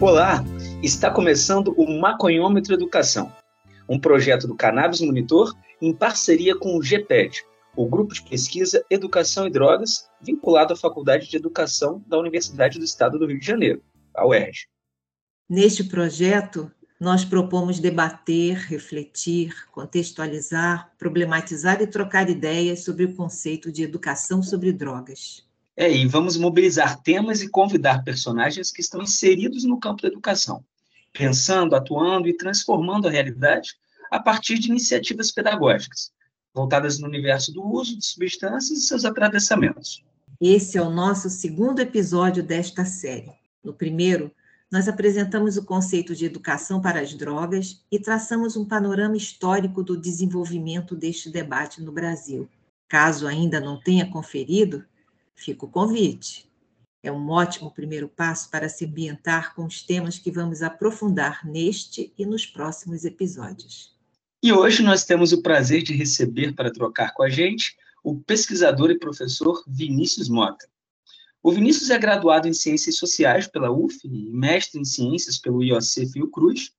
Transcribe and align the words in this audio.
Olá, 0.00 0.44
está 0.80 1.10
começando 1.10 1.74
o 1.76 1.98
Maconhômetro 2.00 2.72
Educação, 2.72 3.32
um 3.88 3.98
projeto 3.98 4.46
do 4.46 4.54
Cannabis 4.54 5.00
Monitor 5.00 5.52
em 5.82 5.92
parceria 5.92 6.56
com 6.56 6.76
o 6.76 6.82
GPED, 6.82 7.44
o 7.76 7.84
Grupo 7.84 8.14
de 8.14 8.22
Pesquisa 8.22 8.84
Educação 8.88 9.46
e 9.46 9.50
Drogas, 9.50 10.08
vinculado 10.20 10.72
à 10.72 10.76
Faculdade 10.76 11.28
de 11.28 11.36
Educação 11.36 12.02
da 12.06 12.16
Universidade 12.16 12.78
do 12.78 12.84
Estado 12.84 13.18
do 13.18 13.26
Rio 13.26 13.40
de 13.40 13.46
Janeiro, 13.46 13.82
a 14.14 14.26
UERJ. 14.26 14.68
Neste 15.48 15.82
projeto, 15.82 16.70
nós 16.98 17.24
propomos 17.24 17.78
debater, 17.78 18.56
refletir, 18.56 19.54
contextualizar, 19.70 20.90
problematizar 20.98 21.80
e 21.80 21.86
trocar 21.86 22.28
ideias 22.28 22.82
sobre 22.82 23.04
o 23.04 23.14
conceito 23.14 23.70
de 23.70 23.84
educação 23.84 24.42
sobre 24.42 24.72
drogas. 24.72 25.46
É, 25.76 25.90
e 25.92 26.06
vamos 26.06 26.36
mobilizar 26.36 27.00
temas 27.00 27.40
e 27.40 27.48
convidar 27.48 28.02
personagens 28.02 28.72
que 28.72 28.80
estão 28.80 29.00
inseridos 29.00 29.62
no 29.62 29.78
campo 29.78 30.02
da 30.02 30.08
educação, 30.08 30.64
pensando, 31.12 31.76
atuando 31.76 32.26
e 32.26 32.36
transformando 32.36 33.06
a 33.06 33.10
realidade 33.10 33.76
a 34.10 34.18
partir 34.18 34.58
de 34.58 34.68
iniciativas 34.68 35.30
pedagógicas, 35.30 36.10
voltadas 36.52 36.98
no 36.98 37.06
universo 37.06 37.52
do 37.52 37.64
uso 37.64 37.96
de 37.96 38.04
substâncias 38.04 38.76
e 38.76 38.82
seus 38.82 39.04
atravessamentos. 39.04 40.02
Esse 40.40 40.78
é 40.78 40.82
o 40.82 40.90
nosso 40.90 41.30
segundo 41.30 41.78
episódio 41.78 42.42
desta 42.42 42.84
série. 42.84 43.32
No 43.62 43.72
primeiro, 43.72 44.32
nós 44.70 44.88
apresentamos 44.88 45.56
o 45.56 45.64
conceito 45.64 46.14
de 46.14 46.24
educação 46.24 46.80
para 46.80 47.00
as 47.00 47.14
drogas 47.14 47.82
e 47.90 47.98
traçamos 47.98 48.56
um 48.56 48.64
panorama 48.64 49.16
histórico 49.16 49.82
do 49.82 49.96
desenvolvimento 49.96 50.94
deste 50.94 51.30
debate 51.30 51.82
no 51.82 51.92
Brasil. 51.92 52.48
Caso 52.88 53.26
ainda 53.26 53.60
não 53.60 53.80
tenha 53.80 54.10
conferido, 54.10 54.84
Fica 55.38 55.64
o 55.64 55.68
convite. 55.68 56.50
É 57.00 57.12
um 57.12 57.30
ótimo 57.30 57.70
primeiro 57.70 58.08
passo 58.08 58.50
para 58.50 58.68
se 58.68 58.84
ambientar 58.84 59.54
com 59.54 59.64
os 59.64 59.82
temas 59.82 60.18
que 60.18 60.32
vamos 60.32 60.62
aprofundar 60.62 61.46
neste 61.46 62.12
e 62.18 62.26
nos 62.26 62.44
próximos 62.44 63.04
episódios. 63.04 63.96
E 64.42 64.52
hoje 64.52 64.82
nós 64.82 65.04
temos 65.04 65.32
o 65.32 65.40
prazer 65.40 65.84
de 65.84 65.94
receber 65.94 66.56
para 66.56 66.72
trocar 66.72 67.14
com 67.14 67.22
a 67.22 67.28
gente 67.28 67.76
o 68.02 68.16
pesquisador 68.16 68.90
e 68.90 68.98
professor 68.98 69.62
Vinícius 69.64 70.28
Mota. 70.28 70.68
O 71.48 71.50
Vinícius 71.50 71.88
é 71.88 71.96
graduado 71.96 72.46
em 72.46 72.52
Ciências 72.52 72.98
Sociais 72.98 73.46
pela 73.46 73.70
UF 73.70 74.00
e 74.04 74.30
mestre 74.30 74.78
em 74.78 74.84
Ciências 74.84 75.38
pelo 75.38 75.64
IOC 75.64 76.12
Fiocruz, 76.12 76.72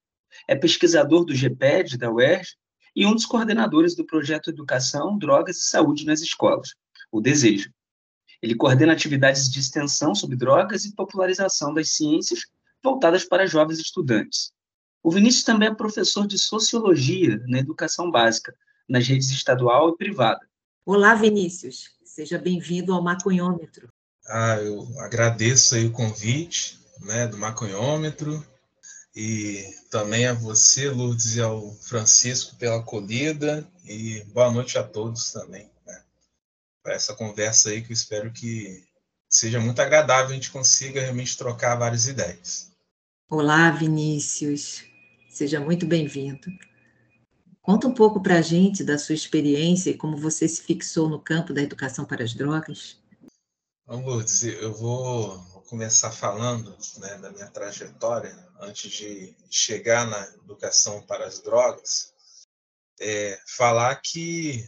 é 0.47 0.55
pesquisador 0.55 1.25
do 1.25 1.33
GPED 1.33 1.97
da 1.97 2.11
UERJ 2.11 2.55
e 2.95 3.03
um 3.03 3.15
dos 3.15 3.25
coordenadores 3.25 3.95
do 3.95 4.05
projeto 4.05 4.51
Educação, 4.51 5.17
Drogas 5.17 5.57
e 5.57 5.63
Saúde 5.63 6.05
nas 6.05 6.21
Escolas, 6.21 6.75
o 7.11 7.19
Desejo. 7.19 7.73
Ele 8.43 8.53
coordena 8.53 8.93
atividades 8.93 9.49
de 9.49 9.59
extensão 9.59 10.13
sobre 10.13 10.35
drogas 10.35 10.85
e 10.85 10.93
popularização 10.93 11.73
das 11.73 11.95
ciências 11.95 12.41
voltadas 12.83 13.25
para 13.25 13.47
jovens 13.47 13.79
estudantes. 13.79 14.51
O 15.01 15.09
Vinícius 15.09 15.45
também 15.45 15.69
é 15.69 15.73
professor 15.73 16.27
de 16.27 16.37
sociologia 16.37 17.43
na 17.47 17.57
educação 17.57 18.11
básica, 18.11 18.53
nas 18.87 19.07
redes 19.07 19.31
estadual 19.31 19.89
e 19.89 19.97
privada. 19.97 20.47
Olá, 20.85 21.15
Vinícius. 21.15 21.89
Seja 22.05 22.37
bem-vindo 22.37 22.93
ao 22.93 23.01
Maconhômetro. 23.01 23.89
Ah, 24.29 24.57
eu 24.61 24.87
agradeço 24.99 25.75
aí 25.75 25.85
o 25.85 25.91
convite 25.91 26.79
né, 27.01 27.27
do 27.27 27.37
Maconhômetro 27.37 28.45
e 29.15 29.65
também 29.89 30.27
a 30.27 30.33
você, 30.33 30.89
Lourdes, 30.89 31.35
e 31.35 31.41
ao 31.41 31.73
Francisco 31.73 32.55
pela 32.55 32.77
acolhida 32.77 33.67
e 33.83 34.23
boa 34.25 34.51
noite 34.51 34.77
a 34.77 34.83
todos 34.83 35.31
também 35.31 35.69
para 36.89 36.95
essa 36.95 37.13
conversa 37.13 37.69
aí 37.69 37.81
que 37.81 37.91
eu 37.91 37.93
espero 37.93 38.31
que 38.31 38.83
seja 39.29 39.59
muito 39.59 39.79
agradável, 39.79 40.31
a 40.31 40.33
gente 40.33 40.51
consiga 40.51 41.01
realmente 41.01 41.37
trocar 41.37 41.75
várias 41.75 42.07
ideias. 42.07 42.71
Olá, 43.29 43.69
Vinícius. 43.69 44.83
Seja 45.29 45.59
muito 45.59 45.85
bem-vindo. 45.85 46.47
Conta 47.61 47.87
um 47.87 47.93
pouco 47.93 48.23
para 48.23 48.39
a 48.39 48.41
gente 48.41 48.83
da 48.83 48.97
sua 48.97 49.13
experiência 49.13 49.91
e 49.91 49.97
como 49.97 50.17
você 50.17 50.47
se 50.47 50.63
fixou 50.63 51.07
no 51.07 51.19
campo 51.19 51.53
da 51.53 51.61
educação 51.61 52.05
para 52.05 52.23
as 52.23 52.33
drogas. 52.33 52.97
Vamos 53.89 54.23
dizer, 54.23 54.61
eu 54.61 54.71
vou 54.71 55.39
começar 55.67 56.11
falando 56.11 56.77
né, 56.99 57.17
da 57.17 57.31
minha 57.31 57.49
trajetória 57.49 58.37
antes 58.59 58.91
de 58.91 59.35
chegar 59.49 60.05
na 60.05 60.23
educação 60.35 61.01
para 61.01 61.25
as 61.25 61.41
drogas. 61.41 62.13
É, 62.99 63.41
falar 63.47 63.95
que 63.95 64.63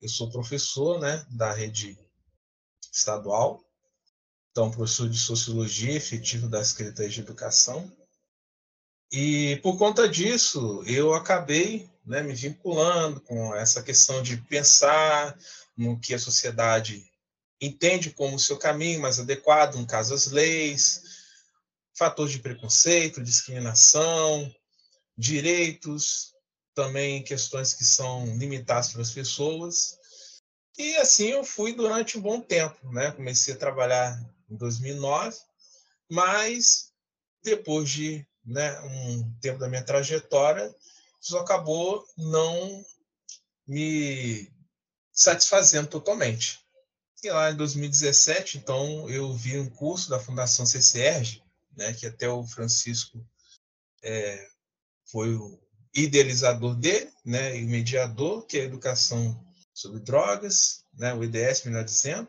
eu 0.00 0.08
sou 0.08 0.30
professor 0.30 0.98
né, 0.98 1.22
da 1.28 1.52
rede 1.52 1.98
estadual, 2.90 3.62
então 4.50 4.70
professor 4.70 5.06
de 5.06 5.18
Sociologia 5.18 5.92
efetivo 5.92 6.48
das 6.48 6.68
Secretarias 6.68 7.12
de 7.12 7.20
Educação. 7.20 7.94
E 9.10 9.56
por 9.56 9.76
conta 9.76 10.08
disso, 10.08 10.82
eu 10.86 11.12
acabei 11.12 11.90
né, 12.06 12.22
me 12.22 12.32
vinculando 12.32 13.20
com 13.20 13.54
essa 13.54 13.82
questão 13.82 14.22
de 14.22 14.38
pensar 14.38 15.38
no 15.76 16.00
que 16.00 16.14
a 16.14 16.18
sociedade 16.18 17.11
entende 17.62 18.10
como 18.10 18.34
o 18.34 18.40
seu 18.40 18.58
caminho 18.58 19.00
mais 19.00 19.20
adequado, 19.20 19.76
no 19.76 19.86
caso 19.86 20.12
as 20.12 20.26
leis, 20.26 21.00
fatores 21.96 22.32
de 22.32 22.40
preconceito, 22.40 23.22
discriminação, 23.22 24.52
direitos, 25.16 26.34
também 26.74 27.22
questões 27.22 27.72
que 27.72 27.84
são 27.84 28.36
limitadas 28.36 28.92
para 28.92 29.02
as 29.02 29.12
pessoas. 29.12 29.96
E 30.76 30.96
assim 30.96 31.28
eu 31.28 31.44
fui 31.44 31.72
durante 31.72 32.18
um 32.18 32.20
bom 32.20 32.40
tempo, 32.40 32.90
né? 32.90 33.12
Comecei 33.12 33.54
a 33.54 33.58
trabalhar 33.58 34.18
em 34.50 34.56
2009, 34.56 35.36
mas 36.10 36.90
depois 37.42 37.88
de 37.88 38.26
né, 38.44 38.80
um 38.80 39.32
tempo 39.40 39.58
da 39.58 39.68
minha 39.68 39.84
trajetória, 39.84 40.74
isso 41.20 41.36
acabou 41.38 42.04
não 42.16 42.84
me 43.66 44.50
satisfazendo 45.12 45.88
totalmente. 45.88 46.61
E 47.22 47.30
lá 47.30 47.52
em 47.52 47.56
2017, 47.56 48.58
então, 48.58 49.08
eu 49.08 49.32
vi 49.32 49.56
um 49.56 49.70
curso 49.70 50.10
da 50.10 50.18
Fundação 50.18 50.66
CCR, 50.66 51.40
né, 51.76 51.92
que 51.92 52.04
até 52.04 52.28
o 52.28 52.44
Francisco 52.44 53.24
é, 54.02 54.48
foi 55.04 55.34
o 55.36 55.56
idealizador 55.94 56.74
dele, 56.74 57.08
né, 57.24 57.56
e 57.56 57.64
o 57.64 57.68
mediador, 57.68 58.44
que 58.44 58.58
é 58.58 58.62
a 58.62 58.64
educação 58.64 59.40
sobre 59.72 60.00
drogas, 60.00 60.84
né, 60.94 61.14
o 61.14 61.22
IDS, 61.22 61.62
melhor 61.64 61.84
dizendo. 61.84 62.26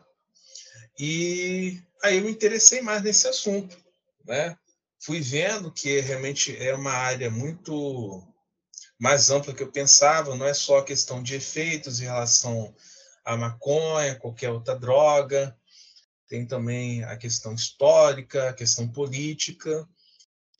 E 0.96 1.82
aí 2.02 2.18
eu 2.18 2.22
me 2.22 2.30
interessei 2.30 2.80
mais 2.80 3.02
nesse 3.02 3.26
assunto, 3.26 3.76
né? 4.24 4.56
Fui 5.00 5.20
vendo 5.20 5.72
que 5.72 6.00
realmente 6.00 6.56
é 6.56 6.72
uma 6.74 6.92
área 6.92 7.30
muito 7.30 8.22
mais 8.98 9.28
ampla 9.28 9.52
que 9.52 9.62
eu 9.62 9.72
pensava, 9.72 10.36
não 10.36 10.46
é 10.46 10.54
só 10.54 10.78
a 10.78 10.84
questão 10.84 11.20
de 11.20 11.34
efeitos 11.34 12.00
em 12.00 12.04
relação 12.04 12.74
à 13.24 13.36
maconha, 13.36 14.16
qualquer 14.16 14.50
outra 14.50 14.78
droga, 14.78 15.56
tem 16.28 16.46
também 16.46 17.04
a 17.04 17.16
questão 17.16 17.54
histórica, 17.54 18.50
a 18.50 18.52
questão 18.52 18.88
política, 18.88 19.88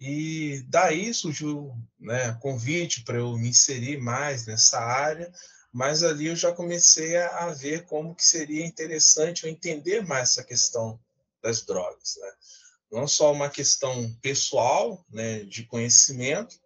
e 0.01 0.65
daí 0.69 1.15
surgiu 1.15 1.75
né, 1.99 2.33
convite 2.41 3.03
para 3.05 3.19
eu 3.19 3.37
me 3.39 3.49
inserir 3.49 3.99
mais 4.01 4.47
nessa 4.47 4.79
área, 4.79 5.33
mas 5.73 6.03
ali 6.03 6.27
eu 6.27 6.37
já 6.37 6.53
comecei 6.53 7.17
a, 7.17 7.49
ver 7.49 7.85
como 7.87 8.15
que 8.15 8.25
seria 8.25 8.65
interessante 8.65 9.45
eu 9.45 9.51
entender 9.51 10.03
mais 10.03 10.31
essa 10.31 10.45
questão 10.45 11.01
das 11.43 11.65
drogas, 11.65 12.17
né? 12.21 12.33
Não 12.93 13.09
só 13.09 13.33
uma 13.33 13.51
questão 13.51 14.15
pessoal, 14.23 15.05
né, 15.10 15.41
de 15.45 15.65
conhecimento, 15.65 16.57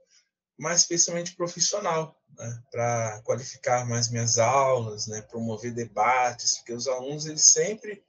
mas 0.59 0.81
especialmente 0.81 1.35
profissional, 1.35 2.18
né, 2.37 2.63
para 2.71 3.21
qualificar 3.23 3.87
mais 3.87 4.09
minhas 4.09 4.39
aulas, 4.39 5.07
né, 5.07 5.23
promover 5.23 5.73
debates, 5.73 6.59
porque 6.59 6.73
os 6.73 6.89
alunos 6.89 7.27
eles 7.27 7.45
sempre 7.45 8.03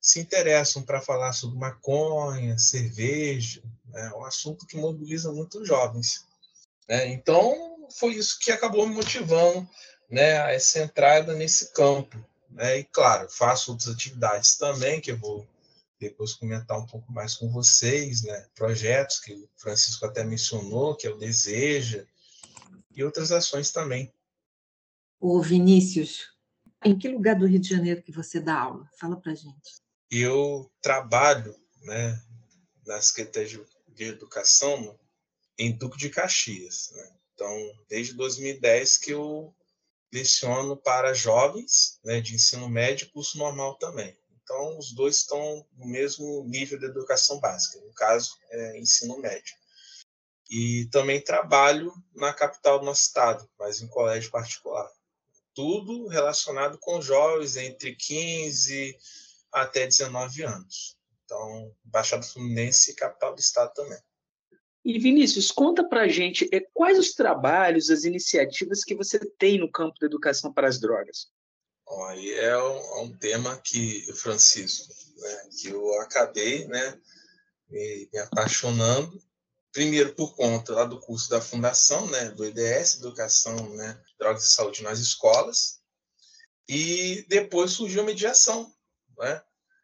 se 0.00 0.18
interessam 0.18 0.82
para 0.82 1.00
falar 1.00 1.32
sobre 1.32 1.58
maconha, 1.58 2.58
cerveja, 2.58 3.62
é 3.94 4.08
um 4.14 4.24
assunto 4.24 4.66
que 4.66 4.76
mobiliza 4.76 5.32
muitos 5.32 5.66
jovens. 5.66 6.24
Né? 6.88 7.08
Então, 7.08 7.86
foi 7.98 8.14
isso 8.14 8.38
que 8.38 8.50
acabou 8.50 8.86
me 8.86 8.94
motivando 8.94 9.68
né, 10.08 10.40
a 10.40 10.52
essa 10.52 10.80
entrada 10.80 11.34
nesse 11.34 11.72
campo. 11.72 12.24
Né? 12.50 12.78
E, 12.78 12.84
claro, 12.84 13.28
faço 13.28 13.72
outras 13.72 13.92
atividades 13.92 14.56
também, 14.56 15.00
que 15.00 15.12
eu 15.12 15.18
vou 15.18 15.46
depois 15.98 16.32
comentar 16.32 16.78
um 16.78 16.86
pouco 16.86 17.12
mais 17.12 17.34
com 17.34 17.50
vocês, 17.50 18.22
né? 18.22 18.46
projetos 18.54 19.20
que 19.20 19.34
o 19.34 19.48
Francisco 19.56 20.06
até 20.06 20.24
mencionou, 20.24 20.96
que 20.96 21.06
é 21.06 21.10
o 21.10 21.18
Deseja, 21.18 22.06
e 23.00 23.04
outras 23.04 23.32
ações 23.32 23.72
também. 23.72 24.12
Ô 25.18 25.40
Vinícius, 25.40 26.28
em 26.84 26.98
que 26.98 27.08
lugar 27.08 27.34
do 27.34 27.46
Rio 27.46 27.58
de 27.58 27.68
Janeiro 27.68 28.02
que 28.02 28.12
você 28.12 28.38
dá 28.38 28.58
aula? 28.58 28.88
Fala 28.98 29.18
para 29.18 29.34
gente. 29.34 29.80
Eu 30.10 30.70
trabalho 30.82 31.54
né, 31.82 32.22
na 32.86 33.00
Secretaria 33.00 33.64
de 33.88 34.04
Educação 34.04 34.98
em 35.58 35.72
Duque 35.76 35.96
de 35.96 36.10
Caxias. 36.10 36.90
Né? 36.94 37.16
Então, 37.34 37.72
desde 37.88 38.14
2010 38.14 38.98
que 38.98 39.12
eu 39.12 39.54
leciono 40.12 40.76
para 40.76 41.14
jovens 41.14 41.98
né, 42.04 42.20
de 42.20 42.34
ensino 42.34 42.68
médio 42.68 43.06
e 43.06 43.10
curso 43.10 43.38
normal 43.38 43.76
também. 43.78 44.18
Então, 44.42 44.78
os 44.78 44.92
dois 44.92 45.16
estão 45.16 45.66
no 45.72 45.86
mesmo 45.86 46.44
nível 46.44 46.78
de 46.78 46.86
educação 46.86 47.38
básica, 47.38 47.78
no 47.80 47.94
caso, 47.94 48.36
é 48.50 48.78
ensino 48.78 49.16
médio. 49.18 49.54
E 50.50 50.86
também 50.86 51.22
trabalho 51.22 51.92
na 52.14 52.32
capital 52.32 52.80
do 52.80 52.84
nosso 52.84 53.02
estado, 53.02 53.48
mas 53.58 53.80
em 53.80 53.88
colégio 53.88 54.30
particular. 54.30 54.90
Tudo 55.54 56.08
relacionado 56.08 56.76
com 56.78 57.00
jovens 57.00 57.56
entre 57.56 57.94
15 57.94 58.96
até 59.52 59.86
19 59.86 60.42
anos. 60.42 60.96
Então, 61.24 61.72
Baixada 61.84 62.24
Fluminense 62.24 62.90
e 62.90 62.94
capital 62.94 63.32
do 63.34 63.40
estado 63.40 63.72
também. 63.72 63.98
E 64.84 64.98
Vinícius, 64.98 65.52
conta 65.52 65.84
para 65.84 66.02
a 66.02 66.08
gente 66.08 66.48
é, 66.52 66.60
quais 66.72 66.98
os 66.98 67.12
trabalhos, 67.12 67.90
as 67.90 68.04
iniciativas 68.04 68.82
que 68.82 68.94
você 68.94 69.18
tem 69.38 69.58
no 69.58 69.70
campo 69.70 69.94
da 70.00 70.06
educação 70.06 70.52
para 70.52 70.66
as 70.66 70.80
drogas. 70.80 71.28
Bom, 71.86 72.04
aí 72.04 72.32
é 72.32 72.56
um, 72.56 72.76
é 72.76 73.00
um 73.02 73.16
tema 73.16 73.56
que, 73.58 74.10
Francisco, 74.14 74.92
né, 75.18 75.48
que 75.60 75.68
eu 75.68 76.00
acabei 76.00 76.66
né, 76.66 76.98
me, 77.68 78.08
me, 78.12 78.18
apaixonando, 78.20 79.20
primeiro 79.72 80.14
por 80.14 80.34
conta 80.34 80.74
lá 80.74 80.84
do 80.84 81.00
curso 81.00 81.30
da 81.30 81.40
Fundação, 81.40 82.06
né, 82.08 82.30
do 82.30 82.44
EDS, 82.44 82.96
Educação, 82.96 83.70
né, 83.76 84.02
Drogas 84.18 84.44
e 84.44 84.52
Saúde 84.52 84.82
nas 84.82 84.98
Escolas, 84.98 85.80
e 86.68 87.24
depois 87.28 87.72
surgiu 87.72 88.02
a 88.02 88.06
mediação. 88.06 88.72
Né? 89.18 89.42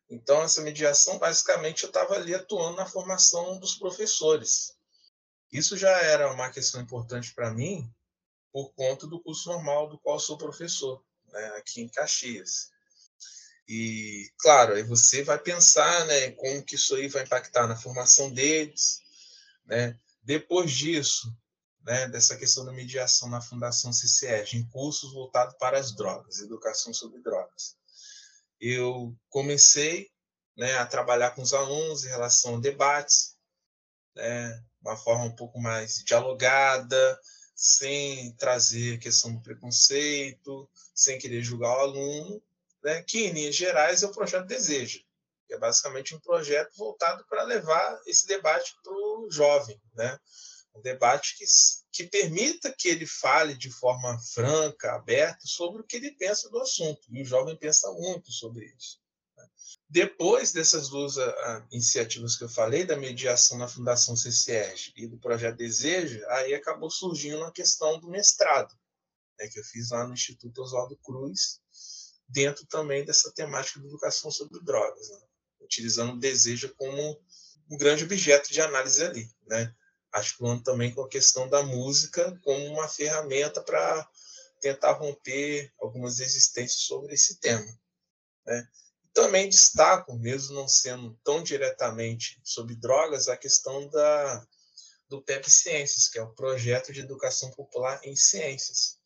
Então, 0.09 0.43
essa 0.43 0.61
mediação, 0.61 1.19
basicamente, 1.19 1.83
eu 1.83 1.89
estava 1.89 2.15
ali 2.15 2.35
atuando 2.35 2.77
na 2.77 2.87
formação 2.87 3.59
dos 3.59 3.75
professores. 3.75 4.73
Isso 5.53 5.77
já 5.77 5.91
era 6.03 6.33
uma 6.33 6.51
questão 6.51 6.81
importante 6.81 7.35
para 7.35 7.53
mim, 7.53 7.89
por 8.53 8.73
conta 8.75 9.07
do 9.07 9.21
curso 9.21 9.49
normal 9.51 9.89
do 9.89 9.99
qual 9.99 10.19
sou 10.19 10.39
professor 10.39 11.05
né, 11.33 11.47
aqui 11.57 11.83
em 11.83 11.89
Caxias. 11.89 12.71
E, 13.69 14.31
claro, 14.39 14.75
aí 14.75 14.83
você 14.83 15.23
vai 15.25 15.39
pensar 15.39 16.07
né, 16.07 16.31
como 16.33 16.63
que 16.63 16.77
isso 16.77 16.95
aí 16.95 17.09
vai 17.09 17.25
impactar 17.25 17.67
na 17.67 17.77
formação 17.77 18.31
deles. 18.33 19.01
Né? 19.67 19.99
Depois 20.23 20.73
disso, 20.73 21.37
né, 21.87 22.09
dessa 22.09 22.37
questão 22.37 22.65
da 22.65 22.73
mediação 22.73 23.29
na 23.29 23.41
Fundação 23.41 23.93
CCEG, 23.93 24.57
em 24.57 24.69
cursos 24.69 25.13
voltados 25.13 25.55
para 25.59 25.79
as 25.79 25.95
drogas, 25.95 26.41
educação 26.41 26.93
sobre 26.93 27.21
drogas. 27.21 27.77
Eu 28.61 29.17
comecei 29.29 30.11
né, 30.57 30.77
a 30.79 30.87
trabalhar 30.87 31.31
com 31.33 31.43
os 31.43 31.53
alunos 31.53 32.05
em 32.05 32.09
relação 32.09 32.57
a 32.57 32.61
debates, 32.61 33.37
né, 34.15 34.65
uma 34.81 34.97
forma 34.97 35.25
um 35.25 35.37
pouco 35.37 35.61
mais 35.61 36.03
dialogada, 36.05 37.21
sem 37.55 38.33
trazer 38.33 38.99
questão 38.99 39.35
do 39.35 39.41
preconceito, 39.41 40.69
sem 40.95 41.19
querer 41.19 41.43
julgar 41.43 41.77
o 41.77 41.81
aluno, 41.81 42.43
né, 42.83 43.03
que, 43.03 43.27
em 43.27 43.33
linhas 43.33 43.55
gerais, 43.55 44.03
é 44.03 44.07
o 44.07 44.13
projeto 44.13 44.47
Deseja, 44.47 45.01
é 45.55 45.59
basicamente 45.59 46.15
um 46.15 46.21
projeto 46.21 46.77
voltado 46.77 47.25
para 47.29 47.43
levar 47.43 48.01
esse 48.07 48.27
debate 48.27 48.75
para 48.83 48.93
o 48.93 49.29
jovem, 49.31 49.81
né? 49.95 50.19
um 50.77 50.83
debate 50.83 51.37
que, 51.37 51.45
que 51.91 52.05
permita 52.05 52.75
que 52.77 52.89
ele 52.89 53.07
fale 53.07 53.55
de 53.55 53.71
forma 53.71 54.19
franca, 54.35 54.95
aberta, 54.95 55.41
sobre 55.45 55.81
o 55.81 55.85
que 55.85 55.97
ele 55.97 56.13
pensa 56.13 56.49
do 56.51 56.61
assunto, 56.61 57.01
e 57.11 57.23
o 57.23 57.25
jovem 57.25 57.57
pensa 57.57 57.91
muito 57.93 58.31
sobre 58.31 58.67
isso. 58.77 59.01
Depois 59.89 60.53
dessas 60.53 60.89
duas 60.89 61.17
uh, 61.17 61.23
iniciativas 61.71 62.37
que 62.37 62.45
eu 62.45 62.49
falei, 62.49 62.85
da 62.85 62.97
mediação 62.97 63.57
na 63.57 63.69
Fundação 63.69 64.17
CCERG 64.17 64.93
e 64.97 65.07
do 65.07 65.19
Projeto 65.19 65.57
Desejo, 65.57 66.25
aí 66.29 66.55
acabou 66.55 66.91
surgindo 66.91 67.43
a 67.45 67.53
questão 67.53 67.99
do 68.01 68.09
mestrado, 68.09 68.75
né, 69.39 69.49
que 69.49 69.59
eu 69.59 69.65
fiz 69.65 69.91
lá 69.91 70.07
no 70.07 70.15
Instituto 70.15 70.61
Oswaldo 70.61 70.97
Cruz, 70.99 71.61
dentro 72.29 72.67
também 72.67 73.05
dessa 73.05 73.33
temática 73.33 73.81
de 73.81 73.87
educação 73.87 74.31
sobre 74.31 74.61
drogas, 74.63 75.09
né, 75.09 75.21
utilizando 75.67 76.15
o 76.15 76.19
desejo 76.19 76.75
como 76.77 77.21
um 77.71 77.77
grande 77.77 78.05
objeto 78.05 78.53
de 78.53 78.61
análise 78.61 79.05
ali, 79.05 79.29
né, 79.47 79.75
articulando 80.13 80.63
também 80.63 80.95
com 80.95 81.03
a 81.03 81.09
questão 81.09 81.49
da 81.49 81.63
música 81.63 82.39
como 82.43 82.65
uma 82.67 82.89
ferramenta 82.89 83.61
para 83.61 84.09
tentar 84.61 84.93
romper 84.93 85.73
algumas 85.79 86.19
resistências 86.19 86.83
sobre 86.83 87.15
esse 87.15 87.39
tema. 87.39 87.67
Né. 88.47 88.69
Também 89.13 89.49
destaco, 89.49 90.17
mesmo 90.17 90.55
não 90.55 90.69
sendo 90.69 91.19
tão 91.25 91.43
diretamente 91.43 92.41
sobre 92.45 92.75
drogas, 92.75 93.29
a 93.29 93.37
questão 93.37 93.89
da, 93.89 94.47
do 95.09 95.23
PEP 95.23 95.51
Ciências, 95.51 96.09
que 96.09 96.19
é 96.19 96.23
o 96.23 96.35
Projeto 96.35 96.93
de 96.93 97.01
Educação 97.01 97.51
Popular 97.53 98.01
em 98.05 98.15
Ciências, 98.15 98.99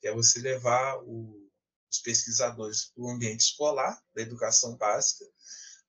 que 0.00 0.08
é 0.08 0.12
você 0.12 0.40
levar 0.40 0.98
o, 1.02 1.50
os 1.90 1.98
pesquisadores 1.98 2.86
para 2.86 3.02
o 3.02 3.10
ambiente 3.10 3.40
escolar, 3.40 4.00
da 4.14 4.22
educação 4.22 4.76
básica, 4.76 5.24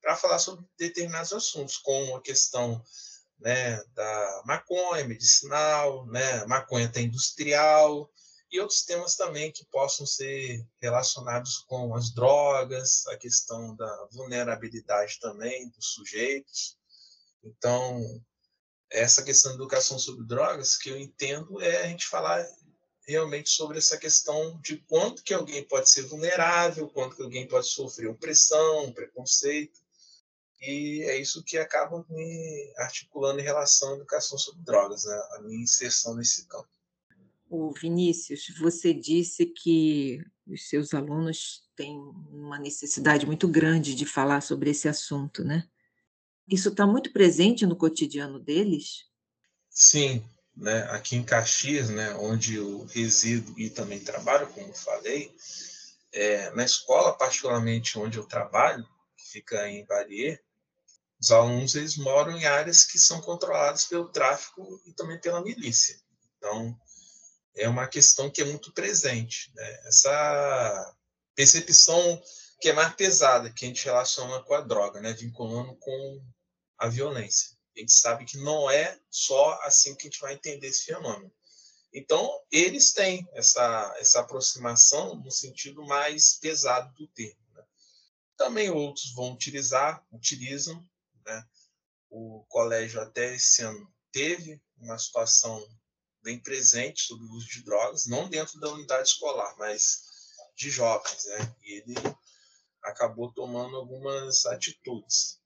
para 0.01 0.15
falar 0.15 0.39
sobre 0.39 0.65
determinados 0.77 1.33
assuntos, 1.33 1.77
como 1.77 2.15
a 2.15 2.21
questão 2.21 2.83
né, 3.39 3.81
da 3.93 4.43
maconha 4.45 5.05
medicinal, 5.05 6.05
né, 6.07 6.45
maconha 6.45 6.87
até 6.87 7.01
industrial, 7.01 8.09
e 8.51 8.59
outros 8.59 8.83
temas 8.83 9.15
também 9.15 9.51
que 9.51 9.65
possam 9.65 10.05
ser 10.05 10.65
relacionados 10.81 11.59
com 11.67 11.93
as 11.93 12.13
drogas, 12.13 13.05
a 13.07 13.17
questão 13.17 13.75
da 13.75 14.07
vulnerabilidade 14.11 15.19
também 15.19 15.69
dos 15.69 15.93
sujeitos. 15.93 16.77
Então, 17.43 18.01
essa 18.89 19.21
questão 19.21 19.51
da 19.51 19.57
educação 19.57 19.99
sobre 19.99 20.25
drogas, 20.25 20.77
que 20.77 20.89
eu 20.89 20.97
entendo, 20.97 21.61
é 21.61 21.83
a 21.83 21.87
gente 21.87 22.07
falar 22.07 22.45
realmente 23.05 23.49
sobre 23.49 23.77
essa 23.77 23.97
questão 23.97 24.59
de 24.61 24.77
quanto 24.77 25.23
que 25.23 25.33
alguém 25.33 25.65
pode 25.65 25.89
ser 25.89 26.03
vulnerável, 26.03 26.89
quanto 26.89 27.15
que 27.15 27.23
alguém 27.23 27.47
pode 27.47 27.67
sofrer 27.67 28.07
opressão, 28.07 28.91
preconceito, 28.93 29.79
e 30.61 31.03
é 31.03 31.19
isso 31.19 31.43
que 31.43 31.57
acaba 31.57 32.05
me 32.09 32.73
articulando 32.77 33.39
em 33.39 33.43
relação 33.43 33.91
à 33.91 33.95
educação 33.95 34.37
sobre 34.37 34.63
drogas, 34.63 35.05
né? 35.05 35.21
a 35.33 35.41
minha 35.41 35.63
inserção 35.63 36.15
nesse 36.15 36.47
campo. 36.47 36.67
O 37.49 37.71
Vinícius, 37.71 38.53
você 38.59 38.93
disse 38.93 39.45
que 39.45 40.19
os 40.45 40.67
seus 40.67 40.93
alunos 40.93 41.63
têm 41.75 41.97
uma 42.31 42.59
necessidade 42.59 43.25
muito 43.25 43.47
grande 43.47 43.95
de 43.95 44.05
falar 44.05 44.41
sobre 44.41 44.71
esse 44.71 44.87
assunto, 44.87 45.43
né? 45.43 45.67
Isso 46.47 46.69
está 46.69 46.85
muito 46.85 47.13
presente 47.13 47.65
no 47.65 47.75
cotidiano 47.75 48.39
deles? 48.39 49.05
Sim, 49.69 50.23
né? 50.55 50.83
Aqui 50.89 51.15
em 51.15 51.23
Caxias, 51.23 51.89
né, 51.89 52.15
onde 52.15 52.55
eu 52.55 52.85
resido 52.85 53.57
e 53.59 53.69
também 53.69 53.99
trabalho, 53.99 54.47
como 54.47 54.73
falei, 54.73 55.33
é, 56.11 56.49
na 56.51 56.65
escola, 56.65 57.13
particularmente 57.13 57.99
onde 57.99 58.17
eu 58.17 58.25
trabalho, 58.25 58.83
que 59.15 59.31
fica 59.31 59.69
em 59.69 59.85
Barier, 59.85 60.41
os 61.19 61.31
alunos 61.31 61.75
eles 61.75 61.97
moram 61.97 62.37
em 62.37 62.45
áreas 62.45 62.85
que 62.85 62.99
são 62.99 63.19
controladas 63.21 63.85
pelo 63.85 64.09
tráfico 64.09 64.81
e 64.85 64.93
também 64.93 65.19
pela 65.19 65.41
milícia. 65.41 65.99
Então, 66.37 66.79
é 67.55 67.67
uma 67.67 67.87
questão 67.87 68.29
que 68.29 68.41
é 68.41 68.45
muito 68.45 68.71
presente. 68.71 69.51
Né? 69.55 69.79
Essa 69.87 70.95
percepção 71.35 72.21
que 72.59 72.69
é 72.69 72.73
mais 72.73 72.93
pesada, 72.95 73.51
que 73.51 73.65
a 73.65 73.67
gente 73.67 73.85
relaciona 73.85 74.41
com 74.43 74.53
a 74.53 74.61
droga, 74.61 74.99
né? 74.99 75.13
vinculando 75.13 75.75
com 75.77 76.21
a 76.77 76.87
violência. 76.87 77.57
A 77.75 77.79
gente 77.79 77.93
sabe 77.93 78.25
que 78.25 78.37
não 78.37 78.69
é 78.69 78.99
só 79.09 79.59
assim 79.63 79.95
que 79.95 80.07
a 80.07 80.09
gente 80.09 80.19
vai 80.19 80.33
entender 80.33 80.67
esse 80.67 80.85
fenômeno. 80.85 81.31
Então, 81.93 82.29
eles 82.51 82.91
têm 82.91 83.27
essa, 83.33 83.95
essa 83.99 84.19
aproximação 84.19 85.15
no 85.15 85.31
sentido 85.31 85.85
mais 85.85 86.35
pesado 86.35 86.93
do 86.95 87.07
termo. 87.07 87.41
Né? 87.53 87.63
Também 88.35 88.69
outros 88.69 89.13
vão 89.13 89.33
utilizar, 89.33 90.03
utilizam. 90.11 90.83
Né? 91.27 91.45
O 92.09 92.45
colégio 92.47 93.01
até 93.01 93.35
esse 93.35 93.61
ano 93.61 93.93
teve 94.11 94.61
uma 94.79 94.97
situação 94.97 95.61
bem 96.23 96.39
presente 96.39 97.01
sobre 97.01 97.25
o 97.27 97.31
uso 97.33 97.47
de 97.47 97.63
drogas, 97.63 98.07
não 98.07 98.29
dentro 98.29 98.59
da 98.59 98.69
unidade 98.71 99.09
escolar, 99.09 99.55
mas 99.57 100.01
de 100.55 100.69
jovens, 100.69 101.25
né? 101.25 101.55
E 101.63 101.73
ele 101.73 101.95
acabou 102.83 103.31
tomando 103.31 103.75
algumas 103.75 104.45
atitudes, 104.45 105.39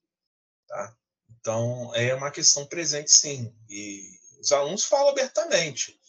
tá? 0.67 0.95
Então, 1.29 1.93
é 1.95 2.13
uma 2.13 2.31
questão 2.31 2.65
presente, 2.65 3.11
sim. 3.11 3.53
E 3.67 4.03
os 4.39 4.51
alunos 4.51 4.83
falam 4.83 5.09
abertamente. 5.09 6.00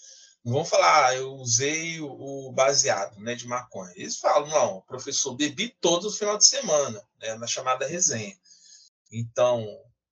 Não 0.44 0.54
vão 0.54 0.64
falar, 0.64 1.06
ah, 1.06 1.16
eu 1.16 1.34
usei 1.34 2.00
o 2.00 2.50
baseado 2.52 3.18
né, 3.20 3.34
de 3.34 3.46
maconha. 3.46 3.92
Eles 3.94 4.18
falam, 4.18 4.48
não, 4.48 4.80
professor, 4.82 5.34
bebi 5.34 5.68
todo 5.80 6.08
o 6.08 6.12
final 6.12 6.36
de 6.36 6.46
semana, 6.46 7.02
né, 7.20 7.34
na 7.36 7.46
chamada 7.46 7.86
resenha. 7.86 8.36
Então, 9.12 9.66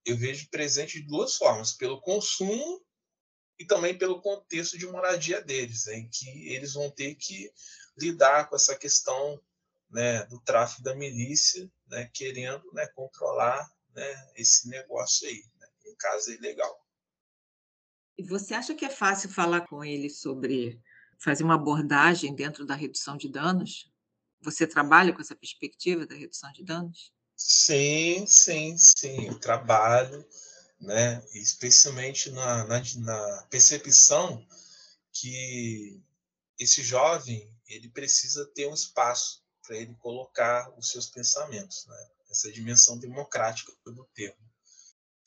eu 0.05 0.15
vejo 0.15 0.49
presente 0.49 1.01
de 1.01 1.07
duas 1.07 1.35
formas, 1.35 1.73
pelo 1.73 1.99
consumo 1.99 2.85
e 3.59 3.65
também 3.65 3.97
pelo 3.97 4.21
contexto 4.21 4.77
de 4.77 4.85
moradia 4.85 5.41
deles, 5.41 5.87
em 5.87 6.07
que 6.07 6.53
eles 6.53 6.73
vão 6.73 6.89
ter 6.91 7.15
que 7.15 7.51
lidar 7.97 8.47
com 8.47 8.55
essa 8.55 8.77
questão 8.77 9.41
né, 9.89 10.23
do 10.25 10.39
tráfico 10.41 10.83
da 10.83 10.95
milícia, 10.95 11.69
né, 11.87 12.09
querendo 12.13 12.71
né, 12.73 12.87
controlar 12.95 13.69
né, 13.93 14.31
esse 14.35 14.69
negócio 14.69 15.27
aí, 15.27 15.43
né, 15.59 15.67
em 15.85 15.95
casa 15.95 16.33
ilegal. 16.33 16.81
E 18.17 18.23
você 18.23 18.53
acha 18.53 18.75
que 18.75 18.85
é 18.85 18.89
fácil 18.89 19.29
falar 19.29 19.61
com 19.61 19.83
ele 19.83 20.09
sobre 20.09 20.79
fazer 21.19 21.43
uma 21.43 21.55
abordagem 21.55 22.35
dentro 22.35 22.65
da 22.65 22.75
redução 22.75 23.17
de 23.17 23.29
danos? 23.29 23.91
Você 24.41 24.65
trabalha 24.65 25.13
com 25.13 25.21
essa 25.21 25.35
perspectiva 25.35 26.05
da 26.05 26.15
redução 26.15 26.51
de 26.51 26.63
danos? 26.63 27.11
Sim, 27.43 28.25
sim, 28.27 28.77
sim. 28.77 29.27
Eu 29.27 29.39
trabalho, 29.39 30.23
né? 30.79 31.25
especialmente 31.33 32.29
na, 32.29 32.65
na, 32.65 32.81
na 32.97 33.47
percepção 33.49 34.47
que 35.11 35.99
esse 36.59 36.83
jovem 36.83 37.51
ele 37.67 37.89
precisa 37.89 38.45
ter 38.53 38.67
um 38.67 38.75
espaço 38.75 39.43
para 39.65 39.75
ele 39.75 39.95
colocar 39.95 40.71
os 40.77 40.91
seus 40.91 41.07
pensamentos, 41.09 41.87
né? 41.87 42.09
essa 42.29 42.51
dimensão 42.51 42.97
democrática 42.99 43.73
do 43.85 44.05
termo. 44.13 44.49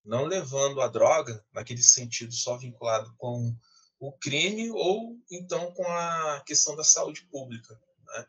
Não 0.05 0.25
levando 0.25 0.81
a 0.81 0.89
droga 0.89 1.45
naquele 1.53 1.83
sentido 1.83 2.33
só 2.33 2.57
vinculado 2.57 3.13
com 3.19 3.55
o 3.99 4.13
crime 4.13 4.71
ou 4.71 5.19
então 5.31 5.75
com 5.75 5.87
a 5.87 6.41
questão 6.47 6.77
da 6.77 6.85
saúde 6.85 7.23
pública. 7.27 7.79
Né? 8.07 8.27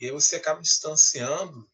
E 0.00 0.06
aí 0.06 0.10
você 0.10 0.36
acaba 0.36 0.62
distanciando 0.62 1.70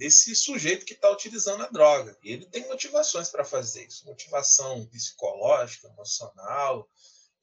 desse 0.00 0.34
sujeito 0.34 0.86
que 0.86 0.94
está 0.94 1.10
utilizando 1.10 1.62
a 1.62 1.68
droga. 1.68 2.16
E 2.22 2.32
ele 2.32 2.46
tem 2.46 2.66
motivações 2.66 3.28
para 3.28 3.44
fazer 3.44 3.86
isso, 3.86 4.06
motivação 4.06 4.86
psicológica, 4.86 5.88
emocional, 5.88 6.88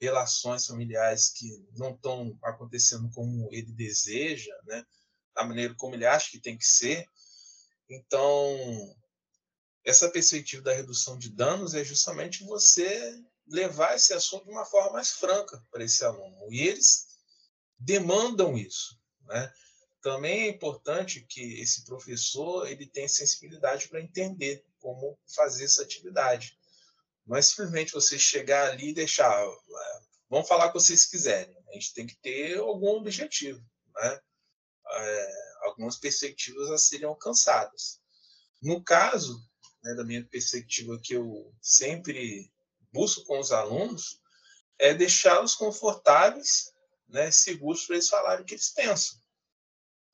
relações 0.00 0.66
familiares 0.66 1.30
que 1.30 1.48
não 1.76 1.94
estão 1.94 2.36
acontecendo 2.42 3.08
como 3.10 3.48
ele 3.52 3.70
deseja, 3.70 4.52
né? 4.64 4.84
da 5.36 5.44
maneira 5.44 5.72
como 5.76 5.94
ele 5.94 6.04
acha 6.04 6.32
que 6.32 6.40
tem 6.40 6.58
que 6.58 6.66
ser. 6.66 7.08
Então, 7.88 8.92
essa 9.84 10.10
perspectiva 10.10 10.60
da 10.60 10.74
redução 10.74 11.16
de 11.16 11.30
danos 11.30 11.74
é 11.74 11.84
justamente 11.84 12.42
você 12.42 13.22
levar 13.46 13.94
esse 13.94 14.12
assunto 14.12 14.46
de 14.46 14.50
uma 14.50 14.64
forma 14.64 14.94
mais 14.94 15.10
franca 15.10 15.64
para 15.70 15.84
esse 15.84 16.04
aluno. 16.04 16.52
E 16.52 16.66
eles 16.66 17.06
demandam 17.78 18.58
isso. 18.58 18.98
Né? 19.26 19.52
Também 20.00 20.42
é 20.42 20.48
importante 20.48 21.24
que 21.28 21.60
esse 21.60 21.84
professor 21.84 22.68
ele 22.68 22.86
tenha 22.86 23.08
sensibilidade 23.08 23.88
para 23.88 24.00
entender 24.00 24.64
como 24.78 25.18
fazer 25.34 25.64
essa 25.64 25.82
atividade. 25.82 26.56
Não 27.26 27.36
é 27.36 27.42
simplesmente 27.42 27.92
você 27.92 28.18
chegar 28.18 28.70
ali 28.70 28.90
e 28.90 28.94
deixar, 28.94 29.30
ah, 29.30 30.00
vamos 30.30 30.48
falar 30.48 30.66
o 30.66 30.72
que 30.72 30.80
vocês 30.80 31.04
quiserem. 31.04 31.56
A 31.68 31.72
gente 31.74 31.92
tem 31.92 32.06
que 32.06 32.16
ter 32.16 32.58
algum 32.58 32.88
objetivo, 32.96 33.60
né? 33.94 34.20
É, 34.90 35.32
algumas 35.62 35.96
perspectivas 35.96 36.70
a 36.70 36.78
serem 36.78 37.06
alcançadas. 37.06 38.00
No 38.62 38.82
caso, 38.82 39.38
né, 39.82 39.94
da 39.94 40.04
minha 40.04 40.24
perspectiva 40.24 40.98
que 41.02 41.14
eu 41.14 41.54
sempre 41.60 42.50
busco 42.92 43.24
com 43.24 43.38
os 43.38 43.52
alunos, 43.52 44.22
é 44.78 44.94
deixá-los 44.94 45.54
confortáveis, 45.54 46.72
né, 47.08 47.30
seguros 47.30 47.84
para 47.84 47.96
eles 47.96 48.08
falarem 48.08 48.42
o 48.42 48.46
que 48.46 48.54
eles 48.54 48.70
pensam. 48.70 49.18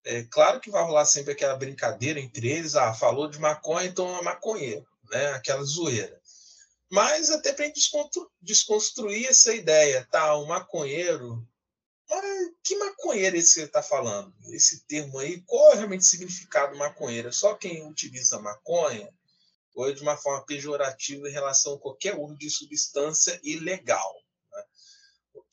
É 0.05 0.23
claro 0.25 0.61
que 0.61 0.71
vai 0.71 0.83
rolar 0.83 1.07
sempre 1.07 1.33
aquela 1.33 1.57
brincadeira 1.57 2.21
entre 2.21 2.51
eles, 2.51 2.75
ah, 2.77 2.93
falou 2.93 3.29
de 3.29 3.39
maconha, 3.39 3.87
então 3.87 4.19
é 4.19 4.23
maconheiro, 4.23 4.87
né? 5.11 5.29
Aquela 5.33 5.63
zoeira. 5.65 6.21
Mas 6.91 7.31
até 7.31 7.53
para 7.53 7.69
desconstru 7.69 8.31
desconstruir 8.41 9.27
essa 9.27 9.55
ideia, 9.55 10.07
tá? 10.11 10.35
O 10.37 10.47
maconheiro, 10.47 11.47
mas 12.09 12.51
que 12.63 12.77
maconheiro 12.77 13.37
é 13.37 13.39
esse 13.39 13.55
você 13.55 13.65
está 13.65 13.83
falando? 13.83 14.33
Esse 14.51 14.85
termo 14.87 15.19
aí, 15.19 15.41
qual 15.43 15.73
é 15.73 15.77
realmente 15.77 16.03
o 16.03 16.05
significado 16.05 16.77
maconheiro? 16.77 17.29
É 17.29 17.33
só 17.33 17.55
quem 17.55 17.87
utiliza 17.89 18.39
maconha 18.39 19.13
ou 19.75 19.89
é 19.89 19.93
de 19.93 20.03
uma 20.03 20.17
forma 20.17 20.45
pejorativa 20.45 21.29
em 21.29 21.33
relação 21.33 21.75
a 21.75 21.79
qualquer 21.79 22.17
uso 22.17 22.37
de 22.37 22.49
substância 22.51 23.41
ilegal? 23.43 24.15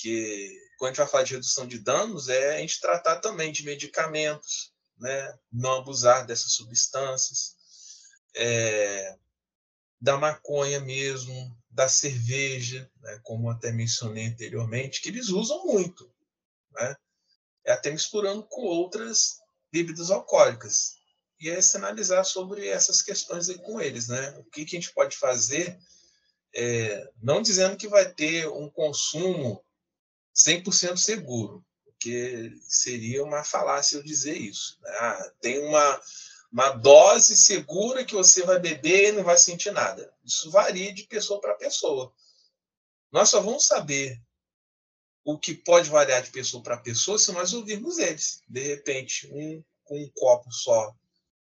Porque 0.02 0.60
quando 0.80 0.90
a 0.90 0.94
gente 0.94 0.98
vai 0.98 1.08
falar 1.08 1.24
de 1.24 1.34
redução 1.34 1.68
de 1.68 1.78
danos, 1.78 2.28
é 2.28 2.56
a 2.56 2.58
gente 2.58 2.82
tratar 2.82 3.18
também 3.18 3.52
de 3.52 3.64
medicamentos, 3.64 4.74
né? 4.98 5.40
não 5.52 5.74
abusar 5.74 6.26
dessas 6.26 6.54
substâncias, 6.54 7.56
é, 8.36 9.16
da 10.02 10.18
maconha 10.18 10.80
mesmo, 10.80 11.56
da 11.70 11.88
cerveja, 11.88 12.90
né? 13.00 13.20
como 13.22 13.48
até 13.52 13.72
mencionei 13.72 14.26
anteriormente, 14.26 15.02
que 15.02 15.10
eles 15.10 15.30
usam 15.30 15.64
muito, 15.66 16.12
né? 16.72 16.96
É 17.64 17.74
até 17.74 17.92
misturando 17.92 18.44
com 18.50 18.62
outras 18.62 19.40
bebidas 19.72 20.10
alcoólicas. 20.10 20.96
E 21.40 21.48
é 21.48 21.62
sinalizar 21.62 22.26
sobre 22.26 22.68
essas 22.68 23.04
questões 23.04 23.50
aí 23.50 23.60
com 23.60 23.80
eles, 23.80 24.08
né? 24.08 24.32
O 24.40 24.44
que, 24.46 24.66
que 24.66 24.76
a 24.76 24.80
gente 24.80 24.94
pode 24.94 25.16
fazer, 25.16 25.78
é, 26.56 27.08
não 27.22 27.40
dizendo 27.40 27.78
que 27.78 27.88
vai 27.88 28.12
ter 28.12 28.48
um 28.48 28.68
consumo 28.68 29.64
100% 30.36 30.98
seguro, 30.98 31.64
porque 31.86 32.54
seria 32.68 33.24
uma 33.24 33.44
falácia 33.44 33.98
eu 33.98 34.04
dizer 34.04 34.38
isso. 34.38 34.80
Né? 34.82 34.90
Ah, 35.00 35.32
tem 35.42 35.60
uma, 35.60 36.02
uma 36.52 36.70
dose 36.72 37.36
segura 37.36 38.06
que 38.06 38.16
você 38.16 38.44
vai 38.44 38.60
beber 38.60 39.10
e 39.10 39.12
não 39.12 39.24
vai 39.24 39.38
sentir 39.38 39.72
nada. 39.72 40.14
Isso 40.24 40.50
varia 40.52 40.94
de 40.94 41.04
pessoa 41.04 41.40
para 41.40 41.56
pessoa. 41.56 42.14
Nós 43.12 43.30
só 43.30 43.42
vamos 43.42 43.66
saber 43.66 44.22
o 45.24 45.38
que 45.38 45.54
pode 45.54 45.90
variar 45.90 46.24
de 46.24 46.32
pessoa 46.32 46.64
para 46.64 46.78
pessoa 46.78 47.20
se 47.20 47.32
nós 47.32 47.54
ouvirmos 47.54 48.00
eles. 48.00 48.42
De 48.48 48.62
repente, 48.62 49.30
um 49.32 49.64
com 49.92 50.02
um 50.02 50.10
copo 50.16 50.50
só 50.54 50.96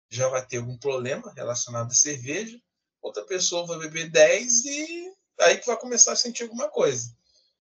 já 0.08 0.28
vai 0.28 0.44
ter 0.44 0.56
algum 0.56 0.76
problema 0.76 1.32
relacionado 1.34 1.92
à 1.92 1.94
cerveja, 1.94 2.60
outra 3.00 3.24
pessoa 3.24 3.64
vai 3.64 3.78
beber 3.78 4.10
10 4.10 4.64
e 4.64 5.14
aí 5.38 5.56
que 5.56 5.66
vai 5.66 5.78
começar 5.78 6.12
a 6.12 6.16
sentir 6.16 6.42
alguma 6.42 6.68
coisa. 6.68 7.16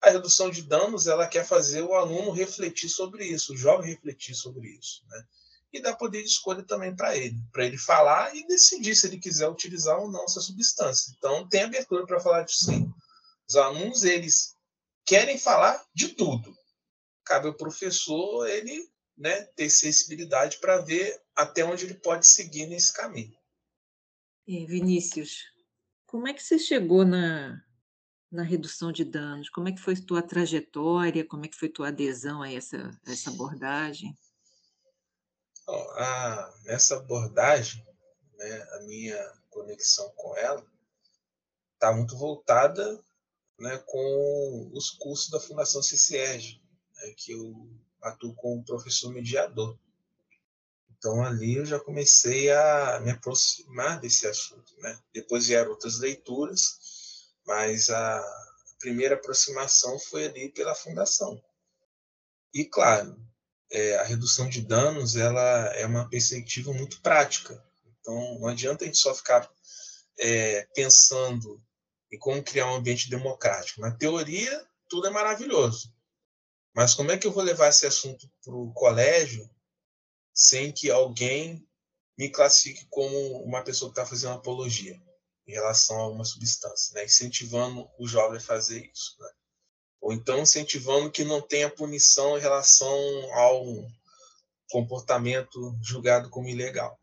A 0.02 0.10
redução 0.10 0.50
de 0.50 0.62
danos 0.62 1.06
ela 1.06 1.26
quer 1.26 1.46
fazer 1.46 1.82
o 1.82 1.94
aluno 1.94 2.30
refletir 2.30 2.88
sobre 2.88 3.24
isso, 3.26 3.52
o 3.52 3.56
jovem 3.56 3.90
refletir 3.90 4.34
sobre 4.34 4.68
isso, 4.68 5.02
né? 5.08 5.24
E 5.72 5.80
dar 5.80 5.94
poder 5.94 6.22
de 6.22 6.28
escolha 6.28 6.62
também 6.64 6.96
para 6.96 7.16
ele, 7.16 7.36
para 7.52 7.64
ele 7.64 7.78
falar 7.78 8.34
e 8.34 8.46
decidir 8.46 8.96
se 8.96 9.06
ele 9.06 9.18
quiser 9.18 9.48
utilizar 9.48 9.98
ou 10.00 10.10
não 10.10 10.24
essa 10.24 10.40
substância. 10.40 11.14
Então 11.16 11.48
tem 11.48 11.62
abertura 11.62 12.04
para 12.06 12.18
falar 12.18 12.42
disso 12.42 12.64
sim. 12.64 12.92
Os 13.48 13.56
alunos 13.56 14.02
eles 14.02 14.54
querem 15.04 15.38
falar 15.38 15.84
de 15.94 16.08
tudo. 16.08 16.56
Cabe 17.24 17.48
ao 17.48 17.54
professor 17.54 18.48
ele 18.48 18.90
né, 19.16 19.42
ter 19.54 19.68
sensibilidade 19.68 20.58
para 20.58 20.78
ver 20.78 21.20
até 21.36 21.64
onde 21.64 21.84
ele 21.84 21.94
pode 21.94 22.26
seguir 22.26 22.66
nesse 22.66 22.92
caminho. 22.92 23.36
E 24.46 24.64
Vinícius, 24.66 25.44
como 26.06 26.26
é 26.26 26.32
que 26.32 26.42
você 26.42 26.58
chegou 26.58 27.04
na, 27.04 27.62
na 28.30 28.42
redução 28.42 28.92
de 28.92 29.04
danos? 29.04 29.48
Como 29.48 29.68
é 29.68 29.72
que 29.72 29.80
foi 29.80 29.96
tua 29.96 30.22
trajetória? 30.22 31.24
Como 31.24 31.44
é 31.44 31.48
que 31.48 31.56
foi 31.56 31.68
tua 31.68 31.88
adesão 31.88 32.42
a 32.42 32.52
essa, 32.52 32.90
a 33.06 33.12
essa 33.12 33.30
abordagem? 33.30 34.16
Bom, 35.66 35.90
a, 35.96 36.54
nessa 36.64 36.96
abordagem, 36.96 37.86
né, 38.36 38.68
a 38.72 38.80
minha 38.80 39.32
conexão 39.50 40.10
com 40.16 40.36
ela 40.36 40.64
está 41.74 41.92
muito 41.92 42.16
voltada 42.16 43.02
né, 43.58 43.78
com 43.86 44.70
os 44.72 44.90
cursos 44.90 45.30
da 45.30 45.38
Fundação 45.38 45.82
CCERG, 45.82 46.60
né, 46.96 47.14
que 47.16 47.32
eu 47.32 47.68
atuo 48.02 48.34
como 48.34 48.64
professor 48.64 49.12
mediador. 49.12 49.78
Então, 50.96 51.22
ali 51.22 51.56
eu 51.56 51.64
já 51.64 51.78
comecei 51.80 52.50
a 52.50 53.00
me 53.00 53.10
aproximar 53.10 54.00
desse 54.00 54.26
assunto. 54.26 54.74
Né? 54.78 54.98
Depois 55.14 55.46
vieram 55.46 55.70
outras 55.70 55.98
leituras, 55.98 56.79
mas 57.46 57.90
a 57.90 58.22
primeira 58.78 59.14
aproximação 59.14 59.98
foi 59.98 60.26
ali 60.26 60.50
pela 60.50 60.74
fundação. 60.74 61.42
E, 62.52 62.64
claro, 62.64 63.16
é, 63.70 63.96
a 63.96 64.02
redução 64.02 64.48
de 64.48 64.62
danos 64.62 65.16
ela 65.16 65.66
é 65.76 65.86
uma 65.86 66.08
perspectiva 66.08 66.72
muito 66.72 67.00
prática. 67.00 67.62
Então, 68.00 68.38
não 68.40 68.48
adianta 68.48 68.84
a 68.84 68.86
gente 68.86 68.98
só 68.98 69.14
ficar 69.14 69.48
é, 70.18 70.66
pensando 70.74 71.62
em 72.10 72.18
como 72.18 72.42
criar 72.42 72.66
um 72.66 72.76
ambiente 72.76 73.08
democrático. 73.08 73.80
Na 73.80 73.92
teoria, 73.92 74.66
tudo 74.88 75.06
é 75.06 75.10
maravilhoso. 75.10 75.94
Mas 76.74 76.94
como 76.94 77.10
é 77.10 77.18
que 77.18 77.26
eu 77.26 77.32
vou 77.32 77.42
levar 77.42 77.68
esse 77.68 77.86
assunto 77.86 78.28
para 78.44 78.54
o 78.54 78.72
colégio 78.72 79.48
sem 80.34 80.72
que 80.72 80.90
alguém 80.90 81.66
me 82.18 82.28
classifique 82.30 82.86
como 82.90 83.42
uma 83.42 83.62
pessoa 83.62 83.92
que 83.92 83.98
está 83.98 84.08
fazendo 84.08 84.34
apologia? 84.34 85.00
Em 85.50 85.54
relação 85.54 85.98
a 85.98 86.08
uma 86.08 86.24
substância, 86.24 86.94
né? 86.94 87.04
incentivando 87.04 87.90
o 87.98 88.06
jovem 88.06 88.38
a 88.38 88.42
fazer 88.42 88.88
isso. 88.92 89.16
Né? 89.18 89.28
Ou 90.00 90.12
então 90.12 90.38
incentivando 90.38 91.10
que 91.10 91.24
não 91.24 91.42
tenha 91.42 91.68
punição 91.68 92.38
em 92.38 92.40
relação 92.40 92.96
ao 93.34 93.64
comportamento 94.70 95.76
julgado 95.82 96.30
como 96.30 96.48
ilegal. 96.48 96.98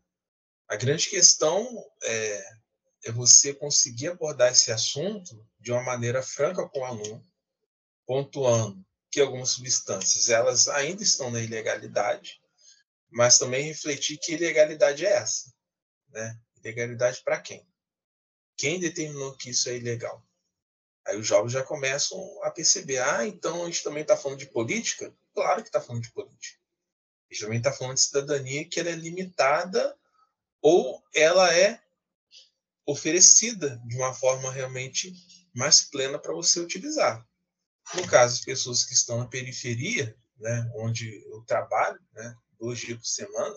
A 0.66 0.76
grande 0.76 1.08
questão 1.08 1.66
é, 2.02 2.44
é 3.04 3.12
você 3.12 3.52
conseguir 3.52 4.08
abordar 4.08 4.52
esse 4.52 4.72
assunto 4.72 5.46
de 5.60 5.70
uma 5.70 5.82
maneira 5.82 6.22
franca 6.22 6.66
com 6.68 6.80
o 6.80 6.84
aluno, 6.84 7.22
pontuando 8.06 8.82
que 9.10 9.20
algumas 9.20 9.50
substâncias 9.50 10.28
elas 10.28 10.68
ainda 10.68 11.02
estão 11.02 11.30
na 11.30 11.40
ilegalidade, 11.40 12.40
mas 13.10 13.38
também 13.38 13.64
refletir 13.64 14.18
que 14.18 14.32
ilegalidade 14.32 15.04
é 15.04 15.12
essa, 15.12 15.52
né? 16.10 16.38
Ilegalidade 16.56 17.22
para 17.22 17.40
quem? 17.40 17.67
Quem 18.58 18.80
determinou 18.80 19.36
que 19.36 19.50
isso 19.50 19.68
é 19.68 19.76
ilegal? 19.76 20.22
Aí 21.06 21.16
os 21.16 21.26
jovens 21.26 21.52
já 21.52 21.62
começam 21.62 22.18
a 22.42 22.50
perceber: 22.50 22.98
ah, 22.98 23.24
então 23.26 23.62
a 23.62 23.66
gente 23.66 23.84
também 23.84 24.02
está 24.02 24.16
falando 24.16 24.40
de 24.40 24.46
política? 24.46 25.14
Claro 25.32 25.62
que 25.62 25.68
está 25.68 25.80
falando 25.80 26.02
de 26.02 26.12
política. 26.12 26.58
A 27.30 27.32
gente 27.32 27.42
também 27.42 27.58
está 27.58 27.72
falando 27.72 27.94
de 27.94 28.02
cidadania 28.02 28.68
que 28.68 28.80
ela 28.80 28.90
é 28.90 28.96
limitada 28.96 29.96
ou 30.60 31.02
ela 31.14 31.54
é 31.54 31.80
oferecida 32.84 33.80
de 33.86 33.96
uma 33.96 34.12
forma 34.12 34.50
realmente 34.50 35.14
mais 35.54 35.82
plena 35.82 36.18
para 36.18 36.32
você 36.32 36.58
utilizar. 36.58 37.24
No 37.94 38.06
caso, 38.08 38.34
as 38.34 38.44
pessoas 38.44 38.84
que 38.84 38.92
estão 38.92 39.18
na 39.18 39.26
periferia, 39.26 40.16
né, 40.36 40.70
onde 40.74 41.22
eu 41.26 41.42
trabalho, 41.42 42.00
né, 42.12 42.36
dois 42.58 42.80
dias 42.80 42.98
por 42.98 43.06
semana, 43.06 43.56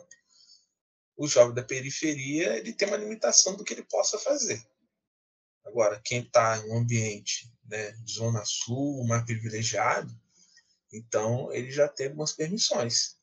o 1.17 1.27
jovem 1.27 1.55
da 1.55 1.63
periferia 1.63 2.57
ele 2.57 2.73
tem 2.73 2.87
uma 2.87 2.97
limitação 2.97 3.55
do 3.55 3.63
que 3.63 3.73
ele 3.73 3.83
possa 3.83 4.17
fazer. 4.19 4.61
Agora, 5.71 6.01
quem 6.03 6.21
está 6.21 6.57
em 6.57 6.69
um 6.69 6.79
ambiente 6.79 7.49
né, 7.63 7.91
de 7.91 8.13
zona 8.13 8.43
sul, 8.43 9.05
mais 9.07 9.23
privilegiado, 9.23 10.13
então 10.91 11.51
ele 11.53 11.71
já 11.71 11.87
tem 11.87 12.07
algumas 12.07 12.33
permissões. 12.33 13.15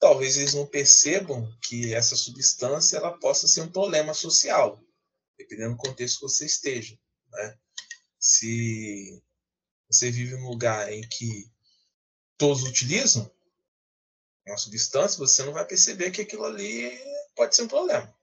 Talvez 0.00 0.38
eles 0.38 0.54
não 0.54 0.66
percebam 0.66 1.54
que 1.62 1.92
essa 1.92 2.16
substância 2.16 2.96
ela 2.96 3.18
possa 3.18 3.46
ser 3.46 3.60
um 3.60 3.70
problema 3.70 4.14
social, 4.14 4.82
dependendo 5.36 5.74
do 5.74 5.82
contexto 5.82 6.20
que 6.20 6.22
você 6.22 6.46
esteja. 6.46 6.98
Né? 7.30 7.58
Se 8.18 9.22
você 9.86 10.10
vive 10.10 10.34
num 10.34 10.48
lugar 10.48 10.90
em 10.90 11.06
que 11.06 11.52
todos 12.38 12.62
utilizam 12.62 13.30
uma 14.46 14.56
substância, 14.56 15.18
você 15.18 15.42
não 15.44 15.52
vai 15.52 15.66
perceber 15.66 16.10
que 16.10 16.22
aquilo 16.22 16.44
ali 16.44 16.98
pode 17.34 17.54
ser 17.54 17.64
um 17.64 17.68
problema. 17.68 18.16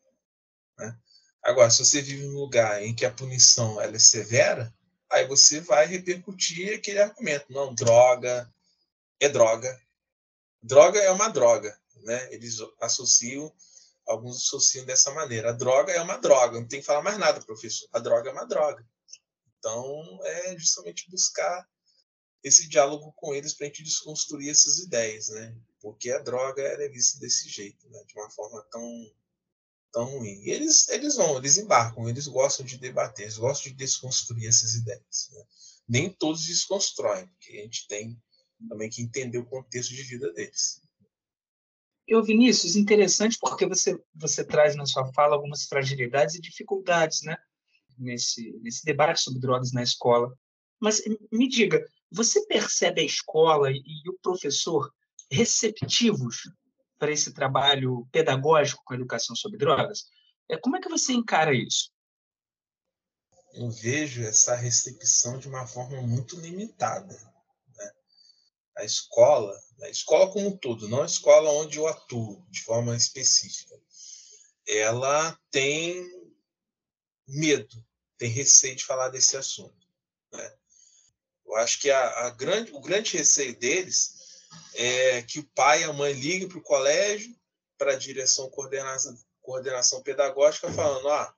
Né? 0.80 1.00
Agora, 1.44 1.70
se 1.70 1.84
você 1.84 2.02
vive 2.02 2.26
num 2.26 2.40
lugar 2.40 2.82
em 2.82 2.96
que 2.96 3.06
a 3.06 3.12
punição 3.12 3.82
ela 3.82 3.96
é 3.96 4.00
severa, 4.00 4.74
aí 5.10 5.28
você 5.28 5.60
vai 5.60 5.86
repercutir 5.86 6.74
aquele 6.74 7.00
argumento. 7.00 7.52
Não, 7.52 7.74
droga 7.74 8.50
é 9.20 9.28
droga. 9.28 9.82
Droga 10.62 11.00
é 11.00 11.12
uma 11.12 11.28
droga. 11.28 11.78
Né? 11.98 12.34
Eles 12.34 12.58
associam, 12.80 13.54
alguns 14.08 14.38
associam 14.38 14.86
dessa 14.86 15.12
maneira. 15.12 15.50
A 15.50 15.54
droga 15.54 15.92
é 15.92 16.02
uma 16.02 16.18
droga, 16.18 16.60
não 16.60 16.68
tem 16.68 16.80
que 16.80 16.86
falar 16.86 17.02
mais 17.02 17.18
nada, 17.18 17.42
professor. 17.42 17.88
A 17.92 18.00
droga 18.00 18.30
é 18.30 18.34
uma 18.34 18.46
droga. 18.46 18.86
Então, 19.60 20.20
é 20.24 20.58
justamente 20.58 21.10
buscar 21.10 21.68
esse 22.44 22.68
diálogo 22.68 23.14
com 23.14 23.34
eles 23.34 23.54
para 23.54 23.66
a 23.66 23.70
gente 23.70 23.84
desconstruir 23.84 24.50
essas 24.50 24.80
ideias, 24.80 25.30
né? 25.30 25.56
Porque 25.80 26.12
a 26.12 26.20
droga 26.20 26.62
é 26.62 26.90
vista 26.90 27.20
desse 27.20 27.48
jeito, 27.48 27.90
né? 27.90 28.04
De 28.06 28.14
uma 28.20 28.30
forma 28.30 28.62
tão 28.70 29.12
tão 29.94 30.06
ruim. 30.06 30.42
E 30.44 30.50
eles 30.50 30.90
eles 30.90 31.16
vão, 31.16 31.38
eles 31.38 31.58
embarcam, 31.58 32.10
eles 32.10 32.28
gostam 32.28 32.66
de 32.66 32.78
debater, 32.78 33.24
eles 33.24 33.38
gostam 33.38 33.72
de 33.72 33.78
desconstruir 33.78 34.48
essas 34.48 34.74
ideias. 34.74 35.30
Né? 35.32 35.44
Nem 35.88 36.10
todos 36.10 36.44
desconstroem, 36.44 37.28
porque 37.28 37.58
a 37.58 37.62
gente 37.62 37.88
tem 37.88 38.22
também 38.68 38.90
que 38.90 39.02
entender 39.02 39.38
o 39.38 39.46
contexto 39.46 39.94
de 39.94 40.04
vida 40.04 40.34
deles. 40.34 40.82
Eu, 42.06 42.22
Vinícius, 42.22 42.76
interessante 42.76 43.38
porque 43.40 43.66
você 43.66 43.98
você 44.14 44.44
traz 44.44 44.76
na 44.76 44.86
sua 44.86 45.06
fala 45.14 45.36
algumas 45.36 45.64
fragilidades 45.64 46.36
e 46.36 46.42
dificuldades, 46.42 47.22
né? 47.22 47.38
nesse, 47.98 48.52
nesse 48.62 48.84
debate 48.86 49.22
sobre 49.22 49.40
drogas 49.40 49.72
na 49.72 49.84
escola. 49.84 50.34
Mas 50.80 51.02
me 51.32 51.48
diga, 51.48 51.86
você 52.12 52.46
percebe 52.46 53.02
a 53.02 53.06
escola 53.06 53.72
e, 53.72 53.82
e 53.86 54.10
o 54.10 54.18
professor 54.22 54.92
receptivos 55.32 56.44
para 57.04 57.12
esse 57.12 57.34
trabalho 57.34 58.08
pedagógico 58.14 58.82
com 58.86 58.94
a 58.94 58.96
educação 58.96 59.36
sobre 59.36 59.58
drogas? 59.58 60.06
É, 60.50 60.56
como 60.56 60.78
é 60.78 60.80
que 60.80 60.88
você 60.88 61.12
encara 61.12 61.54
isso? 61.54 61.92
Eu 63.52 63.70
vejo 63.70 64.24
essa 64.24 64.56
recepção 64.56 65.38
de 65.38 65.50
uma 65.50 65.68
forma 65.68 66.02
muito 66.02 66.40
limitada. 66.40 67.14
Né? 67.76 67.92
A 68.78 68.86
escola, 68.86 69.54
a 69.82 69.90
escola 69.90 70.32
como 70.32 70.48
um 70.48 70.56
todo, 70.56 70.88
não 70.88 71.02
a 71.02 71.06
escola 71.06 71.52
onde 71.52 71.78
eu 71.78 71.88
atuo 71.88 72.42
de 72.50 72.62
forma 72.62 72.96
específica, 72.96 73.78
ela 74.66 75.38
tem 75.52 76.10
medo, 77.28 77.86
tem 78.18 78.30
receio 78.30 78.78
de 78.78 78.86
falar 78.86 79.10
desse 79.10 79.36
assunto. 79.36 79.86
Né? 80.32 80.58
Eu 81.48 81.56
acho 81.58 81.82
que 81.82 81.92
a, 81.92 82.28
a, 82.28 82.30
grande, 82.30 82.72
o 82.72 82.80
grande 82.80 83.18
receio 83.18 83.60
deles 83.60 84.23
é 84.74 85.22
que 85.24 85.40
o 85.40 85.50
pai 85.50 85.82
e 85.82 85.84
a 85.84 85.94
mãe 85.94 86.14
liguem 86.14 86.48
para 86.48 86.58
o 86.58 86.64
colégio, 86.64 87.36
para 87.78 87.94
a 87.94 87.98
direção 87.98 88.50
coordenação, 88.50 89.18
coordenação 89.42 90.02
pedagógica, 90.02 90.72
falando: 90.72 91.10
ah, 91.10 91.36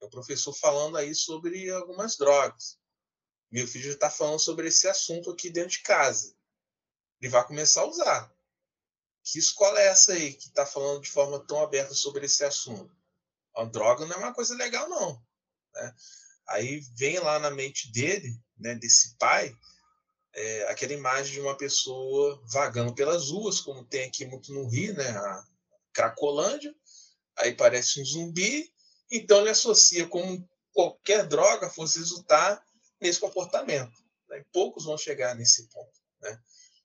o 0.00 0.08
professor 0.08 0.52
falando 0.52 0.96
aí 0.96 1.14
sobre 1.14 1.70
algumas 1.70 2.16
drogas. 2.16 2.78
Meu 3.50 3.66
filho 3.66 3.84
já 3.84 3.92
está 3.92 4.10
falando 4.10 4.40
sobre 4.40 4.68
esse 4.68 4.88
assunto 4.88 5.30
aqui 5.30 5.48
dentro 5.48 5.70
de 5.70 5.82
casa. 5.82 6.34
Ele 7.20 7.30
vai 7.30 7.46
começar 7.46 7.82
a 7.82 7.86
usar. 7.86 8.34
Que 9.22 9.38
escola 9.38 9.80
é 9.80 9.86
essa 9.86 10.12
aí 10.12 10.34
que 10.34 10.48
está 10.48 10.66
falando 10.66 11.00
de 11.00 11.10
forma 11.10 11.38
tão 11.46 11.62
aberta 11.62 11.94
sobre 11.94 12.26
esse 12.26 12.44
assunto? 12.44 12.94
A 13.56 13.64
droga 13.64 14.04
não 14.04 14.16
é 14.16 14.18
uma 14.18 14.34
coisa 14.34 14.54
legal, 14.54 14.88
não. 14.88 15.24
Né? 15.72 15.94
Aí 16.48 16.80
vem 16.96 17.18
lá 17.20 17.38
na 17.38 17.50
mente 17.50 17.90
dele, 17.90 18.38
né, 18.56 18.74
desse 18.74 19.16
pai, 19.16 19.56
é, 20.34 20.68
aquela 20.70 20.92
imagem 20.92 21.34
de 21.34 21.40
uma 21.40 21.56
pessoa 21.56 22.42
vagando 22.52 22.94
pelas 22.94 23.30
ruas, 23.30 23.60
como 23.60 23.84
tem 23.84 24.04
aqui 24.04 24.26
muito 24.26 24.52
no 24.52 24.66
Rio, 24.68 24.94
né, 24.94 25.08
a 25.08 25.44
Cracolândia, 25.92 26.74
aí 27.36 27.54
parece 27.54 28.00
um 28.00 28.04
zumbi, 28.04 28.72
então 29.10 29.40
ele 29.40 29.50
associa 29.50 30.06
como 30.06 30.48
qualquer 30.72 31.26
droga 31.26 31.70
fosse 31.70 31.98
resultar 31.98 32.62
nesse 33.00 33.20
comportamento. 33.20 33.92
Né? 34.28 34.44
Poucos 34.52 34.84
vão 34.84 34.98
chegar 34.98 35.34
nesse 35.34 35.68
ponto. 35.68 35.92
Né? 36.20 36.38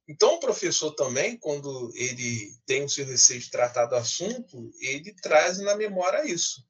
Então, 0.07 0.35
o 0.35 0.39
professor 0.39 0.91
também, 0.91 1.37
quando 1.37 1.91
ele 1.95 2.51
tem 2.65 2.83
o 2.83 2.89
seu 2.89 3.05
receio 3.05 3.39
de 3.39 3.49
tratar 3.49 3.85
do 3.85 3.95
assunto, 3.95 4.71
ele 4.79 5.13
traz 5.21 5.59
na 5.59 5.75
memória 5.75 6.25
isso. 6.25 6.65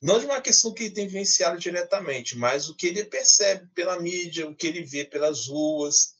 Não 0.00 0.18
de 0.18 0.26
uma 0.26 0.40
questão 0.40 0.72
que 0.72 0.84
ele 0.84 0.94
tem 0.94 1.06
vivenciado 1.06 1.58
diretamente, 1.58 2.36
mas 2.36 2.68
o 2.68 2.74
que 2.74 2.86
ele 2.86 3.04
percebe 3.04 3.66
pela 3.74 4.00
mídia, 4.00 4.48
o 4.48 4.54
que 4.54 4.66
ele 4.66 4.84
vê 4.84 5.04
pelas 5.04 5.48
ruas, 5.48 6.14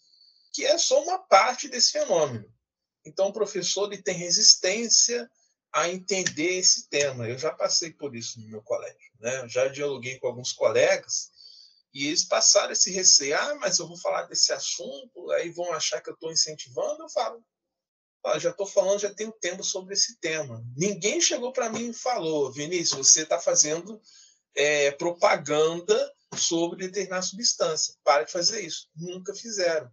que 0.52 0.64
é 0.64 0.76
só 0.78 1.02
uma 1.02 1.18
parte 1.18 1.68
desse 1.68 1.92
fenômeno. 1.92 2.50
Então, 3.04 3.28
o 3.28 3.32
professor 3.32 3.92
ele 3.92 4.02
tem 4.02 4.14
resistência 4.14 5.30
a 5.72 5.88
entender 5.88 6.58
esse 6.58 6.88
tema. 6.88 7.28
Eu 7.28 7.38
já 7.38 7.52
passei 7.52 7.92
por 7.92 8.14
isso 8.16 8.40
no 8.40 8.48
meu 8.48 8.62
colégio. 8.62 9.12
Né? 9.20 9.40
Eu 9.42 9.48
já 9.48 9.68
dialoguei 9.68 10.18
com 10.18 10.26
alguns 10.26 10.52
colegas 10.52 11.30
e 11.92 12.06
eles 12.06 12.24
passaram 12.24 12.72
esse 12.72 12.90
receio, 12.90 13.36
ah, 13.38 13.54
mas 13.56 13.78
eu 13.78 13.88
vou 13.88 13.98
falar 13.98 14.24
desse 14.24 14.52
assunto, 14.52 15.30
aí 15.32 15.50
vão 15.50 15.72
achar 15.72 16.00
que 16.00 16.10
eu 16.10 16.14
estou 16.14 16.30
incentivando. 16.30 17.02
Eu 17.02 17.08
falo, 17.08 17.42
ah, 18.24 18.38
já 18.38 18.50
estou 18.50 18.66
falando, 18.66 19.00
já 19.00 19.12
tenho 19.12 19.32
tempo 19.32 19.62
sobre 19.62 19.94
esse 19.94 20.18
tema. 20.18 20.62
Ninguém 20.76 21.20
chegou 21.20 21.52
para 21.52 21.70
mim 21.70 21.90
e 21.90 21.94
falou, 21.94 22.52
Vinícius, 22.52 23.08
você 23.08 23.22
está 23.22 23.38
fazendo 23.38 24.00
é, 24.54 24.90
propaganda 24.92 26.14
sobre 26.36 26.86
determinada 26.86 27.22
substância. 27.22 27.94
Para 28.04 28.24
de 28.24 28.32
fazer 28.32 28.60
isso. 28.60 28.88
Nunca 28.94 29.34
fizeram. 29.34 29.90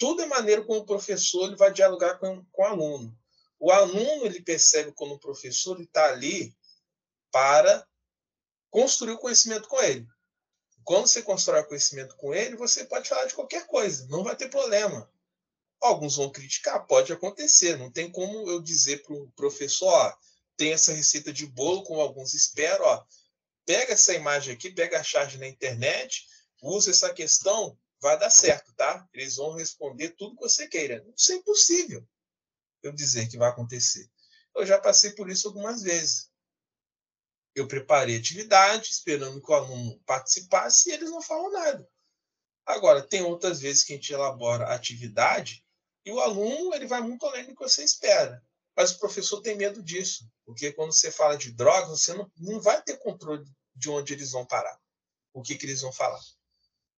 Tudo 0.00 0.22
é 0.22 0.26
maneira 0.26 0.64
como 0.64 0.80
o 0.80 0.86
professor 0.86 1.44
ele 1.44 1.56
vai 1.56 1.70
dialogar 1.70 2.18
com, 2.18 2.42
com 2.46 2.62
o 2.62 2.64
aluno. 2.64 3.18
O 3.58 3.70
aluno 3.70 4.24
ele 4.24 4.40
percebe 4.40 4.92
quando 4.92 5.12
o 5.12 5.18
professor 5.18 5.78
está 5.78 6.06
ali 6.06 6.56
para 7.30 7.86
construir 8.70 9.12
o 9.12 9.18
conhecimento 9.18 9.68
com 9.68 9.78
ele. 9.82 10.08
Quando 10.84 11.06
você 11.06 11.20
constrói 11.20 11.64
conhecimento 11.64 12.16
com 12.16 12.32
ele, 12.32 12.56
você 12.56 12.86
pode 12.86 13.10
falar 13.10 13.26
de 13.26 13.34
qualquer 13.34 13.66
coisa, 13.66 14.06
não 14.08 14.24
vai 14.24 14.34
ter 14.34 14.48
problema. 14.48 15.12
Alguns 15.78 16.16
vão 16.16 16.32
criticar, 16.32 16.86
pode 16.86 17.12
acontecer. 17.12 17.76
Não 17.76 17.92
tem 17.92 18.10
como 18.10 18.48
eu 18.48 18.62
dizer 18.62 19.02
para 19.02 19.14
o 19.14 19.30
professor, 19.32 19.92
ó, 19.92 20.16
tem 20.56 20.72
essa 20.72 20.94
receita 20.94 21.30
de 21.30 21.44
bolo, 21.44 21.82
como 21.82 22.00
alguns 22.00 22.32
esperam, 22.32 22.86
ó, 22.86 23.04
pega 23.66 23.92
essa 23.92 24.14
imagem 24.14 24.54
aqui, 24.54 24.72
pega 24.72 24.98
a 24.98 25.04
charge 25.04 25.36
na 25.36 25.46
internet, 25.46 26.26
usa 26.62 26.90
essa 26.90 27.12
questão, 27.12 27.78
vai 28.00 28.18
dar 28.18 28.30
certo, 28.30 28.72
tá? 28.74 29.08
Eles 29.12 29.36
vão 29.36 29.54
responder 29.54 30.10
tudo 30.10 30.36
que 30.36 30.42
você 30.42 30.66
queira. 30.66 31.04
Isso 31.16 31.32
é 31.32 31.36
impossível 31.36 32.06
eu 32.82 32.92
dizer 32.92 33.28
que 33.28 33.36
vai 33.36 33.50
acontecer. 33.50 34.08
Eu 34.56 34.66
já 34.66 34.78
passei 34.78 35.12
por 35.12 35.30
isso 35.30 35.48
algumas 35.48 35.82
vezes 35.82 36.30
eu 37.54 37.66
preparei 37.66 38.16
atividade, 38.16 38.90
esperando 38.90 39.40
que 39.42 39.50
o 39.50 39.54
aluno 39.54 40.00
participasse, 40.06 40.88
e 40.88 40.92
eles 40.92 41.10
não 41.10 41.20
falam 41.20 41.50
nada. 41.50 41.88
Agora, 42.64 43.02
tem 43.02 43.22
outras 43.22 43.60
vezes 43.60 43.82
que 43.82 43.92
a 43.92 43.96
gente 43.96 44.12
elabora 44.12 44.72
atividade 44.72 45.64
e 46.04 46.12
o 46.12 46.20
aluno 46.20 46.74
ele 46.74 46.86
vai 46.86 47.00
muito 47.00 47.26
além 47.26 47.44
do 47.44 47.54
que 47.54 47.62
você 47.62 47.82
espera. 47.82 48.42
Mas 48.76 48.92
o 48.92 48.98
professor 48.98 49.40
tem 49.42 49.56
medo 49.56 49.82
disso, 49.82 50.30
porque 50.46 50.72
quando 50.72 50.92
você 50.92 51.10
fala 51.10 51.36
de 51.36 51.52
drogas, 51.52 52.00
você 52.00 52.14
não, 52.14 52.30
não 52.36 52.60
vai 52.60 52.80
ter 52.82 52.98
controle 52.98 53.44
de 53.74 53.90
onde 53.90 54.12
eles 54.12 54.30
vão 54.30 54.46
parar, 54.46 54.78
o 55.32 55.42
que, 55.42 55.56
que 55.56 55.66
eles 55.66 55.80
vão 55.80 55.92
falar. 55.92 56.20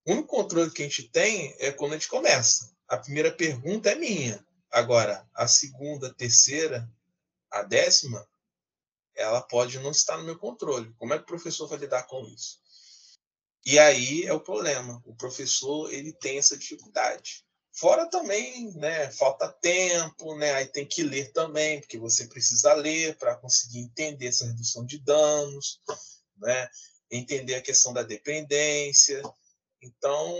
O 0.04 0.12
único 0.12 0.28
controle 0.28 0.70
que 0.70 0.82
a 0.82 0.84
gente 0.86 1.08
tem 1.08 1.54
é 1.58 1.70
quando 1.70 1.92
a 1.92 1.96
gente 1.96 2.08
começa. 2.08 2.72
A 2.88 2.96
primeira 2.96 3.30
pergunta 3.30 3.90
é 3.90 3.94
minha. 3.94 4.44
Agora, 4.70 5.28
a 5.34 5.46
segunda, 5.46 6.08
a 6.08 6.14
terceira, 6.14 6.90
a 7.50 7.62
décima, 7.62 8.26
ela 9.14 9.42
pode 9.42 9.78
não 9.78 9.90
estar 9.90 10.16
no 10.16 10.24
meu 10.24 10.38
controle. 10.38 10.92
Como 10.98 11.12
é 11.12 11.18
que 11.18 11.24
o 11.24 11.26
professor 11.26 11.68
vai 11.68 11.78
lidar 11.78 12.04
com 12.04 12.26
isso? 12.26 12.60
E 13.64 13.78
aí 13.78 14.24
é 14.24 14.32
o 14.32 14.40
problema. 14.40 15.00
O 15.06 15.14
professor 15.14 15.92
ele 15.92 16.12
tem 16.12 16.38
essa 16.38 16.56
dificuldade. 16.56 17.44
Fora 17.72 18.06
também, 18.10 18.70
né, 18.74 19.10
falta 19.12 19.48
tempo, 19.48 20.36
né, 20.36 20.52
aí 20.52 20.66
tem 20.66 20.86
que 20.86 21.02
ler 21.02 21.32
também, 21.32 21.80
porque 21.80 21.96
você 21.96 22.26
precisa 22.26 22.74
ler 22.74 23.16
para 23.16 23.34
conseguir 23.36 23.78
entender 23.78 24.26
essa 24.26 24.44
redução 24.44 24.84
de 24.84 24.98
danos, 24.98 25.80
né, 26.36 26.68
entender 27.10 27.54
a 27.54 27.62
questão 27.62 27.92
da 27.92 28.02
dependência. 28.02 29.22
Então, 29.82 30.34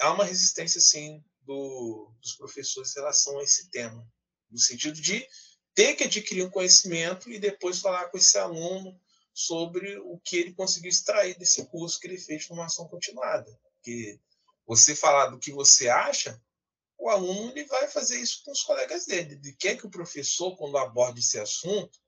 há 0.00 0.12
uma 0.12 0.24
resistência, 0.24 0.80
sim, 0.80 1.22
do, 1.42 2.12
dos 2.20 2.34
professores 2.34 2.90
em 2.96 3.00
relação 3.00 3.38
a 3.38 3.42
esse 3.44 3.70
tema, 3.70 4.06
no 4.50 4.58
sentido 4.58 5.00
de 5.00 5.26
ter 5.74 5.94
que 5.94 6.04
adquirir 6.04 6.44
um 6.44 6.50
conhecimento 6.50 7.30
e 7.30 7.38
depois 7.38 7.80
falar 7.80 8.08
com 8.08 8.16
esse 8.16 8.36
aluno 8.38 8.98
sobre 9.32 9.98
o 9.98 10.18
que 10.24 10.38
ele 10.38 10.54
conseguiu 10.54 10.88
extrair 10.88 11.38
desse 11.38 11.64
curso 11.66 12.00
que 12.00 12.06
ele 12.06 12.18
fez 12.18 12.42
de 12.42 12.48
formação 12.48 12.88
continuada. 12.88 13.46
Porque 13.74 14.18
você 14.66 14.96
falar 14.96 15.26
do 15.26 15.38
que 15.38 15.52
você 15.52 15.88
acha, 15.88 16.40
o 16.98 17.10
aluno 17.10 17.50
ele 17.50 17.66
vai 17.66 17.86
fazer 17.88 18.18
isso 18.18 18.42
com 18.42 18.52
os 18.52 18.62
colegas 18.62 19.04
dele. 19.04 19.34
Ele 19.34 19.52
quer 19.52 19.76
que 19.76 19.86
o 19.86 19.90
professor, 19.90 20.56
quando 20.56 20.78
aborda 20.78 21.20
esse 21.20 21.38
assunto, 21.38 22.00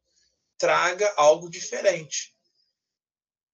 traga 0.56 1.12
algo 1.16 1.50
diferente. 1.50 2.34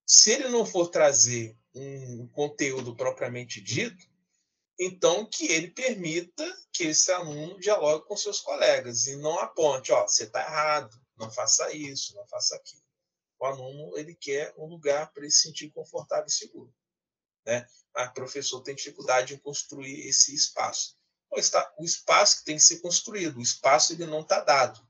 Se 0.07 0.33
ele 0.33 0.49
não 0.49 0.67
for 0.67 0.88
trazer 0.88 1.57
um 1.75 2.29
conteúdo 2.29 2.95
propriamente 2.95 3.61
dito, 3.61 4.07
então 4.79 5.25
que 5.25 5.47
ele 5.47 5.71
permita 5.71 6.45
que 6.73 6.85
esse 6.85 7.11
aluno 7.12 7.59
dialogue 7.59 8.07
com 8.07 8.17
seus 8.17 8.40
colegas 8.40 9.07
e 9.07 9.17
não 9.17 9.38
aponte, 9.38 9.93
ó, 9.93 10.03
você 10.07 10.25
está 10.25 10.40
errado, 10.40 11.01
não 11.17 11.31
faça 11.31 11.73
isso, 11.73 12.14
não 12.14 12.27
faça 12.27 12.57
aquilo. 12.57 12.83
O 13.38 13.47
aluno 13.47 13.97
ele 13.97 14.14
quer 14.14 14.53
um 14.59 14.67
lugar 14.67 15.12
para 15.12 15.23
ele 15.23 15.31
se 15.31 15.43
sentir 15.43 15.71
confortável 15.71 16.27
e 16.27 16.33
seguro, 16.33 16.75
né? 17.47 17.67
Mas 17.95 18.11
o 18.11 18.14
professor 18.14 18.61
tem 18.62 18.75
dificuldade 18.75 19.35
em 19.35 19.38
construir 19.38 20.07
esse 20.09 20.35
espaço. 20.35 20.97
O 21.31 21.85
espaço 21.85 22.38
que 22.38 22.45
tem 22.45 22.57
que 22.57 22.62
ser 22.62 22.81
construído, 22.81 23.38
o 23.38 23.43
espaço 23.43 23.93
ele 23.93 24.07
não 24.07 24.21
está 24.21 24.40
dado, 24.40 24.87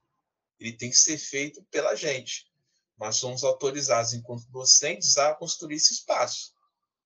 ele 0.58 0.72
tem 0.72 0.90
que 0.90 0.96
ser 0.96 1.18
feito 1.18 1.62
pela 1.64 1.94
gente. 1.94 2.50
Nós 2.98 3.16
somos 3.16 3.42
autorizados, 3.42 4.12
enquanto 4.12 4.48
docentes, 4.50 5.16
a 5.18 5.34
construir 5.34 5.76
esse 5.76 5.92
espaço. 5.92 6.52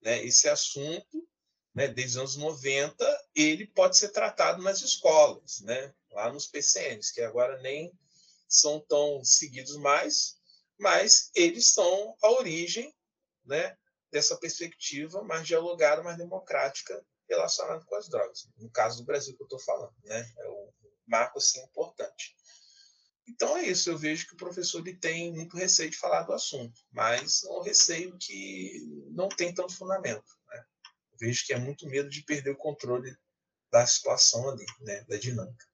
Né? 0.03 0.25
Esse 0.25 0.49
assunto 0.49 1.27
né, 1.79 1.87
desde 1.87 2.19
os 2.19 2.37
anos 2.37 2.37
90, 2.37 3.29
ele 3.37 3.65
pode 3.69 3.97
ser 3.97 4.09
tratado 4.09 4.61
nas 4.61 4.81
escolas, 4.81 5.61
né, 5.61 5.95
lá 6.11 6.33
nos 6.33 6.47
PCNs, 6.49 7.13
que 7.13 7.21
agora 7.21 7.57
nem 7.63 7.97
são 8.49 8.81
tão 8.81 9.23
seguidos 9.25 9.77
mais, 9.77 10.39
mas 10.77 11.31
eles 11.37 11.73
são 11.73 12.17
a 12.21 12.31
origem 12.33 12.93
né, 13.45 13.77
dessa 14.11 14.37
perspectiva 14.37 15.23
mais 15.23 15.47
dialogada, 15.47 16.03
mais 16.03 16.19
democrática 16.19 17.01
relacionada 17.29 17.85
com 17.85 17.95
as 17.95 18.09
drogas. 18.09 18.49
No 18.57 18.69
caso 18.71 18.99
do 18.99 19.07
Brasil 19.07 19.37
que 19.37 19.43
eu 19.43 19.47
estou 19.47 19.61
falando, 19.61 19.95
né, 20.03 20.33
é 20.37 20.49
um 20.49 20.73
marco 21.07 21.39
assim, 21.39 21.63
importante. 21.63 22.37
Então 23.29 23.57
é 23.57 23.67
isso, 23.67 23.91
eu 23.91 23.99
vejo 23.99 24.27
que 24.27 24.35
o 24.35 24.39
professor 24.39 24.81
ele 24.81 24.97
tem 24.97 25.33
muito 25.33 25.57
receio 25.57 25.91
de 25.91 25.97
falar 25.97 26.23
do 26.23 26.33
assunto, 26.33 26.81
mas 26.91 27.45
é 27.45 27.51
um 27.51 27.63
receio 27.63 28.17
que 28.19 29.05
não 29.11 29.29
tem 29.29 29.55
tanto 29.55 29.75
fundamento 29.75 30.39
vejo 31.19 31.45
que 31.45 31.53
é 31.53 31.59
muito 31.59 31.87
medo 31.87 32.09
de 32.09 32.23
perder 32.23 32.51
o 32.51 32.57
controle 32.57 33.15
da 33.71 33.87
situação 33.87 34.49
ali, 34.49 34.65
né, 34.81 35.05
da 35.09 35.17
dinâmica. 35.17 35.67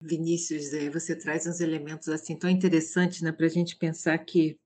Vinícius, 0.00 0.72
é, 0.74 0.90
você 0.90 1.16
traz 1.16 1.46
uns 1.46 1.60
elementos 1.60 2.08
assim 2.08 2.36
tão 2.36 2.50
interessantes 2.50 3.22
né, 3.22 3.32
para 3.32 3.46
a 3.46 3.50
gente 3.50 3.76
pensar 3.76 4.18
que 4.18 4.58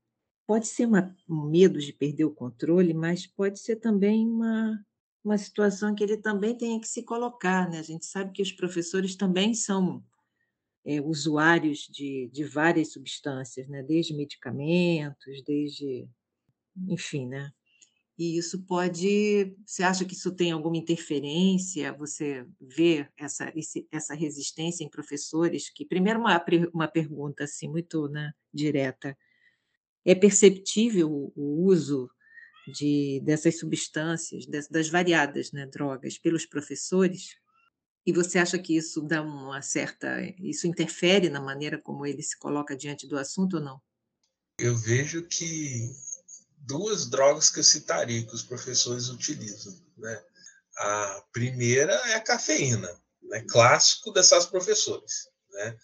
pode 0.46 0.66
ser 0.66 0.87
uma, 0.87 1.14
um 1.29 1.49
medo 1.49 1.79
de 1.79 1.92
perder 1.92 2.25
o 2.25 2.35
controle, 2.35 2.92
mas 2.92 3.27
pode 3.27 3.61
ser 3.61 3.77
também 3.77 4.27
uma, 4.27 4.85
uma 5.23 5.38
situação 5.38 5.94
que 5.94 6.03
ele 6.03 6.16
também 6.16 6.57
tem 6.57 6.81
que 6.81 6.88
se 6.88 7.05
colocar. 7.05 7.70
Né? 7.70 7.79
A 7.79 7.85
gente 7.85 8.05
sabe 8.07 8.33
que 8.33 8.42
os 8.42 8.51
professores 8.51 9.14
também 9.14 9.55
são 9.55 10.05
é, 10.84 11.00
usuários 11.00 11.80
de, 11.90 12.28
de 12.32 12.44
várias 12.44 12.92
substâncias, 12.92 13.68
né? 13.68 13.82
desde 13.82 14.14
medicamentos, 14.14 15.42
desde. 15.46 16.08
Enfim, 16.88 17.26
né? 17.26 17.50
E 18.20 18.36
isso 18.36 18.62
pode. 18.66 19.56
Você 19.64 19.82
acha 19.82 20.04
que 20.04 20.12
isso 20.12 20.30
tem 20.30 20.52
alguma 20.52 20.76
interferência? 20.76 21.90
Você 21.94 22.46
vê 22.60 23.08
essa, 23.16 23.50
esse, 23.56 23.88
essa 23.90 24.14
resistência 24.14 24.84
em 24.84 24.90
professores? 24.90 25.70
Que 25.70 25.86
primeiro 25.86 26.20
uma, 26.20 26.44
uma 26.74 26.86
pergunta 26.86 27.44
assim 27.44 27.66
muito 27.66 28.08
né, 28.08 28.30
direta. 28.52 29.16
É 30.04 30.14
perceptível 30.14 31.32
o 31.34 31.64
uso 31.64 32.10
de, 32.68 33.22
dessas 33.24 33.58
substâncias, 33.58 34.46
das, 34.46 34.68
das 34.68 34.90
variadas 34.90 35.50
né, 35.52 35.66
drogas, 35.66 36.18
pelos 36.18 36.44
professores? 36.44 37.39
E 38.06 38.12
você 38.12 38.38
acha 38.38 38.58
que 38.58 38.76
isso 38.76 39.02
dá 39.02 39.22
uma 39.22 39.60
certa. 39.62 40.20
Isso 40.38 40.66
interfere 40.66 41.28
na 41.28 41.40
maneira 41.40 41.80
como 41.80 42.06
ele 42.06 42.22
se 42.22 42.38
coloca 42.38 42.76
diante 42.76 43.06
do 43.06 43.18
assunto 43.18 43.58
ou 43.58 43.62
não? 43.62 43.80
Eu 44.58 44.76
vejo 44.76 45.22
que 45.26 45.90
duas 46.58 47.08
drogas 47.08 47.50
que 47.50 47.60
eu 47.60 47.64
citaria 47.64 48.26
que 48.26 48.34
os 48.34 48.42
professores 48.42 49.08
utilizam. 49.08 49.78
Né? 49.96 50.22
A 50.78 51.24
primeira 51.32 51.92
é 52.10 52.14
a 52.14 52.20
cafeína, 52.20 52.90
né? 53.22 53.44
clássico 53.48 54.12
dessas 54.12 54.46
professores. 54.46 55.28
Né? 55.50 55.78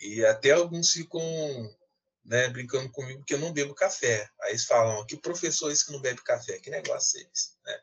E 0.00 0.24
até 0.24 0.50
alguns 0.52 0.90
ficam 0.90 1.22
né, 2.24 2.48
brincando 2.48 2.90
comigo 2.90 3.24
que 3.24 3.34
eu 3.34 3.38
não 3.38 3.52
bebo 3.52 3.74
café. 3.74 4.28
Aí 4.42 4.50
eles 4.50 4.64
falam 4.64 5.04
que 5.06 5.16
professor 5.16 5.70
esse 5.70 5.84
que 5.84 5.92
não 5.92 6.00
bebe 6.00 6.22
café, 6.22 6.58
que 6.58 6.70
negócio 6.70 7.20
é 7.20 7.22
esse? 7.32 7.50
Né? 7.64 7.78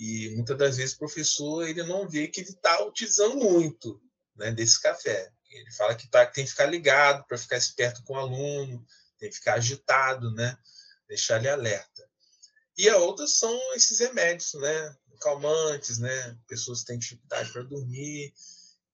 E 0.00 0.30
muitas 0.34 0.56
das 0.56 0.78
vezes 0.78 0.94
o 0.94 0.98
professor 0.98 1.68
ele 1.68 1.82
não 1.82 2.08
vê 2.08 2.26
que 2.26 2.40
ele 2.40 2.48
está 2.48 2.82
utilizando 2.82 3.36
muito 3.36 4.00
né, 4.34 4.50
desse 4.50 4.80
café. 4.80 5.30
Ele 5.50 5.70
fala 5.72 5.94
que 5.94 6.08
tá, 6.08 6.24
tem 6.24 6.42
que 6.42 6.50
ficar 6.50 6.64
ligado 6.64 7.22
para 7.26 7.36
ficar 7.36 7.58
esperto 7.58 8.02
com 8.04 8.14
o 8.14 8.18
aluno, 8.18 8.82
tem 9.18 9.28
que 9.28 9.36
ficar 9.36 9.54
agitado, 9.54 10.32
né? 10.34 10.56
deixar 11.06 11.36
ele 11.38 11.50
alerta. 11.50 12.08
E 12.78 12.88
a 12.88 12.96
outra 12.96 13.26
são 13.26 13.74
esses 13.74 13.98
remédios, 13.98 14.54
né? 14.54 14.96
Calmantes, 15.20 15.98
né? 15.98 16.38
Pessoas 16.46 16.80
que 16.80 16.86
têm 16.86 16.98
dificuldade 16.98 17.52
para 17.52 17.64
dormir, 17.64 18.32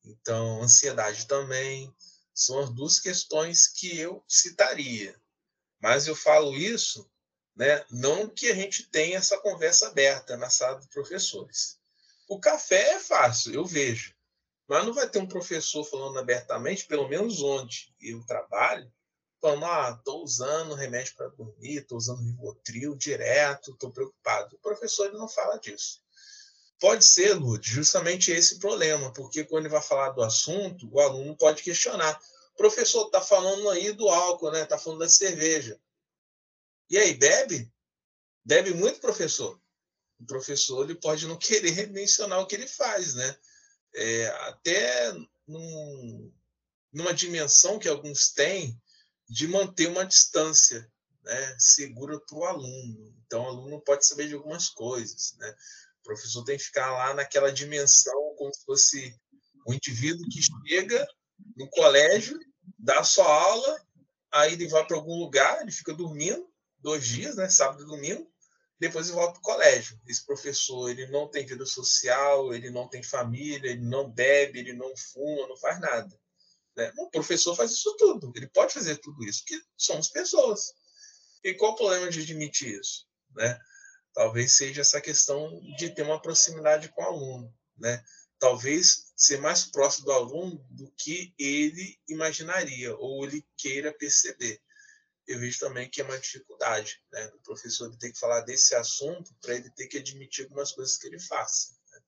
então 0.02 0.60
ansiedade 0.60 1.28
também. 1.28 1.94
São 2.34 2.58
as 2.58 2.70
duas 2.70 2.98
questões 2.98 3.68
que 3.68 3.96
eu 3.96 4.24
citaria. 4.26 5.14
Mas 5.80 6.08
eu 6.08 6.16
falo 6.16 6.56
isso, 6.56 7.08
né? 7.56 7.84
Não 7.90 8.28
que 8.28 8.48
a 8.50 8.54
gente 8.54 8.84
tenha 8.90 9.16
essa 9.16 9.38
conversa 9.38 9.88
aberta 9.88 10.36
na 10.36 10.50
sala 10.50 10.78
de 10.78 10.88
professores. 10.88 11.78
O 12.28 12.38
café 12.38 12.94
é 12.94 13.00
fácil, 13.00 13.54
eu 13.54 13.64
vejo. 13.64 14.14
Mas 14.68 14.84
não 14.84 14.92
vai 14.92 15.08
ter 15.08 15.20
um 15.20 15.28
professor 15.28 15.84
falando 15.84 16.18
abertamente, 16.18 16.86
pelo 16.86 17.08
menos 17.08 17.40
onde 17.40 17.94
eu 18.00 18.24
trabalho, 18.26 18.92
falando, 19.40 19.64
ah, 19.64 19.96
estou 19.96 20.24
usando 20.24 20.74
remédio 20.74 21.14
para 21.14 21.28
dormir, 21.28 21.78
estou 21.78 21.98
usando 21.98 22.22
Rivotril 22.22 22.96
direto, 22.96 23.70
estou 23.70 23.92
preocupado. 23.92 24.56
O 24.56 24.58
professor 24.58 25.12
não 25.12 25.28
fala 25.28 25.56
disso. 25.58 26.00
Pode 26.80 27.04
ser, 27.04 27.34
Lud, 27.34 27.66
justamente 27.66 28.32
esse 28.32 28.58
problema, 28.58 29.12
porque 29.12 29.44
quando 29.44 29.64
ele 29.64 29.72
vai 29.72 29.80
falar 29.80 30.10
do 30.10 30.22
assunto, 30.22 30.88
o 30.92 31.00
aluno 31.00 31.34
pode 31.36 31.62
questionar. 31.62 32.20
O 32.54 32.56
professor 32.56 33.06
está 33.06 33.20
falando 33.20 33.70
aí 33.70 33.92
do 33.92 34.08
álcool, 34.08 34.50
né? 34.50 34.62
Está 34.62 34.76
falando 34.76 35.00
da 35.00 35.08
cerveja. 35.08 35.80
E 36.88 36.96
aí, 36.96 37.14
bebe? 37.14 37.72
Bebe 38.44 38.72
muito, 38.72 39.00
professor? 39.00 39.60
O 40.20 40.24
professor 40.24 40.84
ele 40.84 40.94
pode 40.94 41.26
não 41.26 41.36
querer 41.36 41.88
mencionar 41.90 42.40
o 42.40 42.46
que 42.46 42.54
ele 42.54 42.66
faz, 42.66 43.14
né? 43.14 43.36
É, 43.94 44.26
até 44.48 45.12
num, 45.46 46.32
numa 46.92 47.12
dimensão 47.12 47.78
que 47.78 47.88
alguns 47.88 48.30
têm, 48.30 48.80
de 49.28 49.48
manter 49.48 49.88
uma 49.88 50.04
distância 50.04 50.88
né, 51.24 51.56
segura 51.58 52.20
para 52.20 52.38
o 52.38 52.44
aluno. 52.44 53.14
Então, 53.26 53.42
o 53.42 53.48
aluno 53.48 53.80
pode 53.80 54.06
saber 54.06 54.28
de 54.28 54.34
algumas 54.34 54.68
coisas. 54.68 55.34
Né? 55.38 55.50
O 56.00 56.02
professor 56.04 56.44
tem 56.44 56.56
que 56.56 56.64
ficar 56.64 56.92
lá 56.92 57.14
naquela 57.14 57.52
dimensão, 57.52 58.34
como 58.36 58.54
se 58.54 58.64
fosse 58.64 59.20
um 59.66 59.74
indivíduo 59.74 60.28
que 60.28 60.40
chega 60.68 61.04
no 61.56 61.68
colégio, 61.70 62.38
dá 62.78 63.00
a 63.00 63.04
sua 63.04 63.26
aula, 63.26 63.84
aí 64.32 64.52
ele 64.52 64.68
vai 64.68 64.86
para 64.86 64.96
algum 64.96 65.18
lugar, 65.18 65.60
ele 65.60 65.72
fica 65.72 65.92
dormindo 65.92 66.48
dois 66.86 67.04
dias, 67.04 67.34
né, 67.34 67.48
sábado 67.48 67.82
e 67.82 67.86
domingo, 67.86 68.32
depois 68.78 69.08
ele 69.08 69.16
volta 69.16 69.32
para 69.32 69.40
o 69.40 69.42
colégio. 69.42 70.00
Esse 70.06 70.24
professor 70.24 70.88
ele 70.88 71.08
não 71.08 71.26
tem 71.28 71.44
vida 71.44 71.66
social, 71.66 72.54
ele 72.54 72.70
não 72.70 72.86
tem 72.86 73.02
família, 73.02 73.72
ele 73.72 73.82
não 73.82 74.08
bebe, 74.08 74.60
ele 74.60 74.72
não 74.72 74.96
fuma, 74.96 75.48
não 75.48 75.56
faz 75.56 75.80
nada. 75.80 76.16
Né? 76.76 76.92
O 76.96 77.10
professor 77.10 77.56
faz 77.56 77.72
isso 77.72 77.96
tudo, 77.96 78.32
ele 78.36 78.46
pode 78.46 78.72
fazer 78.72 78.98
tudo 78.98 79.24
isso, 79.24 79.42
porque 79.44 79.60
somos 79.76 80.06
pessoas. 80.08 80.74
E 81.42 81.54
qual 81.54 81.72
o 81.72 81.74
problema 81.74 82.08
de 82.08 82.20
admitir 82.20 82.78
isso? 82.78 83.04
Né? 83.34 83.58
Talvez 84.14 84.52
seja 84.52 84.82
essa 84.82 85.00
questão 85.00 85.60
de 85.76 85.90
ter 85.90 86.02
uma 86.02 86.22
proximidade 86.22 86.88
com 86.90 87.02
o 87.02 87.06
aluno. 87.06 87.54
Né? 87.76 88.00
Talvez 88.38 89.10
ser 89.16 89.40
mais 89.40 89.64
próximo 89.64 90.04
do 90.04 90.12
aluno 90.12 90.64
do 90.70 90.88
que 90.92 91.34
ele 91.36 91.98
imaginaria 92.08 92.94
ou 92.96 93.24
ele 93.24 93.44
queira 93.56 93.92
perceber. 93.92 94.62
Eu 95.26 95.40
vejo 95.40 95.58
também 95.58 95.90
que 95.90 96.00
é 96.00 96.04
uma 96.04 96.18
dificuldade 96.18 97.00
né, 97.12 97.26
do 97.28 97.38
professor 97.40 97.94
ter 97.96 98.12
que 98.12 98.18
falar 98.18 98.42
desse 98.42 98.74
assunto 98.74 99.34
para 99.40 99.54
ele 99.54 99.70
ter 99.70 99.88
que 99.88 99.98
admitir 99.98 100.44
algumas 100.44 100.72
coisas 100.72 100.96
que 100.96 101.08
ele 101.08 101.18
faça. 101.18 101.72
Né? 101.92 102.00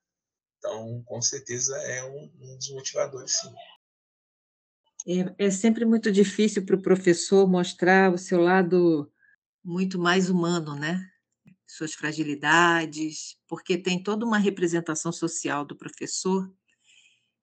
Então, 0.59 1.03
com 1.05 1.21
certeza, 1.21 1.77
é 1.79 2.05
um, 2.05 2.33
um 2.41 2.59
sim. 3.27 3.55
É, 5.07 5.47
é 5.47 5.51
sempre 5.51 5.85
muito 5.85 6.13
difícil 6.13 6.65
para 6.65 6.77
o 6.77 6.83
professor 6.83 7.49
mostrar 7.49 8.13
o 8.13 8.19
seu 8.19 8.41
lado 8.41 9.11
muito 9.65 9.99
mais 9.99 10.31
humano, 10.31 10.75
né? 10.75 11.01
Suas 11.67 11.95
fragilidades, 11.95 13.37
porque 13.47 13.77
tem 13.77 14.03
toda 14.03 14.25
uma 14.25 14.39
representação 14.39 15.13
social 15.13 15.65
do 15.65 15.77
professor 15.77 16.51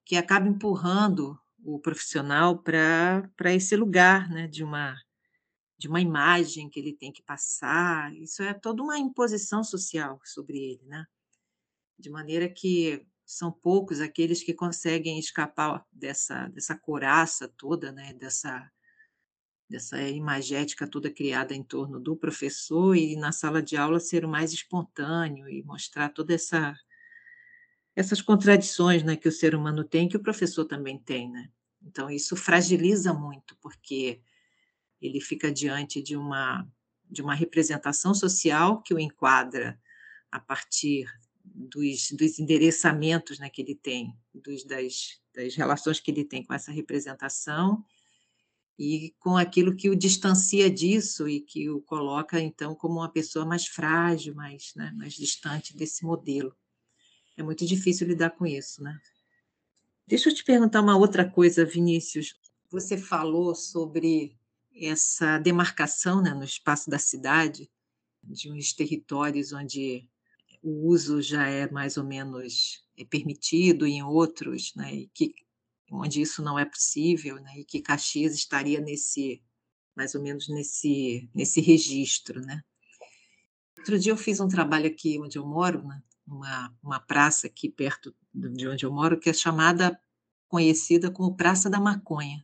que 0.06 0.16
acaba 0.16 0.48
empurrando 0.48 1.40
o 1.64 1.80
profissional 1.80 2.62
para 2.62 3.54
esse 3.54 3.76
lugar, 3.76 4.30
né? 4.30 4.48
De 4.48 4.64
uma 4.64 4.96
de 5.86 5.89
uma 5.89 6.02
imagem 6.02 6.67
que 6.67 6.80
ele 6.80 6.93
tem 6.93 7.12
que 7.12 7.21
passar. 7.21 8.12
Isso 8.15 8.41
é 8.41 8.56
toda 8.56 8.82
uma 8.82 8.98
imposição 8.98 9.63
social 9.63 10.19
sobre 10.24 10.58
ele, 10.58 10.84
né? 10.88 11.06
De 11.98 12.10
maneira 12.10 12.50
que 12.50 13.06
são 13.24 13.52
poucos 13.52 14.02
aqueles 14.02 14.43
que 14.43 14.52
conseguem 14.52 15.19
escapar 15.19 15.86
dessa 15.91 16.48
dessa 16.48 16.76
coraça 16.76 17.48
toda, 17.48 17.91
né? 17.91 18.13
Dessa 18.13 18.67
dessa 19.69 20.02
imagética 20.02 20.88
toda 20.89 21.12
criada 21.12 21.54
em 21.54 21.62
torno 21.62 22.00
do 22.00 22.15
professor 22.15 22.95
e 22.95 23.15
na 23.15 23.32
sala 23.32 23.62
de 23.62 23.78
aula 23.78 24.00
ser 24.00 24.26
o 24.26 24.30
mais 24.30 24.54
espontâneo 24.54 25.48
e 25.48 25.62
mostrar 25.62 26.10
toda 26.10 26.34
essa 26.34 26.76
essas 27.95 28.21
contradições, 28.21 29.04
né, 29.04 29.15
que 29.15 29.28
o 29.30 29.32
ser 29.32 29.56
humano 29.56 29.84
tem, 29.84 30.10
que 30.10 30.17
o 30.17 30.24
professor 30.24 30.65
também 30.65 30.98
tem, 30.98 31.32
né? 31.32 31.50
Então 31.82 32.10
isso 32.10 32.36
fragiliza 32.36 33.13
muito, 33.13 33.56
porque 33.62 34.21
ele 35.06 35.22
fica 35.22 35.52
diante 35.52 36.02
de 36.02 36.15
uma 36.15 36.68
de 37.10 37.22
uma 37.22 37.36
representação 37.36 38.13
social 38.13 38.82
que 38.82 38.94
o 38.94 39.00
enquadra 39.00 39.80
a 40.32 40.39
partir 40.39 41.06
dos, 41.44 42.12
dos 42.12 42.39
endereçamentos 42.39 43.39
né, 43.39 43.50
que 43.50 43.62
ele 43.62 43.76
tem, 43.76 44.13
dos, 44.34 44.63
das, 44.65 45.22
das 45.34 45.56
relações 45.56 46.00
que 46.00 46.12
ele 46.12 46.26
tem 46.26 46.44
com 46.44 46.54
essa 46.54 46.72
representação 46.72 47.84
e 48.78 49.13
com 49.20 49.38
aquilo 49.38 49.76
que 49.76 49.89
o 49.89 49.96
distancia 49.96 50.70
disso 50.70 51.30
e 51.30 51.39
que 51.39 51.70
o 51.70 51.82
coloca 51.82 52.39
então 52.41 52.76
como 52.76 52.96
uma 52.96 53.12
pessoa 53.12 53.46
mais 53.46 53.68
frágil, 53.68 54.36
mais, 54.36 54.74
né, 54.76 54.91
mais 54.98 55.13
distante 55.13 55.76
desse 55.76 56.04
modelo. 56.04 56.56
É 57.38 57.44
muito 57.44 57.65
difícil 57.65 58.08
lidar 58.08 58.32
com 58.32 58.46
isso, 58.46 58.82
né? 58.84 59.00
Deixa 60.08 60.30
eu 60.30 60.36
te 60.36 60.44
perguntar 60.44 60.82
uma 60.82 60.96
outra 60.96 61.30
coisa, 61.30 61.65
Vinícius. 61.65 62.36
Você 62.70 62.98
falou 62.98 63.56
sobre 63.56 64.38
essa 64.76 65.38
demarcação 65.40 66.22
né, 66.22 66.34
no 66.34 66.44
espaço 66.44 66.90
da 66.90 67.00
cidade, 67.00 67.70
de 68.24 68.52
uns 68.52 68.74
territórios 68.74 69.54
onde 69.54 70.10
o 70.62 70.88
uso 70.88 71.22
já 71.22 71.48
é 71.48 71.70
mais 71.70 71.96
ou 71.96 72.04
menos 72.04 72.84
é 72.98 73.06
permitido, 73.06 73.86
e 73.86 73.94
em 73.94 74.04
outros, 74.04 74.74
né, 74.76 74.94
e 74.94 75.08
que, 75.14 75.34
onde 75.92 76.22
isso 76.22 76.42
não 76.42 76.58
é 76.58 76.66
possível, 76.66 77.36
né, 77.36 77.60
e 77.60 77.66
que 77.66 77.82
Caxias 77.82 78.34
estaria 78.34 78.82
nesse, 78.82 79.42
mais 79.96 80.16
ou 80.16 80.22
menos 80.22 80.50
nesse, 80.50 81.30
nesse 81.34 81.62
registro. 81.62 82.42
Né. 82.42 82.62
Outro 83.78 84.00
dia 84.00 84.12
eu 84.12 84.18
fiz 84.18 84.40
um 84.40 84.48
trabalho 84.48 84.88
aqui 84.88 85.20
onde 85.20 85.38
eu 85.38 85.46
moro, 85.46 85.84
né, 85.84 86.02
uma, 86.26 86.76
uma 86.82 87.00
praça 87.00 87.48
aqui 87.48 87.70
perto 87.70 88.14
de 88.34 88.68
onde 88.68 88.86
eu 88.86 88.92
moro, 88.92 89.20
que 89.20 89.30
é 89.30 89.34
chamada, 89.34 90.00
conhecida 90.48 91.12
como 91.12 91.36
Praça 91.36 91.70
da 91.70 91.80
Maconha. 91.80 92.44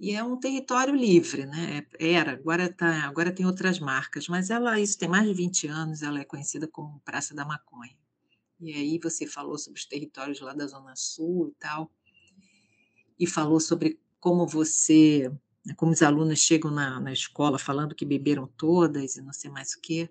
E 0.00 0.12
é 0.12 0.22
um 0.22 0.36
território 0.36 0.94
livre, 0.94 1.44
né? 1.44 1.84
Era, 1.98 2.32
agora, 2.32 2.72
tá, 2.72 3.02
agora 3.02 3.32
tem 3.32 3.44
outras 3.44 3.80
marcas, 3.80 4.28
mas 4.28 4.48
ela, 4.48 4.78
isso 4.78 4.96
tem 4.96 5.08
mais 5.08 5.26
de 5.26 5.34
20 5.34 5.66
anos, 5.66 6.02
ela 6.02 6.20
é 6.20 6.24
conhecida 6.24 6.68
como 6.68 7.00
Praça 7.00 7.34
da 7.34 7.44
Maconha. 7.44 7.96
E 8.60 8.72
aí 8.72 9.00
você 9.02 9.26
falou 9.26 9.58
sobre 9.58 9.80
os 9.80 9.86
territórios 9.86 10.40
lá 10.40 10.52
da 10.52 10.68
Zona 10.68 10.94
Sul 10.94 11.48
e 11.48 11.54
tal, 11.58 11.90
e 13.18 13.26
falou 13.26 13.58
sobre 13.58 13.98
como 14.20 14.46
você, 14.46 15.32
né, 15.66 15.74
como 15.76 15.90
os 15.90 16.02
alunos 16.02 16.38
chegam 16.38 16.70
na, 16.70 17.00
na 17.00 17.12
escola 17.12 17.58
falando 17.58 17.94
que 17.94 18.04
beberam 18.04 18.46
todas 18.46 19.16
e 19.16 19.20
não 19.20 19.32
sei 19.32 19.50
mais 19.50 19.72
o 19.72 19.80
quê. 19.80 20.08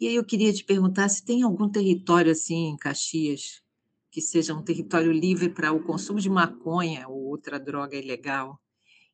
E 0.00 0.08
aí 0.08 0.14
eu 0.14 0.24
queria 0.24 0.52
te 0.52 0.64
perguntar 0.64 1.10
se 1.10 1.22
tem 1.22 1.42
algum 1.42 1.68
território 1.68 2.32
assim 2.32 2.68
em 2.68 2.76
Caxias 2.76 3.62
que 4.10 4.22
seja 4.22 4.54
um 4.54 4.62
território 4.62 5.12
livre 5.12 5.50
para 5.50 5.72
o 5.72 5.82
consumo 5.82 6.18
de 6.18 6.30
maconha 6.30 7.06
ou 7.06 7.26
outra 7.26 7.60
droga 7.60 7.94
ilegal 7.94 8.58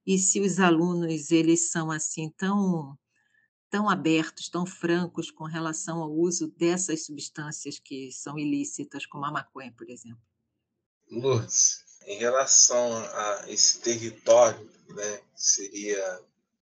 e 0.07 0.19
se 0.19 0.41
os 0.41 0.59
alunos 0.59 1.31
eles 1.31 1.71
são 1.71 1.91
assim 1.91 2.31
tão 2.37 2.97
tão 3.71 3.91
abertos, 3.91 4.49
tão 4.49 4.65
francos 4.65 5.33
com 5.33 5.45
relação 5.45 6.01
ao 6.01 6.13
uso 6.13 6.47
dessas 6.57 7.05
substâncias 7.07 7.81
que 7.81 8.13
são 8.13 8.39
ilícitas, 8.39 9.05
como 9.05 9.25
a 9.25 9.33
maconha, 9.33 9.75
por 9.77 9.91
exemplo. 9.91 10.23
Lourdes, 11.11 11.85
em 12.07 12.17
relação 12.17 12.97
a 12.97 13.45
esse 13.49 13.81
território, 13.81 14.71
né, 14.91 15.21
seria 15.35 16.23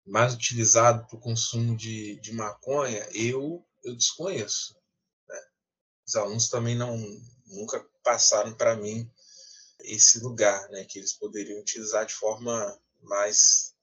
mais 0.07 0.35
utilizado 0.35 1.05
para 1.07 1.17
o 1.17 1.21
consumo 1.21 1.77
de, 1.77 2.15
de 2.21 2.33
maconha, 2.33 3.09
eu, 3.13 3.67
eu 3.83 3.97
desconheço. 3.97 4.77
Né? 5.29 5.41
Os 6.07 6.15
alunos 6.15 6.49
também 6.49 6.77
não 6.77 6.97
nunca 7.47 7.85
passaram 8.05 8.55
para 8.55 8.77
mim 8.77 9.11
esse 9.81 10.21
lugar, 10.21 10.69
né, 10.71 10.85
que 10.85 10.99
eles 10.99 11.13
poderiam 11.13 11.61
utilizar 11.61 12.07
de 12.07 12.15
forma 12.15 12.81
mais 13.05 13.75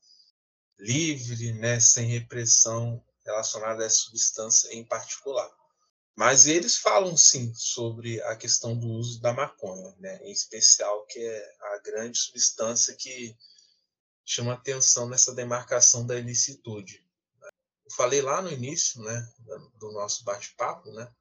livre, 0.78 1.54
né, 1.54 1.80
sem 1.80 2.08
repressão 2.08 3.04
relacionada 3.26 3.84
a 3.84 3.86
essa 3.86 3.98
substância 3.98 4.74
em 4.74 4.84
particular. 4.84 5.50
Mas 6.16 6.46
eles 6.46 6.78
falam 6.78 7.16
sim 7.16 7.54
sobre 7.54 8.22
a 8.24 8.36
questão 8.36 8.78
do 8.78 8.88
uso 8.88 9.22
da 9.22 9.34
maconha, 9.34 9.96
né, 10.00 10.18
em 10.24 10.32
especial 10.32 11.06
que 11.06 11.20
é 11.20 11.56
a 11.62 11.78
grande 11.80 12.18
substância 12.18 12.96
que 12.96 13.38
chama 14.26 14.54
atenção 14.54 15.08
nessa 15.08 15.34
demarcação 15.34 16.06
da 16.06 16.18
ilicitude. 16.18 17.06
Eu 17.86 17.92
falei 17.96 18.22
lá 18.22 18.42
no 18.42 18.52
início, 18.52 19.02
né, 19.02 19.34
do 19.76 19.92
nosso 19.92 20.24
bate-papo, 20.24 20.92
né, 20.92 21.12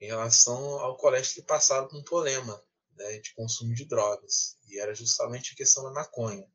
em 0.00 0.06
relação 0.06 0.80
ao 0.80 0.96
colégio 0.96 1.34
que 1.34 1.42
passaram 1.42 1.88
por 1.88 1.98
um 1.98 2.02
problema 2.02 2.62
né, 2.92 3.18
de 3.18 3.34
consumo 3.34 3.74
de 3.74 3.84
drogas 3.84 4.56
e 4.68 4.78
era 4.78 4.94
justamente 4.94 5.52
a 5.52 5.56
questão 5.56 5.84
da 5.84 5.92
maconha 5.92 6.46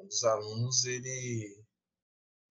um 0.00 0.06
dos 0.06 0.24
alunos 0.24 0.84
ele 0.84 1.62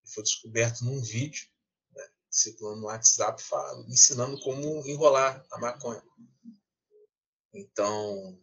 foi 0.06 0.24
descoberto 0.24 0.82
num 0.82 1.02
vídeo 1.02 1.48
né, 1.92 2.08
circulando 2.30 2.82
no 2.82 2.88
WhatsApp 2.88 3.42
ensinando 3.88 4.40
como 4.42 4.88
enrolar 4.88 5.46
a 5.52 5.60
maconha. 5.60 6.04
Então, 7.54 8.40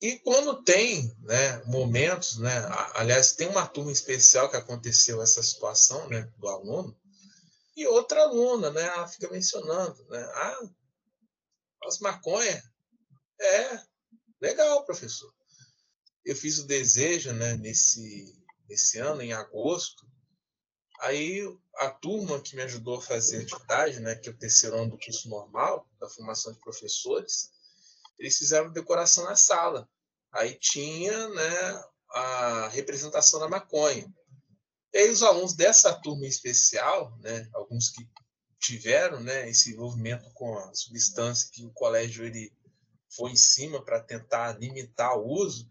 e 0.00 0.18
quando 0.18 0.62
tem 0.62 1.14
né, 1.20 1.62
momentos, 1.64 2.38
né, 2.38 2.52
aliás, 2.94 3.32
tem 3.32 3.48
uma 3.48 3.66
turma 3.66 3.92
especial 3.92 4.50
que 4.50 4.56
aconteceu 4.56 5.22
essa 5.22 5.42
situação 5.42 6.08
né, 6.08 6.30
do 6.38 6.48
aluno, 6.48 6.96
e 7.74 7.86
outra 7.86 8.22
aluna, 8.22 8.70
né, 8.70 8.82
ela 8.82 9.08
fica 9.08 9.30
mencionando, 9.30 10.04
né, 10.08 10.22
ah, 10.34 10.68
as 11.84 11.98
maconha, 12.00 12.62
é, 13.40 13.82
legal, 14.40 14.84
professor 14.84 15.32
eu 16.24 16.36
fiz 16.36 16.58
o 16.58 16.66
desejo 16.66 17.32
né, 17.32 17.56
nesse, 17.56 18.38
nesse 18.68 18.98
ano, 18.98 19.22
em 19.22 19.32
agosto. 19.32 20.06
Aí 21.00 21.42
a 21.76 21.90
turma 21.90 22.40
que 22.40 22.54
me 22.54 22.62
ajudou 22.62 22.98
a 22.98 23.02
fazer 23.02 23.38
a 23.38 23.42
atividade, 23.42 24.00
né, 24.00 24.14
que 24.14 24.28
é 24.28 24.32
o 24.32 24.38
terceiro 24.38 24.76
ano 24.76 24.90
do 24.90 24.98
curso 24.98 25.28
normal, 25.28 25.88
da 25.98 26.08
formação 26.08 26.52
de 26.52 26.60
professores, 26.60 27.50
eles 28.18 28.38
fizeram 28.38 28.70
decoração 28.70 29.24
na 29.24 29.34
sala. 29.34 29.88
Aí 30.32 30.54
tinha 30.54 31.28
né, 31.28 31.84
a 32.10 32.68
representação 32.68 33.40
da 33.40 33.48
maconha. 33.48 34.06
E 34.92 34.98
aí 34.98 35.10
os 35.10 35.22
alunos 35.22 35.54
dessa 35.54 35.92
turma 36.00 36.24
em 36.24 36.28
especial, 36.28 37.18
né, 37.18 37.48
alguns 37.54 37.90
que 37.90 38.06
tiveram 38.60 39.20
né, 39.20 39.50
esse 39.50 39.72
envolvimento 39.72 40.30
com 40.34 40.56
a 40.56 40.74
substância 40.74 41.48
que 41.52 41.64
o 41.64 41.72
colégio 41.72 42.24
ele 42.24 42.52
foi 43.10 43.32
em 43.32 43.36
cima 43.36 43.84
para 43.84 44.00
tentar 44.00 44.58
limitar 44.58 45.18
o 45.18 45.26
uso, 45.26 45.68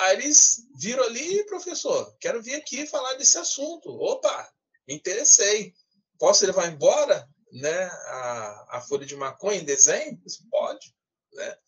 Aí 0.00 0.16
eles 0.16 0.66
viram 0.76 1.04
ali, 1.04 1.44
professor, 1.44 2.16
quero 2.18 2.42
vir 2.42 2.54
aqui 2.54 2.86
falar 2.86 3.14
desse 3.14 3.36
assunto. 3.36 3.90
Opa, 3.90 4.50
interessei. 4.88 5.74
Posso 6.18 6.46
levar 6.46 6.72
embora 6.72 7.28
né, 7.52 7.84
a, 7.84 8.78
a 8.78 8.80
folha 8.80 9.04
de 9.04 9.14
maconha 9.14 9.60
em 9.60 9.64
desenho? 9.64 10.18
Pode. 10.50 10.96
Né? 11.34 11.58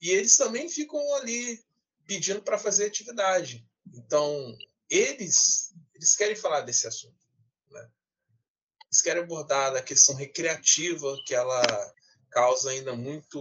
E 0.00 0.10
eles 0.10 0.38
também 0.38 0.70
ficam 0.70 0.98
ali 1.16 1.62
pedindo 2.06 2.40
para 2.40 2.58
fazer 2.58 2.86
atividade. 2.86 3.68
Então, 3.92 4.56
eles, 4.88 5.74
eles 5.94 6.16
querem 6.16 6.34
falar 6.34 6.62
desse 6.62 6.86
assunto. 6.86 7.26
Né? 7.70 7.90
Eles 8.86 9.02
querem 9.02 9.22
abordar 9.22 9.76
a 9.76 9.82
questão 9.82 10.14
recreativa, 10.14 11.14
que 11.26 11.34
ela 11.34 11.62
causa 12.30 12.70
ainda 12.70 12.96
muito, 12.96 13.38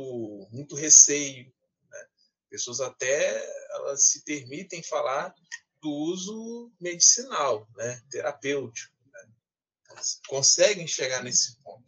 muito 0.52 0.76
receio. 0.76 1.46
Né? 1.90 2.06
Pessoas 2.50 2.82
até 2.82 3.65
elas 3.76 4.06
se 4.06 4.24
permitem 4.24 4.84
falar 4.84 5.34
do 5.82 5.90
uso 5.92 6.72
medicinal, 6.80 7.68
né, 7.76 8.02
terapêutico. 8.10 8.94
Né? 9.12 10.02
Conseguem 10.28 10.88
chegar 10.88 11.24
nesse 11.24 11.58
ponto. 11.58 11.86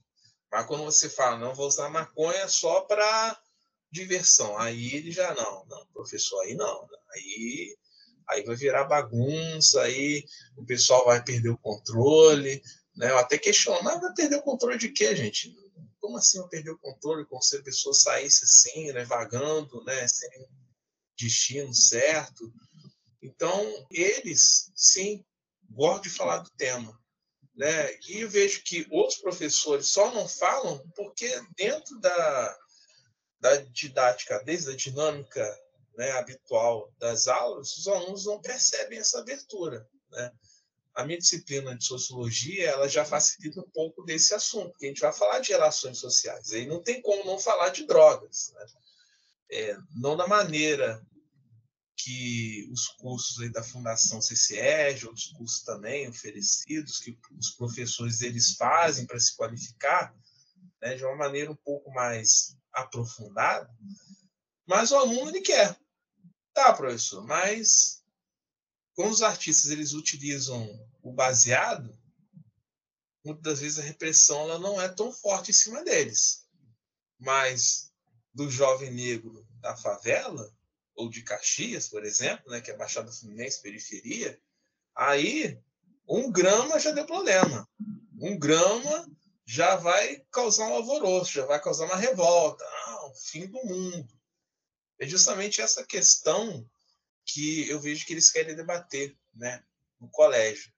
Mas 0.52 0.65
quando 0.65 0.84
você 0.84 1.10
fala, 1.10 1.38
não 1.38 1.54
vou 1.54 1.67
usar 1.67 1.89
maconha 1.89 2.47
só 2.47 2.82
para 2.82 3.39
diversão, 3.91 4.58
aí 4.58 4.95
ele 4.95 5.12
já 5.12 5.34
não, 5.34 5.65
não, 5.65 5.86
professor, 5.88 6.41
aí 6.41 6.56
não, 6.56 6.88
aí 7.13 7.78
aí 8.28 8.43
vai 8.43 8.56
virar 8.56 8.84
bagunça, 8.84 9.82
aí 9.82 10.26
o 10.58 10.65
pessoal 10.65 11.06
vai 11.06 11.23
perder 11.23 11.50
o 11.50 11.58
controle, 11.58 12.62
né? 12.95 13.10
Eu 13.10 13.17
até 13.17 13.38
questiono, 13.38 13.82
mas 13.84 14.02
vai 14.02 14.13
perder 14.13 14.36
o 14.36 14.41
controle 14.41 14.78
de 14.78 14.89
quê, 14.89 15.15
gente? 15.15 15.56
Como 16.00 16.17
assim 16.17 16.39
vai 16.39 16.50
perder 16.50 16.71
o 16.71 16.78
controle 16.78 17.26
como 17.26 17.41
se 17.41 17.58
a 17.58 17.63
pessoa 17.63 17.93
saísse 17.93 18.43
assim, 18.43 18.91
né, 18.91 19.04
vagando, 19.06 19.84
né, 19.86 20.08
sem 20.08 20.47
destino 21.17 21.73
certo? 21.73 22.53
Então, 23.21 23.88
eles, 23.91 24.71
sim, 24.75 25.25
gostam 25.69 26.03
de 26.03 26.10
falar 26.10 26.38
do 26.38 26.49
tema. 26.51 26.97
Né? 27.56 27.97
E 28.08 28.19
eu 28.19 28.30
vejo 28.30 28.63
que 28.63 28.88
outros 28.91 29.19
professores 29.19 29.88
só 29.88 30.12
não 30.13 30.27
falam 30.27 30.80
porque 30.95 31.27
dentro 31.56 31.99
da, 31.99 32.58
da 33.39 33.56
didática, 33.58 34.43
desde 34.43 34.71
a 34.71 34.75
dinâmica 34.75 35.60
né, 35.97 36.12
habitual 36.12 36.93
das 36.99 37.27
aulas, 37.27 37.75
os 37.75 37.88
alunos 37.88 38.25
não 38.25 38.39
percebem 38.39 38.99
essa 38.99 39.19
abertura. 39.19 39.89
Né? 40.12 40.32
A 40.93 41.03
minha 41.03 41.17
disciplina 41.17 41.75
de 41.75 41.84
sociologia 41.84 42.69
ela 42.69 42.88
já 42.88 43.03
facilita 43.03 43.60
um 43.60 43.69
pouco 43.71 44.03
desse 44.03 44.36
assunto, 44.36 44.69
porque 44.69 44.86
a 44.86 44.89
gente 44.89 45.01
vai 45.01 45.13
falar 45.13 45.39
de 45.39 45.51
relações 45.51 45.97
sociais. 45.97 46.53
Aí 46.53 46.67
não 46.67 46.82
tem 46.82 47.01
como 47.01 47.25
não 47.25 47.39
falar 47.39 47.69
de 47.69 47.88
drogas. 47.88 48.53
Né? 48.56 48.65
É, 49.50 49.78
não 49.96 50.18
da 50.18 50.28
maneira 50.28 51.02
que 51.98 52.70
os 52.72 52.88
cursos 52.88 53.52
da 53.52 53.64
Fundação 53.64 54.22
CCEG, 54.22 55.06
outros 55.06 55.28
cursos 55.32 55.64
também 55.64 56.08
oferecidos, 56.08 57.00
que 57.00 57.18
os 57.38 57.52
professores 57.52 58.22
eles 58.22 58.56
fazem 58.56 59.06
para 59.06 59.20
se 59.20 59.36
qualificar, 59.36 60.16
né, 60.82 60.96
de 60.96 61.04
uma 61.04 61.16
maneira 61.16 61.52
um 61.52 61.56
pouco 61.56 61.92
mais 61.92 62.56
aprofundada, 62.72 63.70
mas 64.66 64.92
o 64.92 64.98
aluno 64.98 65.30
ele 65.30 65.42
quer. 65.42 65.78
Tá, 66.54 66.74
professor, 66.74 67.26
mas 67.26 68.04
quando 68.94 69.12
os 69.12 69.22
artistas 69.22 69.72
eles 69.72 69.94
utilizam 69.94 70.68
o 71.02 71.12
baseado, 71.12 71.98
muitas 73.24 73.44
das 73.44 73.60
vezes 73.60 73.80
a 73.80 73.84
repressão 73.84 74.42
ela 74.42 74.60
não 74.60 74.82
é 74.82 74.88
tão 74.88 75.12
forte 75.12 75.52
em 75.52 75.54
cima 75.54 75.84
deles. 75.84 76.48
Mas 77.20 77.87
do 78.38 78.52
jovem 78.52 78.91
negro 78.91 79.47
da 79.60 79.76
favela, 79.76 80.56
ou 80.93 81.10
de 81.10 81.23
Caxias, 81.23 81.89
por 81.89 82.06
exemplo, 82.06 82.52
né, 82.52 82.62
que 82.62 82.69
é 82.69 82.78
Baixada 82.78 83.12
Fluminense, 83.12 83.63
periferia, 83.63 84.39
aí 84.95 85.60
um 86.08 86.32
grama 86.32 86.80
já 86.80 86.91
deu 86.91 87.04
problema. 87.04 87.67
Um 88.21 88.38
grama 88.38 89.10
já 89.43 89.76
vai 89.76 90.23
causar 90.32 90.67
um 90.67 90.73
alvoroço, 90.73 91.32
já 91.32 91.47
vai 91.47 91.60
causar 91.60 91.86
uma 91.86 91.95
revolta. 91.95 92.63
Ah, 92.63 93.08
o 93.08 93.15
fim 93.15 93.47
do 93.47 93.63
mundo. 93.65 94.08
É 95.00 95.08
justamente 95.08 95.60
essa 95.60 95.84
questão 95.84 96.63
que 97.26 97.67
eu 97.67 97.80
vejo 97.80 98.06
que 98.06 98.13
eles 98.13 98.30
querem 98.30 98.56
debater 98.56 99.17
né, 99.34 99.63
no 100.00 100.10
colégio. 100.10 100.71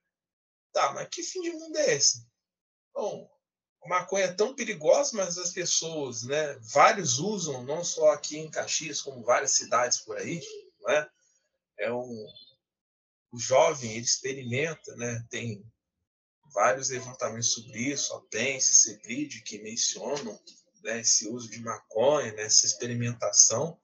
Tá, 0.72 0.93
mas 0.93 1.10
que 1.10 1.24
fim 1.24 1.41
de 1.41 1.52
mundo 1.52 1.78
é 1.78 1.95
esse? 1.95 2.26
Bom, 2.93 3.30
maconha 3.88 4.26
é 4.26 4.34
tão 4.34 4.54
perigosa, 4.54 5.15
mas 5.15 5.38
as 5.38 5.52
pessoas, 5.52 6.24
né, 6.24 6.58
vários 6.62 7.20
usam, 7.20 7.63
não 7.63 7.84
só 7.84 8.12
aqui 8.12 8.38
em 8.38 8.50
Caxias, 8.50 9.02
como 9.02 9.24
várias 9.24 9.52
cidades 9.52 10.00
por 10.00 10.18
aí, 10.18 10.42
né? 10.82 11.08
É 11.78 11.92
um 11.92 12.28
o 13.32 13.39
jovem 13.39 13.92
ele 13.92 14.02
experimenta, 14.02 14.96
né? 14.96 15.24
Tem 15.30 15.63
vários 16.54 16.89
levantamentos 16.89 17.54
sobre 17.54 17.80
isso, 17.80 18.13
a 18.13 18.22
Pense, 18.24 18.98
que 19.44 19.60
mencionam 19.60 20.39
né, 20.84 21.02
esse 21.02 21.28
uso 21.28 21.50
de 21.50 21.62
maconha, 21.62 22.32
né, 22.34 22.44
essa 22.44 22.65
experimentação. 22.65 23.80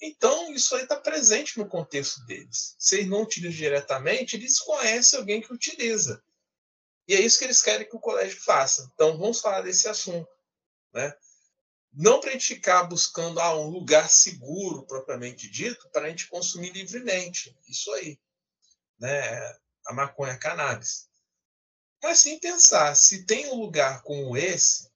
Então, 0.00 0.52
isso 0.54 0.74
aí 0.76 0.84
está 0.84 0.96
presente 0.96 1.58
no 1.58 1.68
contexto 1.68 2.24
deles. 2.24 2.74
Se 2.78 2.96
eles 2.96 3.08
não 3.08 3.22
utilizam 3.22 3.58
diretamente, 3.58 4.36
eles 4.36 4.58
conhecem 4.58 5.18
alguém 5.18 5.40
que 5.40 5.52
utiliza. 5.52 6.22
E 7.08 7.14
é 7.14 7.20
isso 7.22 7.38
que 7.38 7.44
eles 7.46 7.62
querem 7.62 7.88
que 7.88 7.96
o 7.96 8.00
colégio 8.00 8.38
faça. 8.42 8.90
Então, 8.94 9.16
vamos 9.16 9.40
falar 9.40 9.62
desse 9.62 9.88
assunto. 9.88 10.28
Né? 10.92 11.10
Não 11.90 12.20
para 12.20 12.28
a 12.28 12.32
gente 12.34 12.54
ficar 12.54 12.84
buscando 12.84 13.40
ah, 13.40 13.56
um 13.58 13.70
lugar 13.70 14.10
seguro, 14.10 14.86
propriamente 14.86 15.48
dito, 15.50 15.88
para 15.88 16.06
a 16.06 16.10
gente 16.10 16.28
consumir 16.28 16.70
livremente. 16.70 17.56
Isso 17.66 17.90
aí. 17.94 18.20
Né? 18.98 19.38
A 19.86 19.94
maconha, 19.94 20.34
a 20.34 20.38
cannabis. 20.38 21.08
Mas 22.02 22.20
sim 22.20 22.38
pensar, 22.38 22.94
se 22.94 23.24
tem 23.24 23.46
um 23.48 23.56
lugar 23.56 24.02
como 24.02 24.36
esse, 24.36 24.88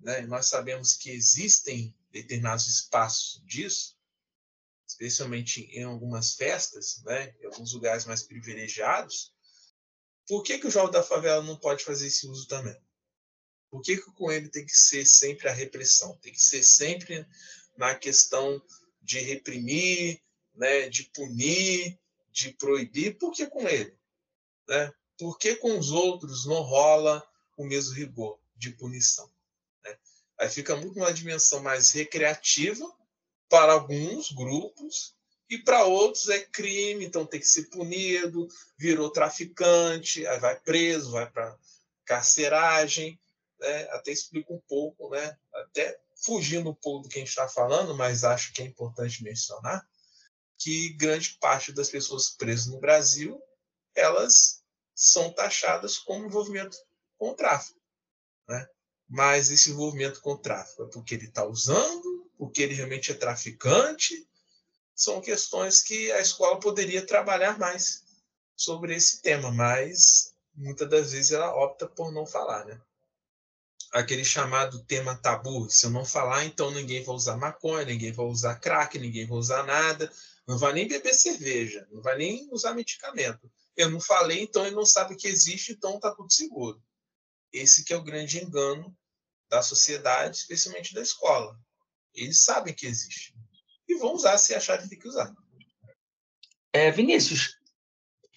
né, 0.00 0.22
nós 0.22 0.46
sabemos 0.46 0.94
que 0.94 1.10
existem 1.10 1.94
determinados 2.10 2.66
espaços 2.66 3.42
disso, 3.44 3.96
especialmente 4.86 5.62
em 5.66 5.84
algumas 5.84 6.34
festas, 6.34 7.02
né, 7.04 7.34
em 7.40 7.46
alguns 7.46 7.72
lugares 7.74 8.06
mais 8.06 8.22
privilegiados, 8.22 9.32
por 10.28 10.42
que, 10.42 10.58
que 10.58 10.66
o 10.66 10.70
jovem 10.70 10.92
da 10.92 11.02
favela 11.02 11.42
não 11.42 11.56
pode 11.56 11.82
fazer 11.82 12.06
esse 12.06 12.28
uso 12.28 12.46
também? 12.46 12.78
Por 13.70 13.82
que, 13.82 13.96
que 13.96 14.12
com 14.12 14.30
ele 14.30 14.48
tem 14.48 14.64
que 14.64 14.76
ser 14.76 15.06
sempre 15.06 15.48
a 15.48 15.52
repressão? 15.52 16.16
Tem 16.18 16.32
que 16.32 16.40
ser 16.40 16.62
sempre 16.62 17.26
na 17.76 17.94
questão 17.94 18.62
de 19.00 19.20
reprimir, 19.20 20.22
né, 20.54 20.88
de 20.88 21.04
punir, 21.04 21.98
de 22.30 22.52
proibir. 22.52 23.16
Por 23.16 23.32
que 23.32 23.46
com 23.46 23.66
ele? 23.66 23.96
Né? 24.68 24.92
Por 25.18 25.38
que 25.38 25.56
com 25.56 25.78
os 25.78 25.90
outros 25.90 26.46
não 26.46 26.62
rola 26.62 27.26
o 27.56 27.64
mesmo 27.64 27.94
rigor 27.94 28.38
de 28.54 28.70
punição? 28.70 29.30
Né? 29.84 29.98
Aí 30.38 30.48
fica 30.50 30.76
muito 30.76 30.98
uma 30.98 31.12
dimensão 31.12 31.62
mais 31.62 31.90
recreativa 31.90 32.84
para 33.48 33.72
alguns 33.72 34.30
grupos 34.32 35.16
e 35.48 35.58
para 35.58 35.84
outros 35.84 36.28
é 36.28 36.40
crime, 36.40 37.04
então 37.04 37.24
tem 37.24 37.40
que 37.40 37.46
ser 37.46 37.64
punido, 37.64 38.46
virou 38.76 39.10
traficante, 39.10 40.26
aí 40.26 40.38
vai 40.38 40.58
preso, 40.60 41.10
vai 41.10 41.30
para 41.30 41.56
carceragem, 42.04 43.18
né? 43.58 43.82
até 43.90 44.10
explica 44.10 44.52
um 44.52 44.60
pouco, 44.68 45.08
né? 45.10 45.36
até 45.54 45.98
fugindo 46.24 46.70
um 46.70 46.74
pouco 46.74 47.04
do 47.04 47.08
que 47.08 47.16
a 47.16 47.20
gente 47.20 47.28
está 47.28 47.48
falando, 47.48 47.94
mas 47.94 48.24
acho 48.24 48.52
que 48.52 48.62
é 48.62 48.66
importante 48.66 49.22
mencionar 49.22 49.86
que 50.58 50.90
grande 50.94 51.38
parte 51.40 51.72
das 51.72 51.88
pessoas 51.88 52.30
presas 52.30 52.66
no 52.66 52.80
Brasil 52.80 53.40
elas 53.94 54.62
são 54.94 55.32
taxadas 55.32 55.96
como 55.98 56.26
envolvimento 56.26 56.76
com 57.16 57.30
o 57.30 57.34
tráfico, 57.34 57.80
né? 58.48 58.68
Mas 59.08 59.50
esse 59.50 59.70
envolvimento 59.70 60.20
com 60.20 60.32
o 60.32 60.38
tráfico 60.38 60.84
é 60.84 60.88
porque 60.90 61.14
ele 61.14 61.26
está 61.26 61.44
usando, 61.44 62.30
porque 62.36 62.62
ele 62.62 62.74
realmente 62.74 63.10
é 63.10 63.14
traficante, 63.14 64.27
são 64.98 65.20
questões 65.20 65.80
que 65.80 66.10
a 66.10 66.20
escola 66.20 66.58
poderia 66.58 67.06
trabalhar 67.06 67.56
mais 67.56 68.02
sobre 68.56 68.96
esse 68.96 69.22
tema, 69.22 69.52
mas 69.52 70.34
muitas 70.52 70.90
das 70.90 71.12
vezes 71.12 71.30
ela 71.30 71.54
opta 71.54 71.86
por 71.86 72.10
não 72.10 72.26
falar, 72.26 72.64
né? 72.64 72.80
Aquele 73.92 74.24
chamado 74.24 74.84
tema 74.84 75.16
tabu, 75.16 75.70
se 75.70 75.86
eu 75.86 75.90
não 75.90 76.04
falar, 76.04 76.44
então 76.44 76.72
ninguém 76.72 77.04
vai 77.04 77.14
usar 77.14 77.36
maconha, 77.36 77.84
ninguém 77.84 78.10
vai 78.10 78.26
usar 78.26 78.56
crack, 78.56 78.98
ninguém 78.98 79.24
vai 79.24 79.38
usar 79.38 79.62
nada, 79.62 80.12
não 80.44 80.58
vai 80.58 80.72
nem 80.72 80.88
beber 80.88 81.14
cerveja, 81.14 81.86
não 81.92 82.02
vai 82.02 82.18
nem 82.18 82.48
usar 82.50 82.74
medicamento. 82.74 83.48
Eu 83.76 83.88
não 83.90 84.00
falei, 84.00 84.40
então 84.42 84.66
ele 84.66 84.74
não 84.74 84.84
sabe 84.84 85.14
que 85.14 85.28
existe, 85.28 85.72
então 85.72 85.94
está 85.94 86.12
tudo 86.12 86.32
seguro. 86.32 86.82
Esse 87.52 87.84
que 87.84 87.94
é 87.94 87.96
o 87.96 88.02
grande 88.02 88.42
engano 88.42 88.94
da 89.48 89.62
sociedade, 89.62 90.38
especialmente 90.38 90.92
da 90.92 91.00
escola. 91.00 91.56
Eles 92.12 92.42
sabem 92.42 92.74
que 92.74 92.84
existe 92.84 93.32
e 93.88 93.96
vão 93.96 94.14
usar 94.14 94.36
se 94.38 94.54
achar 94.54 94.80
que 94.80 94.88
tem 94.88 94.98
que 94.98 95.08
usar. 95.08 95.34
É, 96.72 96.90
Vinícius, 96.90 97.58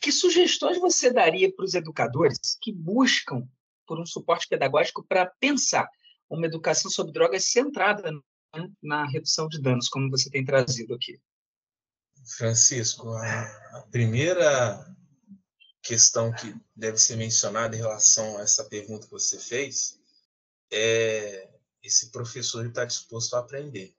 que 0.02 0.12
sugestões 0.12 0.80
você 0.80 1.12
daria 1.12 1.54
para 1.54 1.66
os 1.66 1.74
educadores 1.74 2.58
que 2.62 2.72
buscam 2.72 3.48
por 3.86 4.00
um 4.00 4.06
suporte 4.06 4.48
pedagógico 4.48 5.04
para 5.04 5.26
pensar 5.26 5.88
uma 6.30 6.46
educação 6.46 6.90
sobre 6.90 7.12
drogas 7.12 7.46
centrada 7.46 8.12
na 8.82 9.06
redução 9.06 9.48
de 9.48 9.62
danos, 9.62 9.90
como 9.90 10.10
você 10.10 10.30
tem 10.30 10.44
trazido 10.44 10.94
aqui? 10.94 11.20
Francisco, 12.38 13.10
a 13.10 13.88
primeira 13.92 14.96
questão 15.82 16.32
que 16.32 16.56
deve 16.76 16.98
ser 16.98 17.16
mencionada 17.16 17.76
em 17.76 17.80
relação 17.80 18.38
a 18.38 18.42
essa 18.42 18.64
pergunta 18.66 19.06
que 19.06 19.12
você 19.12 19.40
fez 19.40 20.00
é 20.72 21.50
esse 21.84 22.12
professor 22.12 22.66
está 22.66 22.86
disposto 22.86 23.36
a 23.36 23.40
aprender. 23.40 23.94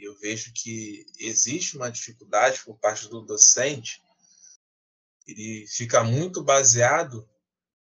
Eu 0.00 0.16
vejo 0.18 0.52
que 0.54 1.06
existe 1.18 1.76
uma 1.76 1.90
dificuldade 1.90 2.62
por 2.64 2.78
parte 2.78 3.08
do 3.08 3.22
docente, 3.22 4.02
ele 5.26 5.66
fica 5.66 6.02
muito 6.02 6.42
baseado 6.42 7.28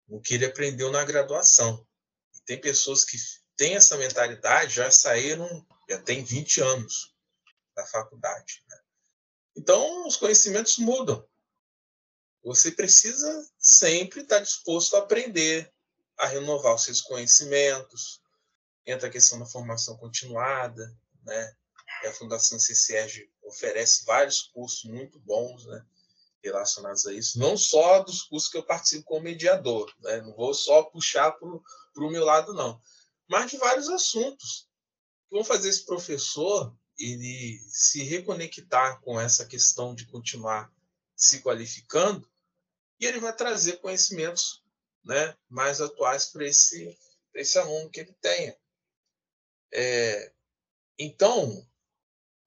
no 0.08 0.22
que 0.22 0.34
ele 0.34 0.46
aprendeu 0.46 0.92
na 0.92 1.06
graduação. 1.06 1.88
E 2.36 2.42
tem 2.42 2.60
pessoas 2.60 3.06
que 3.06 3.18
têm 3.56 3.76
essa 3.76 3.98
mentalidade, 3.98 4.76
já 4.76 4.92
saíram, 4.92 5.66
já 5.90 6.02
tem 6.02 6.24
20 6.24 6.62
anos 6.62 7.16
da 7.76 7.86
faculdade. 7.86 8.64
Né? 8.68 8.78
Então, 9.56 10.08
os 10.08 10.18
conhecimentos 10.18 10.78
mudam. 10.78 11.26
você 12.44 12.72
precisa 12.72 13.50
sempre 13.58 14.22
estar 14.22 14.40
disposto 14.40 14.96
a 14.96 15.00
aprender, 15.00 15.72
a 16.18 16.26
renovar 16.26 16.76
os 16.76 16.84
seus 16.84 17.02
conhecimentos. 17.02 18.22
Entra 18.86 19.08
a 19.08 19.12
questão 19.12 19.40
da 19.40 19.46
formação 19.46 19.98
continuada, 19.98 20.98
né? 21.24 21.56
A 22.06 22.14
Fundação 22.14 22.60
CCERG 22.60 23.30
oferece 23.44 24.06
vários 24.06 24.42
cursos 24.42 24.84
muito 24.86 25.20
bons, 25.20 25.66
né? 25.66 25.86
Relacionados 26.42 27.06
a 27.06 27.14
isso, 27.14 27.38
não 27.38 27.58
só 27.58 28.02
dos 28.02 28.22
cursos 28.24 28.50
que 28.50 28.58
eu 28.58 28.64
participo 28.64 29.04
como 29.04 29.24
mediador, 29.24 29.94
né? 30.00 30.22
Não 30.22 30.34
vou 30.34 30.54
só 30.54 30.84
puxar 30.84 31.32
para 31.34 31.48
o 31.48 32.10
meu 32.10 32.24
lado, 32.24 32.54
não, 32.54 32.82
mas 33.28 33.52
de 33.52 33.58
vários 33.58 33.90
assuntos 33.90 34.70
que 35.28 35.36
vão 35.36 35.44
fazer 35.44 35.70
esse 35.70 35.86
professor 35.86 36.74
ele 36.98 37.60
se 37.70 38.04
reconectar 38.04 39.00
com 39.02 39.20
essa 39.20 39.46
questão 39.46 39.96
de 39.96 40.06
continuar 40.06 40.72
se 41.16 41.42
qualificando 41.42 42.30
e 43.00 43.06
ele 43.06 43.20
vai 43.20 43.34
trazer 43.34 43.78
conhecimentos 43.78 44.64
né, 45.04 45.36
mais 45.48 45.80
atuais 45.80 46.26
para 46.26 46.46
esse, 46.46 46.98
esse 47.34 47.58
aluno 47.58 47.90
que 47.90 48.02
ele 48.02 48.14
tenha. 48.22 48.58
É, 49.72 50.34
então, 50.98 51.66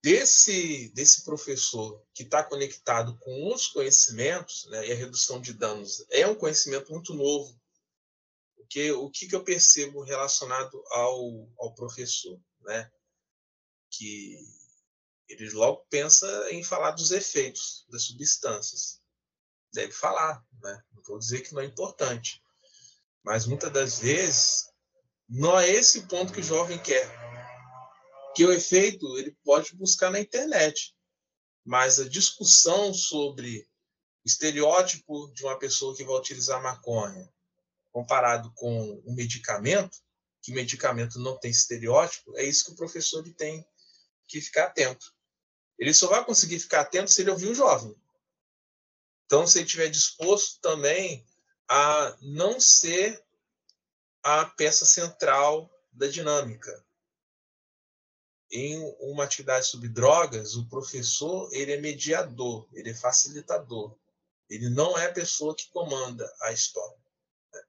desse, 0.03 0.89
desse 0.89 1.23
professor 1.23 2.05
que 2.13 2.23
está 2.23 2.43
conectado 2.43 3.17
com 3.19 3.53
os 3.53 3.67
conhecimentos, 3.67 4.65
né, 4.65 4.85
e 4.85 4.91
a 4.91 4.95
redução 4.95 5.39
de 5.39 5.53
danos 5.53 6.05
é 6.09 6.27
um 6.27 6.35
conhecimento 6.35 6.91
muito 6.91 7.13
novo, 7.13 7.57
porque 8.57 8.91
o 8.91 9.09
que, 9.09 9.27
que 9.27 9.35
eu 9.35 9.45
percebo 9.45 10.03
relacionado 10.03 10.83
ao, 10.91 11.49
ao 11.57 11.73
professor? 11.73 12.37
Né? 12.61 12.91
Que 13.89 14.37
ele 15.29 15.49
logo 15.51 15.85
pensa 15.89 16.27
em 16.51 16.63
falar 16.63 16.91
dos 16.91 17.11
efeitos 17.11 17.85
das 17.89 18.03
substâncias. 18.03 19.01
Deve 19.71 19.93
falar, 19.93 20.43
né? 20.61 20.83
não 20.91 21.03
vou 21.03 21.17
dizer 21.17 21.41
que 21.41 21.53
não 21.53 21.61
é 21.61 21.65
importante, 21.65 22.43
mas 23.23 23.45
muitas 23.45 23.71
das 23.71 23.99
vezes 23.99 24.69
não 25.29 25.57
é 25.57 25.69
esse 25.69 26.07
ponto 26.07 26.33
que 26.33 26.41
o 26.41 26.43
jovem 26.43 26.77
quer 26.77 27.32
que 28.35 28.45
o 28.45 28.51
efeito 28.51 29.17
ele 29.17 29.35
pode 29.43 29.75
buscar 29.75 30.09
na 30.09 30.19
internet, 30.19 30.95
mas 31.65 31.99
a 31.99 32.07
discussão 32.07 32.93
sobre 32.93 33.67
estereótipo 34.25 35.31
de 35.33 35.43
uma 35.43 35.57
pessoa 35.57 35.95
que 35.95 36.03
vai 36.03 36.15
utilizar 36.15 36.61
maconha 36.61 37.31
comparado 37.91 38.51
com 38.55 39.01
um 39.05 39.13
medicamento, 39.13 39.99
que 40.41 40.51
medicamento 40.51 41.19
não 41.19 41.37
tem 41.37 41.51
estereótipo, 41.51 42.35
é 42.37 42.43
isso 42.43 42.65
que 42.65 42.71
o 42.71 42.75
professor 42.75 43.23
tem 43.35 43.65
que 44.27 44.41
ficar 44.41 44.65
atento. 44.65 45.13
Ele 45.77 45.93
só 45.93 46.07
vai 46.07 46.25
conseguir 46.25 46.59
ficar 46.59 46.81
atento 46.81 47.11
se 47.11 47.21
ele 47.21 47.29
ouvir 47.29 47.49
o 47.49 47.55
jovem. 47.55 47.95
Então, 49.25 49.45
se 49.45 49.59
ele 49.59 49.65
estiver 49.65 49.89
disposto 49.89 50.59
também 50.59 51.25
a 51.69 52.17
não 52.21 52.59
ser 52.59 53.23
a 54.23 54.45
peça 54.45 54.85
central 54.85 55.69
da 55.91 56.07
dinâmica, 56.07 56.83
em 58.53 58.79
uma 58.99 59.23
atividade 59.23 59.65
sobre 59.65 59.89
drogas, 59.89 60.55
o 60.55 60.67
professor 60.67 61.49
ele 61.51 61.71
é 61.71 61.81
mediador, 61.81 62.67
ele 62.71 62.91
é 62.91 62.93
facilitador. 62.93 63.97
Ele 64.47 64.69
não 64.69 64.95
é 64.95 65.07
a 65.07 65.11
pessoa 65.11 65.55
que 65.55 65.69
comanda 65.71 66.31
a 66.41 66.51
história. 66.51 66.97
Né? 67.51 67.61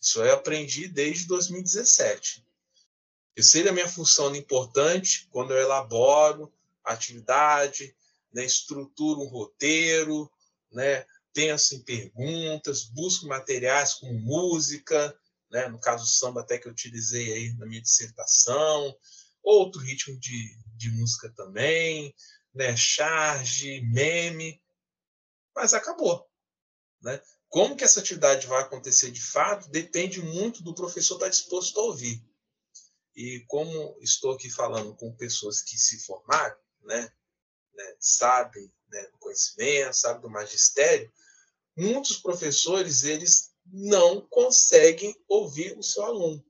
Isso 0.00 0.20
eu 0.20 0.34
aprendi 0.34 0.88
desde 0.88 1.28
2017. 1.28 2.44
Eu 3.36 3.44
sei 3.44 3.62
da 3.62 3.70
minha 3.70 3.88
função 3.88 4.34
importante 4.34 5.28
quando 5.30 5.52
eu 5.52 5.58
elaboro 5.58 6.52
a 6.84 6.92
atividade, 6.92 7.94
né, 8.32 8.44
estruturo 8.44 9.20
um 9.20 9.28
roteiro, 9.28 10.28
né, 10.72 11.06
penso 11.32 11.76
em 11.76 11.82
perguntas, 11.82 12.82
busco 12.82 13.28
materiais 13.28 13.94
como 13.94 14.12
música, 14.18 15.16
né, 15.50 15.68
no 15.68 15.78
caso 15.78 16.04
samba 16.06 16.40
até 16.40 16.58
que 16.58 16.66
eu 16.66 16.72
utilizei 16.72 17.32
aí 17.32 17.52
na 17.54 17.66
minha 17.66 17.80
dissertação, 17.80 18.94
outro 19.42 19.80
ritmo 19.80 20.18
de, 20.18 20.56
de 20.76 20.90
música 20.90 21.32
também, 21.36 22.14
né? 22.54 22.76
charge, 22.76 23.80
meme, 23.82 24.62
mas 25.54 25.74
acabou. 25.74 26.28
Né? 27.00 27.20
Como 27.48 27.76
que 27.76 27.84
essa 27.84 28.00
atividade 28.00 28.46
vai 28.46 28.62
acontecer 28.62 29.10
de 29.10 29.22
fato 29.22 29.68
depende 29.68 30.22
muito 30.22 30.62
do 30.62 30.74
professor 30.74 31.14
estar 31.14 31.28
disposto 31.28 31.78
a 31.78 31.84
ouvir. 31.84 32.24
E 33.14 33.44
como 33.46 33.96
estou 34.00 34.32
aqui 34.32 34.48
falando 34.48 34.94
com 34.94 35.14
pessoas 35.14 35.60
que 35.60 35.76
se 35.76 35.98
formaram, 35.98 36.56
né, 36.82 37.12
né 37.74 37.96
sabem 37.98 38.72
né, 38.88 39.02
do 39.08 39.18
conhecimento, 39.18 39.94
sabem 39.94 40.22
do 40.22 40.30
magistério, 40.30 41.12
muitos 41.76 42.16
professores 42.16 43.04
eles 43.04 43.52
não 43.66 44.20
conseguem 44.28 45.14
ouvir 45.28 45.76
o 45.78 45.82
seu 45.82 46.04
aluno. 46.04 46.44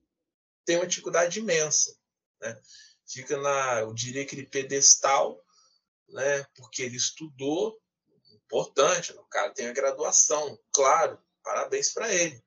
Tem 0.64 0.76
uma 0.76 0.86
dificuldade 0.86 1.40
imensa. 1.40 1.96
Né? 2.42 2.60
Fica 3.06 3.36
na, 3.38 3.80
eu 3.80 3.94
diria, 3.94 4.22
aquele 4.22 4.44
pedestal, 4.44 5.42
né? 6.08 6.44
porque 6.56 6.82
ele 6.82 6.96
estudou, 6.96 7.80
importante, 8.44 9.12
o 9.12 9.24
cara 9.24 9.54
tem 9.54 9.68
a 9.68 9.72
graduação, 9.72 10.58
claro, 10.72 11.18
parabéns 11.42 11.92
para 11.92 12.12
ele. 12.12 12.42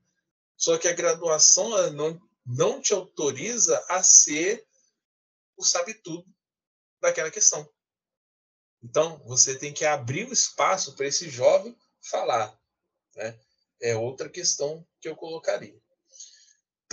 Só 0.58 0.78
que 0.78 0.88
a 0.88 0.94
graduação 0.94 1.92
não, 1.92 2.22
não 2.46 2.82
te 2.82 2.94
autoriza 2.94 3.84
a 3.90 4.04
ser 4.04 4.68
o 5.58 5.64
sabe-tudo 5.64 6.26
daquela 7.02 7.32
questão. 7.32 7.68
Então, 8.84 9.18
você 9.26 9.58
tem 9.58 9.74
que 9.74 9.84
abrir 9.84 10.30
o 10.30 10.34
espaço 10.34 10.96
para 10.96 11.08
esse 11.08 11.30
jovem 11.30 11.76
falar. 12.02 12.58
Né? 13.16 13.40
É 13.82 13.96
outra 13.96 14.30
questão 14.30 14.88
que 15.02 15.10
eu 15.10 15.16
colocaria. 15.16 15.82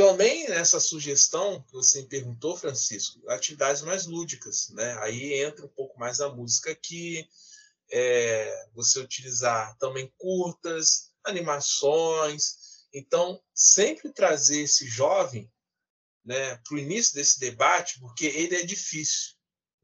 Também 0.03 0.49
nessa 0.49 0.81
sugestão 0.81 1.63
que 1.63 1.73
você 1.73 2.03
me 2.03 2.09
perguntou, 2.09 2.57
Francisco, 2.57 3.21
atividades 3.31 3.83
mais 3.83 4.05
lúdicas, 4.05 4.69
né? 4.71 4.99
Aí 4.99 5.35
entra 5.35 5.65
um 5.65 5.69
pouco 5.69 5.97
mais 5.97 6.21
a 6.21 6.29
música 6.29 6.75
que 6.75 7.25
é, 7.89 8.69
você 8.75 8.99
utilizar 8.99 9.79
também 9.79 10.13
curtas, 10.19 11.13
animações. 11.25 12.83
Então, 12.93 13.41
sempre 13.55 14.13
trazer 14.13 14.63
esse 14.63 14.89
jovem 14.89 15.49
né, 16.25 16.57
para 16.57 16.75
o 16.75 16.79
início 16.79 17.15
desse 17.15 17.39
debate, 17.39 18.01
porque 18.01 18.27
ele 18.27 18.57
é 18.57 18.65
difícil. 18.65 19.35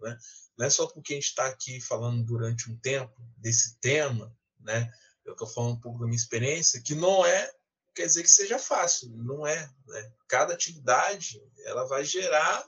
Né? 0.01 0.19
Não 0.59 0.66
é 0.66 0.71
só 0.71 0.89
porque 0.89 1.12
a 1.12 1.16
gente 1.16 1.29
está 1.29 1.47
aqui 1.47 1.81
falando 1.81 2.25
durante 2.25 2.69
um 2.69 2.77
tempo 2.77 3.14
desse 3.37 3.79
tema, 3.79 4.37
né? 4.59 4.93
eu 5.25 5.35
estou 5.35 5.47
falando 5.47 5.75
um 5.75 5.81
pouco 5.81 6.01
da 6.01 6.07
minha 6.07 6.16
experiência, 6.16 6.83
que 6.83 6.97
não 6.97 7.25
é 7.25 7.53
quer 7.99 8.07
dizer 8.07 8.22
que 8.22 8.30
seja 8.30 8.61
fácil, 8.61 9.11
não 9.11 9.44
é. 9.44 9.68
Né? 9.86 10.12
Cada 10.28 10.55
atividade 10.55 11.42
ela 11.64 11.84
vai 11.84 12.05
gerar 12.05 12.64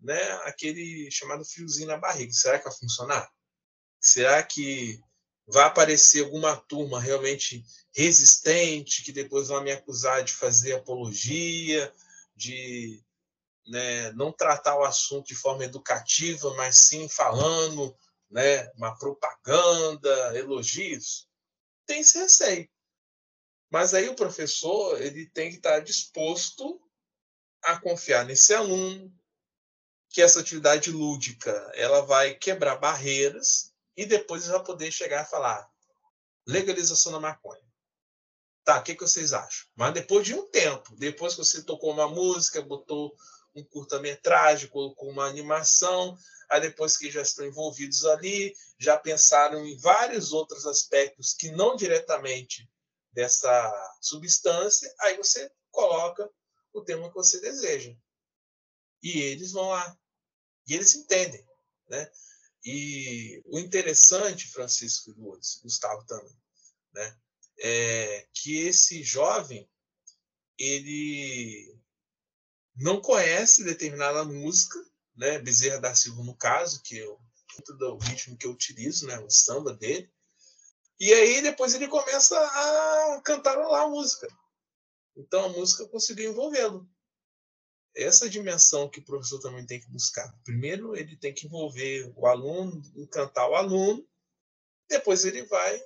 né, 0.00 0.22
aquele 0.44 1.10
chamado 1.10 1.44
fiozinho 1.44 1.88
na 1.88 1.96
barriga. 1.96 2.32
Será 2.32 2.56
que 2.56 2.68
vai 2.68 2.78
funcionar? 2.78 3.28
Será 4.00 4.40
que 4.44 5.00
vai 5.48 5.64
aparecer 5.64 6.22
alguma 6.22 6.56
turma 6.56 7.00
realmente 7.00 7.64
resistente 7.92 9.02
que 9.02 9.10
depois 9.10 9.48
vai 9.48 9.60
me 9.64 9.72
acusar 9.72 10.22
de 10.22 10.32
fazer 10.32 10.74
apologia, 10.74 11.92
de 12.36 13.02
né, 13.66 14.12
não 14.12 14.30
tratar 14.30 14.78
o 14.78 14.84
assunto 14.84 15.26
de 15.26 15.34
forma 15.34 15.64
educativa, 15.64 16.54
mas 16.54 16.76
sim 16.76 17.08
falando 17.08 17.92
né, 18.30 18.70
uma 18.76 18.96
propaganda, 18.96 20.38
elogios? 20.38 21.28
Tem 21.86 22.02
esse 22.02 22.16
receio. 22.16 22.70
Mas 23.70 23.94
aí 23.94 24.08
o 24.08 24.16
professor 24.16 25.00
ele 25.00 25.26
tem 25.26 25.50
que 25.50 25.56
estar 25.56 25.80
disposto 25.80 26.80
a 27.62 27.80
confiar 27.80 28.24
nesse 28.24 28.52
aluno, 28.52 29.12
que 30.08 30.20
essa 30.20 30.40
atividade 30.40 30.90
lúdica 30.90 31.52
ela 31.74 32.00
vai 32.00 32.34
quebrar 32.34 32.76
barreiras 32.76 33.72
e 33.96 34.04
depois 34.04 34.46
vai 34.46 34.62
poder 34.64 34.90
chegar 34.90 35.20
a 35.20 35.26
falar 35.26 35.70
legalização 36.46 37.12
da 37.12 37.20
maconha. 37.20 37.62
Tá, 38.64 38.78
o 38.78 38.82
que, 38.82 38.94
que 38.94 39.02
vocês 39.02 39.32
acham? 39.32 39.68
Mas 39.74 39.94
depois 39.94 40.26
de 40.26 40.34
um 40.34 40.46
tempo, 40.50 40.96
depois 40.96 41.34
que 41.34 41.44
você 41.44 41.62
tocou 41.62 41.92
uma 41.92 42.08
música, 42.08 42.60
botou 42.60 43.14
um 43.54 43.64
curta-metragem, 43.64 44.68
colocou 44.68 45.08
uma 45.10 45.26
animação, 45.26 46.16
aí 46.48 46.60
depois 46.60 46.96
que 46.96 47.10
já 47.10 47.22
estão 47.22 47.46
envolvidos 47.46 48.04
ali, 48.04 48.54
já 48.78 48.98
pensaram 48.98 49.64
em 49.64 49.76
vários 49.78 50.32
outros 50.32 50.66
aspectos 50.66 51.32
que 51.32 51.50
não 51.50 51.76
diretamente 51.76 52.68
dessa 53.12 53.96
substância, 54.00 54.92
aí 55.00 55.16
você 55.16 55.50
coloca 55.70 56.30
o 56.72 56.82
tema 56.82 57.08
que 57.08 57.14
você 57.14 57.40
deseja. 57.40 57.94
E 59.02 59.20
eles 59.20 59.52
vão 59.52 59.68
lá. 59.68 59.98
E 60.66 60.74
eles 60.74 60.94
entendem. 60.94 61.44
Né? 61.88 62.10
E 62.64 63.42
o 63.46 63.58
interessante, 63.58 64.48
Francisco 64.48 65.12
Lourdes, 65.16 65.60
Gustavo 65.62 66.04
também, 66.04 66.36
né? 66.92 67.18
é 67.62 68.26
que 68.32 68.58
esse 68.58 69.02
jovem 69.02 69.68
ele 70.58 71.78
não 72.76 73.00
conhece 73.00 73.64
determinada 73.64 74.24
música, 74.24 74.78
né? 75.16 75.38
Bezerra 75.38 75.80
da 75.80 75.94
Silva, 75.94 76.22
no 76.22 76.36
caso, 76.36 76.82
que 76.82 76.98
é 76.98 77.06
o 77.06 77.18
do 77.76 77.98
ritmo 77.98 78.36
que 78.38 78.46
eu 78.46 78.52
utilizo, 78.52 79.06
né? 79.06 79.18
o 79.18 79.28
samba 79.28 79.74
dele, 79.74 80.10
E 81.00 81.14
aí 81.14 81.40
depois 81.40 81.72
ele 81.74 81.88
começa 81.88 82.38
a 82.38 83.22
cantarolar 83.24 83.84
a 83.84 83.88
música. 83.88 84.28
Então 85.16 85.46
a 85.46 85.48
música 85.48 85.88
conseguiu 85.88 86.30
envolvê-lo. 86.30 86.86
Essa 87.96 88.28
dimensão 88.28 88.88
que 88.88 89.00
o 89.00 89.04
professor 89.04 89.40
também 89.40 89.64
tem 89.64 89.80
que 89.80 89.88
buscar. 89.88 90.30
Primeiro 90.44 90.94
ele 90.94 91.16
tem 91.16 91.32
que 91.32 91.46
envolver 91.46 92.12
o 92.14 92.26
aluno, 92.26 92.82
encantar 92.94 93.48
o 93.48 93.54
aluno, 93.54 94.06
depois 94.88 95.24
ele 95.24 95.42
vai 95.46 95.82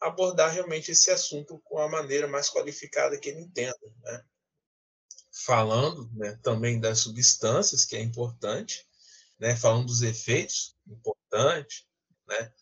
abordar 0.00 0.52
realmente 0.52 0.90
esse 0.90 1.12
assunto 1.12 1.60
com 1.60 1.78
a 1.78 1.88
maneira 1.88 2.26
mais 2.26 2.50
qualificada 2.50 3.18
que 3.18 3.28
ele 3.28 3.40
entenda. 3.40 3.78
Né? 4.02 4.24
Falando 5.30 6.10
né, 6.12 6.38
também 6.42 6.80
das 6.80 6.98
substâncias, 6.98 7.84
que 7.84 7.94
é 7.94 8.00
importante, 8.00 8.84
né? 9.38 9.54
falando 9.54 9.86
dos 9.86 10.02
efeitos, 10.02 10.76
importante, 10.86 11.86
né? 12.26 12.52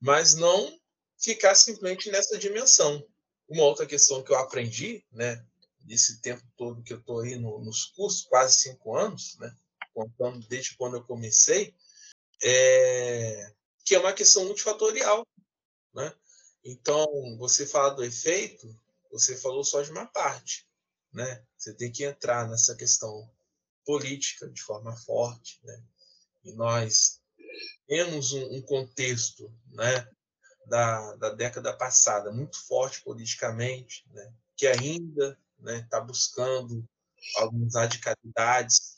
mas 0.00 0.34
não 0.34 0.81
ficar 1.22 1.54
simplesmente 1.54 2.10
nessa 2.10 2.38
dimensão. 2.38 3.06
Uma 3.48 3.64
outra 3.64 3.86
questão 3.86 4.22
que 4.22 4.32
eu 4.32 4.36
aprendi, 4.36 5.04
né, 5.12 5.44
nesse 5.84 6.20
tempo 6.20 6.42
todo 6.56 6.82
que 6.82 6.92
eu 6.92 6.98
estou 6.98 7.20
aí 7.20 7.36
no, 7.36 7.60
nos 7.60 7.86
cursos, 7.86 8.22
quase 8.22 8.56
cinco 8.56 8.96
anos, 8.96 9.36
né, 9.38 9.54
contando 9.94 10.46
desde 10.48 10.76
quando 10.76 10.96
eu 10.96 11.04
comecei, 11.04 11.74
é, 12.42 13.52
que 13.84 13.94
é 13.94 13.98
uma 13.98 14.12
questão 14.12 14.44
multifatorial. 14.44 15.26
Né? 15.94 16.12
Então, 16.64 17.06
você 17.38 17.66
fala 17.66 17.90
do 17.90 18.04
efeito, 18.04 18.74
você 19.10 19.36
falou 19.36 19.64
só 19.64 19.82
de 19.82 19.90
uma 19.90 20.06
parte. 20.06 20.66
Né? 21.12 21.44
Você 21.56 21.74
tem 21.74 21.92
que 21.92 22.04
entrar 22.04 22.48
nessa 22.48 22.74
questão 22.74 23.30
política 23.84 24.48
de 24.48 24.62
forma 24.62 24.96
forte. 24.96 25.60
Né? 25.62 25.84
E 26.44 26.52
nós 26.54 27.20
temos 27.86 28.32
um, 28.32 28.56
um 28.56 28.62
contexto 28.62 29.52
né, 29.66 30.08
da, 30.66 31.16
da 31.16 31.30
década 31.30 31.76
passada 31.76 32.32
muito 32.32 32.58
forte 32.66 33.02
politicamente, 33.02 34.04
né, 34.10 34.32
que 34.56 34.66
ainda 34.66 35.38
está 35.58 35.72
né, 35.72 35.86
tá 35.90 36.00
buscando 36.00 36.84
algumas 37.36 37.74
radicalidades. 37.74 38.96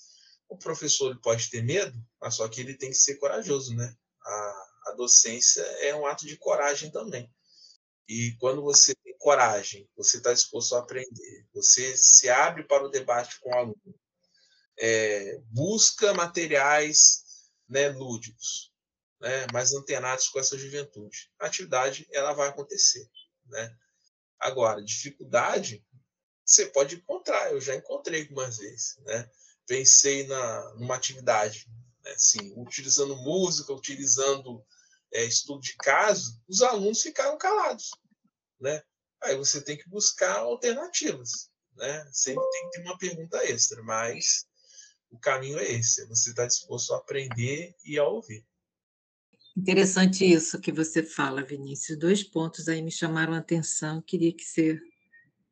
O 0.48 0.56
professor 0.56 1.10
ele 1.10 1.20
pode 1.20 1.50
ter 1.50 1.62
medo, 1.62 1.98
mas 2.20 2.34
só 2.34 2.48
que 2.48 2.60
ele 2.60 2.74
tem 2.74 2.90
que 2.90 2.96
ser 2.96 3.16
corajoso. 3.16 3.74
Né? 3.74 3.94
A, 4.22 4.66
a 4.86 4.94
docência 4.96 5.62
é 5.80 5.94
um 5.94 6.06
ato 6.06 6.26
de 6.26 6.36
coragem 6.36 6.90
também. 6.90 7.32
E 8.08 8.36
quando 8.38 8.62
você 8.62 8.94
tem 8.96 9.16
coragem, 9.18 9.88
você 9.96 10.18
está 10.18 10.32
disposto 10.32 10.74
a 10.74 10.80
aprender, 10.80 11.46
você 11.54 11.96
se 11.96 12.28
abre 12.28 12.62
para 12.64 12.84
o 12.84 12.90
debate 12.90 13.40
com 13.40 13.48
o 13.48 13.56
aluno, 13.56 13.94
é, 14.78 15.40
busca 15.46 16.12
materiais 16.12 17.24
né, 17.66 17.88
lúdicos, 17.88 18.73
né, 19.24 19.46
mais 19.54 19.72
antenados 19.72 20.28
com 20.28 20.38
essa 20.38 20.58
juventude. 20.58 21.30
A 21.40 21.46
atividade 21.46 22.06
ela 22.12 22.34
vai 22.34 22.48
acontecer. 22.48 23.08
Né? 23.46 23.74
Agora, 24.38 24.84
dificuldade 24.84 25.82
você 26.44 26.66
pode 26.66 26.96
encontrar, 26.96 27.50
eu 27.50 27.58
já 27.58 27.74
encontrei 27.74 28.20
algumas 28.20 28.58
vezes. 28.58 28.98
Né? 28.98 29.30
Pensei 29.66 30.26
na, 30.26 30.74
numa 30.74 30.94
atividade, 30.94 31.66
né, 32.04 32.10
assim, 32.10 32.52
utilizando 32.54 33.16
música, 33.16 33.72
utilizando 33.72 34.62
é, 35.10 35.24
estudo 35.24 35.62
de 35.62 35.74
caso, 35.76 36.38
os 36.46 36.60
alunos 36.60 37.00
ficaram 37.00 37.38
calados. 37.38 37.92
Né? 38.60 38.82
Aí 39.22 39.34
você 39.38 39.62
tem 39.62 39.78
que 39.78 39.88
buscar 39.88 40.36
alternativas. 40.40 41.50
Né? 41.76 42.10
Sempre 42.12 42.44
tem 42.50 42.64
que 42.64 42.70
ter 42.72 42.82
uma 42.82 42.98
pergunta 42.98 43.42
extra, 43.46 43.82
mas 43.82 44.46
o 45.10 45.18
caminho 45.18 45.58
é 45.58 45.64
esse: 45.64 46.06
você 46.08 46.28
está 46.28 46.44
disposto 46.44 46.92
a 46.92 46.98
aprender 46.98 47.74
e 47.86 47.98
a 47.98 48.04
ouvir. 48.04 48.46
Interessante 49.56 50.24
isso 50.24 50.60
que 50.60 50.72
você 50.72 51.00
fala, 51.02 51.42
Vinícius. 51.42 51.96
Dois 51.96 52.24
pontos 52.24 52.68
aí 52.68 52.82
me 52.82 52.90
chamaram 52.90 53.34
a 53.34 53.38
atenção. 53.38 54.02
Queria 54.02 54.32
que 54.32 54.42
você, 54.42 54.80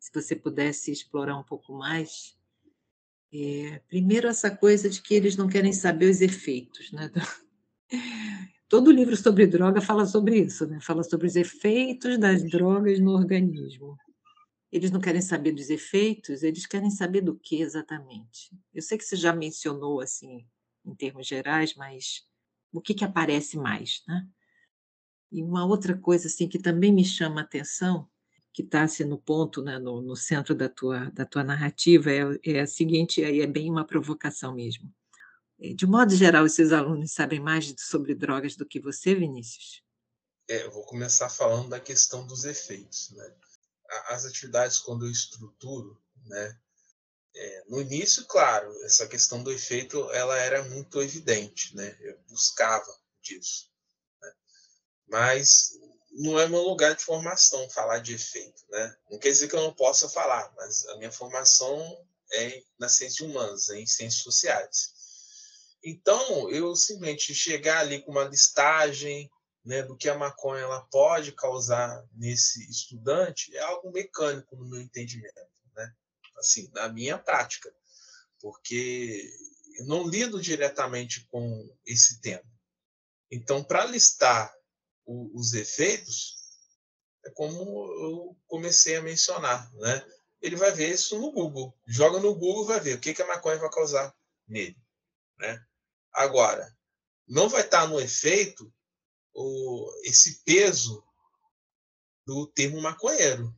se 0.00 0.12
você 0.12 0.34
pudesse 0.34 0.90
explorar 0.90 1.38
um 1.38 1.44
pouco 1.44 1.72
mais. 1.72 2.36
É, 3.32 3.80
primeiro, 3.88 4.26
essa 4.26 4.50
coisa 4.50 4.90
de 4.90 5.00
que 5.00 5.14
eles 5.14 5.36
não 5.36 5.48
querem 5.48 5.72
saber 5.72 6.11
os 6.11 6.20
efeitos. 6.20 6.90
Né? 6.90 7.11
Todo 8.68 8.90
livro 8.90 9.16
sobre 9.16 9.46
droga 9.46 9.80
fala 9.80 10.05
sobre 10.05 10.40
isso, 10.40 10.66
né? 10.66 10.80
fala 10.80 11.05
sobre 11.05 11.28
os 11.28 11.36
efeitos 11.36 12.18
das 12.18 12.42
drogas 12.50 12.98
no 12.98 13.12
organismo. 13.12 13.96
Eles 14.72 14.90
não 14.90 15.00
querem 15.00 15.20
saber 15.20 15.53
dos 15.53 15.70
efeitos, 15.70 16.42
eles 16.42 16.66
querem 16.66 16.90
saber 16.90 17.20
do 17.20 17.38
que 17.38 17.61
exatamente. 17.61 18.50
Eu 18.74 18.82
sei 18.82 18.98
que 18.98 19.05
você 19.05 19.14
já 19.14 19.32
mencionou 19.32 20.00
assim, 20.00 20.44
em 20.84 20.94
termos 20.94 21.26
gerais, 21.26 21.74
mas 21.74 22.26
o 22.72 22.80
que, 22.80 22.94
que 22.94 23.04
aparece 23.04 23.56
mais, 23.56 24.02
né? 24.08 24.26
E 25.30 25.42
uma 25.42 25.64
outra 25.64 25.96
coisa 25.96 26.26
assim 26.26 26.48
que 26.48 26.58
também 26.58 26.92
me 26.92 27.04
chama 27.04 27.40
a 27.40 27.44
atenção, 27.44 28.08
que 28.52 28.62
está 28.62 28.82
assim, 28.82 29.04
no 29.04 29.18
ponto, 29.18 29.62
né, 29.62 29.78
no, 29.78 30.02
no, 30.02 30.14
centro 30.14 30.54
da 30.54 30.68
tua, 30.68 31.10
da 31.10 31.24
tua 31.24 31.42
narrativa, 31.42 32.10
é, 32.10 32.20
é 32.44 32.60
a 32.60 32.66
seguinte, 32.66 33.24
aí 33.24 33.40
é 33.40 33.46
bem 33.46 33.70
uma 33.70 33.86
provocação 33.86 34.54
mesmo. 34.54 34.92
É, 35.58 35.72
de 35.72 35.86
modo 35.86 36.14
geral, 36.14 36.44
os 36.44 36.52
seus 36.52 36.70
alunos 36.70 37.12
sabem 37.12 37.40
mais 37.40 37.74
sobre 37.78 38.14
drogas 38.14 38.56
do 38.56 38.66
que 38.66 38.78
você, 38.78 39.14
Vinícius? 39.14 39.82
É, 40.48 40.64
eu 40.64 40.70
vou 40.70 40.84
começar 40.84 41.30
falando 41.30 41.70
da 41.70 41.80
questão 41.80 42.26
dos 42.26 42.44
efeitos. 42.44 43.10
Né? 43.12 43.34
As 44.08 44.26
atividades, 44.26 44.78
quando 44.78 45.06
eu 45.06 45.10
estruturo, 45.10 45.98
né, 46.26 46.58
é, 47.34 47.64
no 47.66 47.80
início, 47.80 48.26
claro, 48.26 48.70
essa 48.84 49.06
questão 49.06 49.42
do 49.42 49.50
efeito 49.50 50.10
ela 50.12 50.36
era 50.36 50.62
muito 50.64 51.00
evidente, 51.00 51.74
né? 51.74 51.96
Eu 52.00 52.18
buscava 52.28 52.94
disso, 53.22 53.70
né? 54.20 54.32
mas 55.08 55.72
não 56.10 56.38
é 56.38 56.46
meu 56.46 56.60
lugar 56.60 56.94
de 56.94 57.02
formação 57.02 57.68
falar 57.70 58.00
de 58.00 58.14
efeito, 58.14 58.62
né? 58.68 58.96
Não 59.10 59.18
quer 59.18 59.30
dizer 59.30 59.48
que 59.48 59.56
eu 59.56 59.62
não 59.62 59.72
possa 59.72 60.08
falar, 60.10 60.52
mas 60.56 60.84
a 60.88 60.96
minha 60.98 61.10
formação 61.10 62.06
é 62.34 62.62
na 62.78 62.88
ciência 62.88 63.24
humanas, 63.24 63.70
é 63.70 63.78
em 63.78 63.86
ciências 63.86 64.22
sociais. 64.22 64.92
Então, 65.82 66.50
eu 66.50 66.76
simplesmente 66.76 67.34
chegar 67.34 67.80
ali 67.80 68.02
com 68.02 68.12
uma 68.12 68.24
listagem 68.24 69.30
né, 69.64 69.82
do 69.82 69.96
que 69.96 70.08
a 70.08 70.18
maconha 70.18 70.62
ela 70.62 70.82
pode 70.90 71.32
causar 71.32 72.04
nesse 72.12 72.68
estudante 72.70 73.54
é 73.56 73.60
algo 73.60 73.90
mecânico 73.90 74.56
no 74.56 74.68
meu 74.68 74.80
entendimento 74.80 75.52
assim, 76.43 76.70
na 76.72 76.88
minha 76.88 77.18
prática, 77.18 77.74
porque 78.40 79.30
eu 79.78 79.86
não 79.86 80.07
lido 80.07 80.40
diretamente 80.40 81.26
com 81.26 81.74
esse 81.86 82.20
tema. 82.20 82.45
Então, 83.30 83.64
para 83.64 83.86
listar 83.86 84.55
o, 85.05 85.38
os 85.38 85.55
efeitos, 85.55 86.36
é 87.24 87.30
como 87.30 87.62
eu 88.03 88.36
comecei 88.47 88.97
a 88.97 89.03
mencionar, 89.03 89.72
né? 89.74 90.07
Ele 90.40 90.57
vai 90.57 90.72
ver 90.72 90.93
isso 90.93 91.18
no 91.18 91.30
Google. 91.30 91.74
Joga 91.86 92.18
no 92.18 92.34
Google, 92.34 92.66
vai 92.66 92.80
ver 92.80 92.97
o 92.97 93.01
que, 93.01 93.14
que 93.14 93.22
a 93.22 93.26
maconha 93.26 93.59
vai 93.59 93.70
causar 93.70 94.14
nele, 94.47 94.76
né? 95.38 95.64
Agora, 96.12 96.76
não 97.26 97.49
vai 97.49 97.62
estar 97.62 97.86
no 97.86 98.01
efeito 98.01 98.72
o, 99.32 99.90
esse 100.05 100.43
peso 100.45 101.03
do 102.26 102.47
termo 102.49 102.80
maconheiro. 102.80 103.55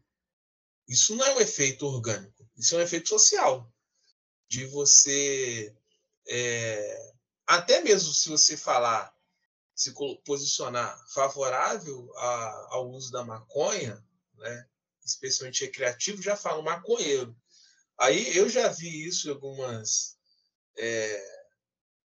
Isso 0.87 1.17
não 1.17 1.25
é 1.25 1.35
um 1.35 1.41
efeito 1.41 1.87
orgânico. 1.87 2.34
Isso 2.57 2.75
é 2.75 2.79
um 2.79 2.83
efeito 2.83 3.09
social, 3.09 3.73
de 4.49 4.67
você, 4.67 5.75
é, 6.29 7.13
até 7.47 7.81
mesmo 7.83 8.13
se 8.13 8.29
você 8.29 8.57
falar, 8.57 9.13
se 9.75 9.93
posicionar 10.25 10.97
favorável 11.13 12.13
a, 12.17 12.69
ao 12.71 12.91
uso 12.91 13.11
da 13.11 13.25
maconha, 13.25 14.03
né, 14.37 14.69
especialmente 15.05 15.65
recreativo, 15.65 16.23
já 16.23 16.37
fala 16.37 16.63
maconheiro. 16.63 17.37
Aí 17.99 18.37
eu 18.37 18.49
já 18.49 18.69
vi 18.69 19.07
isso 19.07 19.29
em 19.29 19.33
algumas 19.33 20.17
é, 20.77 21.45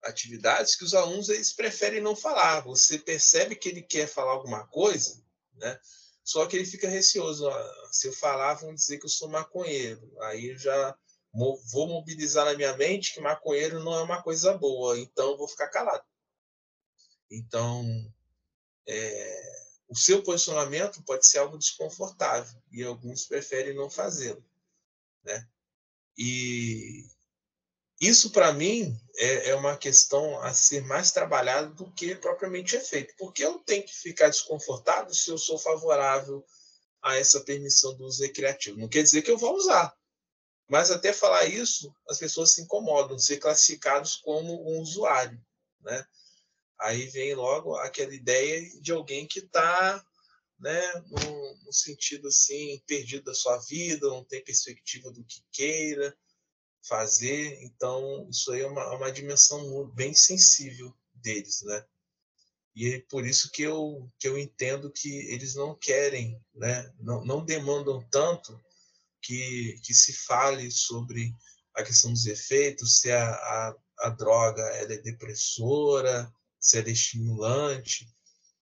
atividades 0.03 0.75
que 0.75 0.83
os 0.83 0.93
alunos 0.93 1.29
eles 1.29 1.53
preferem 1.53 2.01
não 2.01 2.15
falar. 2.15 2.61
Você 2.61 2.99
percebe 2.99 3.55
que 3.55 3.69
ele 3.69 3.81
quer 3.81 4.07
falar 4.07 4.31
alguma 4.31 4.67
coisa, 4.67 5.23
né? 5.53 5.79
Só 6.23 6.45
que 6.45 6.55
ele 6.55 6.65
fica 6.65 6.87
receoso. 6.87 7.49
Se 7.91 8.07
eu 8.07 8.13
falar, 8.13 8.55
vão 8.55 8.73
dizer 8.73 8.97
que 8.97 9.05
eu 9.05 9.09
sou 9.09 9.29
maconheiro. 9.29 10.11
Aí 10.21 10.49
eu 10.51 10.57
já 10.57 10.95
vou 11.33 11.87
mobilizar 11.87 12.45
na 12.45 12.55
minha 12.55 12.75
mente 12.75 13.13
que 13.13 13.21
maconheiro 13.21 13.83
não 13.83 13.93
é 13.93 14.01
uma 14.01 14.21
coisa 14.21 14.57
boa, 14.57 14.97
então 14.99 15.37
vou 15.37 15.47
ficar 15.47 15.69
calado. 15.69 16.03
Então, 17.29 17.85
é, 18.87 19.69
o 19.87 19.95
seu 19.95 20.23
posicionamento 20.23 21.03
pode 21.03 21.27
ser 21.27 21.39
algo 21.39 21.57
desconfortável 21.57 22.61
e 22.71 22.83
alguns 22.83 23.25
preferem 23.25 23.75
não 23.75 23.89
fazê-lo, 23.89 24.43
né? 25.23 25.47
E 26.17 27.07
isso, 27.99 28.31
para 28.31 28.53
mim, 28.53 28.97
é, 29.17 29.49
é, 29.49 29.55
uma 29.55 29.75
questão 29.75 30.41
a 30.41 30.53
ser 30.53 30.81
mais 30.85 31.11
trabalhada 31.11 31.67
do 31.69 31.91
que 31.91 32.15
propriamente 32.15 32.77
é 32.77 32.79
feito. 32.79 33.13
Porque 33.17 33.43
eu 33.43 33.59
tenho 33.59 33.83
que 33.85 33.93
ficar 33.93 34.29
desconfortável 34.29 35.13
se 35.13 35.29
eu 35.29 35.37
sou 35.37 35.59
favorável 35.59 36.45
a 37.01 37.17
essa 37.17 37.41
permissão 37.41 37.95
do 37.97 38.05
uso 38.05 38.23
recreativo. 38.23 38.79
Não 38.79 38.87
quer 38.87 39.03
dizer 39.03 39.21
que 39.21 39.29
eu 39.29 39.37
vou 39.37 39.53
usar. 39.53 39.93
Mas 40.69 40.91
até 40.91 41.11
falar 41.11 41.45
isso, 41.45 41.93
as 42.07 42.17
pessoas 42.17 42.53
se 42.53 42.61
incomodam, 42.61 43.19
ser 43.19 43.37
classificados 43.37 44.15
como 44.15 44.53
um 44.71 44.79
usuário. 44.79 45.41
Né? 45.81 46.05
Aí 46.79 47.07
vem 47.07 47.35
logo 47.35 47.75
aquela 47.75 48.13
ideia 48.13 48.61
de 48.79 48.93
alguém 48.93 49.27
que 49.27 49.39
está 49.39 50.05
né, 50.57 50.93
no, 51.07 51.63
no, 51.65 51.73
sentido 51.73 52.29
assim, 52.29 52.81
perdido 52.85 53.25
da 53.25 53.33
sua 53.33 53.57
vida, 53.57 54.07
não 54.07 54.23
tem 54.23 54.43
perspectiva 54.43 55.11
do 55.11 55.23
que 55.25 55.43
queira 55.51 56.15
fazer. 56.87 57.61
Então, 57.63 58.27
isso 58.29 58.51
aí 58.51 58.61
é 58.61 58.67
uma, 58.67 58.95
uma 58.95 59.11
dimensão 59.11 59.87
bem 59.91 60.13
sensível 60.13 60.93
deles, 61.13 61.61
né? 61.63 61.85
E 62.75 62.93
é 62.93 62.99
por 63.09 63.25
isso 63.25 63.51
que 63.51 63.63
eu, 63.63 64.09
que 64.17 64.27
eu 64.27 64.37
entendo 64.37 64.91
que 64.91 65.09
eles 65.31 65.55
não 65.55 65.75
querem, 65.75 66.41
né, 66.53 66.93
não, 66.99 67.25
não 67.25 67.43
demandam 67.43 68.01
tanto 68.09 68.57
que, 69.21 69.79
que 69.83 69.93
se 69.93 70.13
fale 70.13 70.71
sobre 70.71 71.35
a 71.75 71.83
questão 71.83 72.13
dos 72.13 72.25
efeitos, 72.25 72.99
se 72.99 73.11
a, 73.11 73.31
a, 73.31 73.75
a 74.01 74.09
droga 74.09 74.61
é 74.61 74.85
depressora, 74.85 76.31
se 76.59 76.79
é 76.79 76.89
estimulante. 76.89 78.07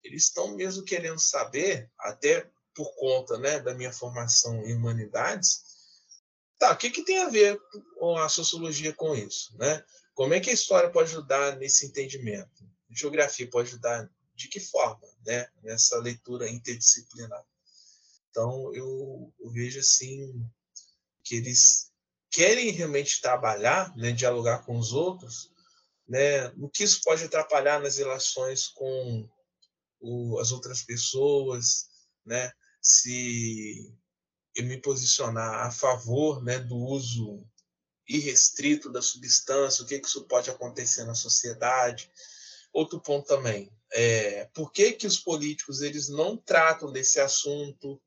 Eles 0.04 0.24
estão 0.24 0.56
mesmo 0.56 0.84
querendo 0.84 1.20
saber, 1.20 1.92
até 2.00 2.50
por 2.74 2.96
conta 2.96 3.38
né, 3.40 3.60
da 3.60 3.74
minha 3.74 3.92
formação 3.92 4.64
em 4.64 4.76
humanidades, 4.76 5.67
tá, 6.58 6.72
o 6.72 6.78
que, 6.78 6.90
que 6.90 7.04
tem 7.04 7.20
a 7.20 7.30
ver 7.30 7.60
com 7.98 8.18
a 8.18 8.30
sociologia 8.30 8.94
com 8.94 9.16
isso? 9.16 9.56
Né? 9.58 9.84
Como 10.14 10.34
é 10.34 10.40
que 10.40 10.50
a 10.50 10.54
história 10.54 10.90
pode 10.90 11.12
ajudar 11.12 11.58
nesse 11.58 11.86
entendimento? 11.86 12.64
A 12.90 12.96
geografia 12.96 13.50
pode 13.50 13.70
ajudar 13.70 14.10
de 14.36 14.48
que 14.48 14.60
forma 14.60 15.08
né, 15.26 15.48
nessa 15.64 15.98
leitura 16.00 16.50
interdisciplinar? 16.50 17.44
Então, 18.30 18.74
eu, 18.74 19.34
eu 19.40 19.50
vejo 19.52 19.80
assim 19.80 20.46
que 21.24 21.36
eles 21.36 21.92
querem 22.30 22.70
realmente 22.70 23.22
trabalhar, 23.22 23.96
né, 23.98 24.12
dialogar 24.12 24.66
com 24.66 24.78
os 24.78 24.94
outros, 24.94 25.52
né, 26.08 26.48
o 26.58 26.70
que 26.70 26.84
isso 26.84 27.02
pode 27.04 27.24
atrapalhar 27.24 27.82
nas 27.82 27.98
relações 27.98 28.68
com 28.68 29.28
o, 30.00 30.40
as 30.40 30.52
outras 30.52 30.84
pessoas, 30.84 31.90
né, 32.26 32.52
se 32.82 33.92
eu 34.58 34.66
me 34.66 34.78
posicionar 34.82 35.68
a 35.68 35.72
favor 35.72 36.44
né, 36.44 36.58
do 36.58 36.76
uso 36.76 37.46
irrestrito 38.10 38.92
da 38.92 39.02
substância, 39.02 39.84
o 39.84 39.88
que, 39.88 40.00
que 40.00 40.08
isso 40.08 40.24
pode 40.26 40.50
acontecer 40.50 41.04
na 41.04 41.14
sociedade. 41.14 42.12
Outro 42.74 43.00
ponto 43.00 43.28
também, 43.28 43.72
é, 43.94 44.46
por 44.54 44.72
que, 44.72 44.94
que 44.94 45.06
os 45.06 45.20
políticos 45.20 45.82
eles 45.82 46.10
não 46.10 46.36
tratam 46.36 46.92
desse 46.92 47.20
assunto? 47.20 48.02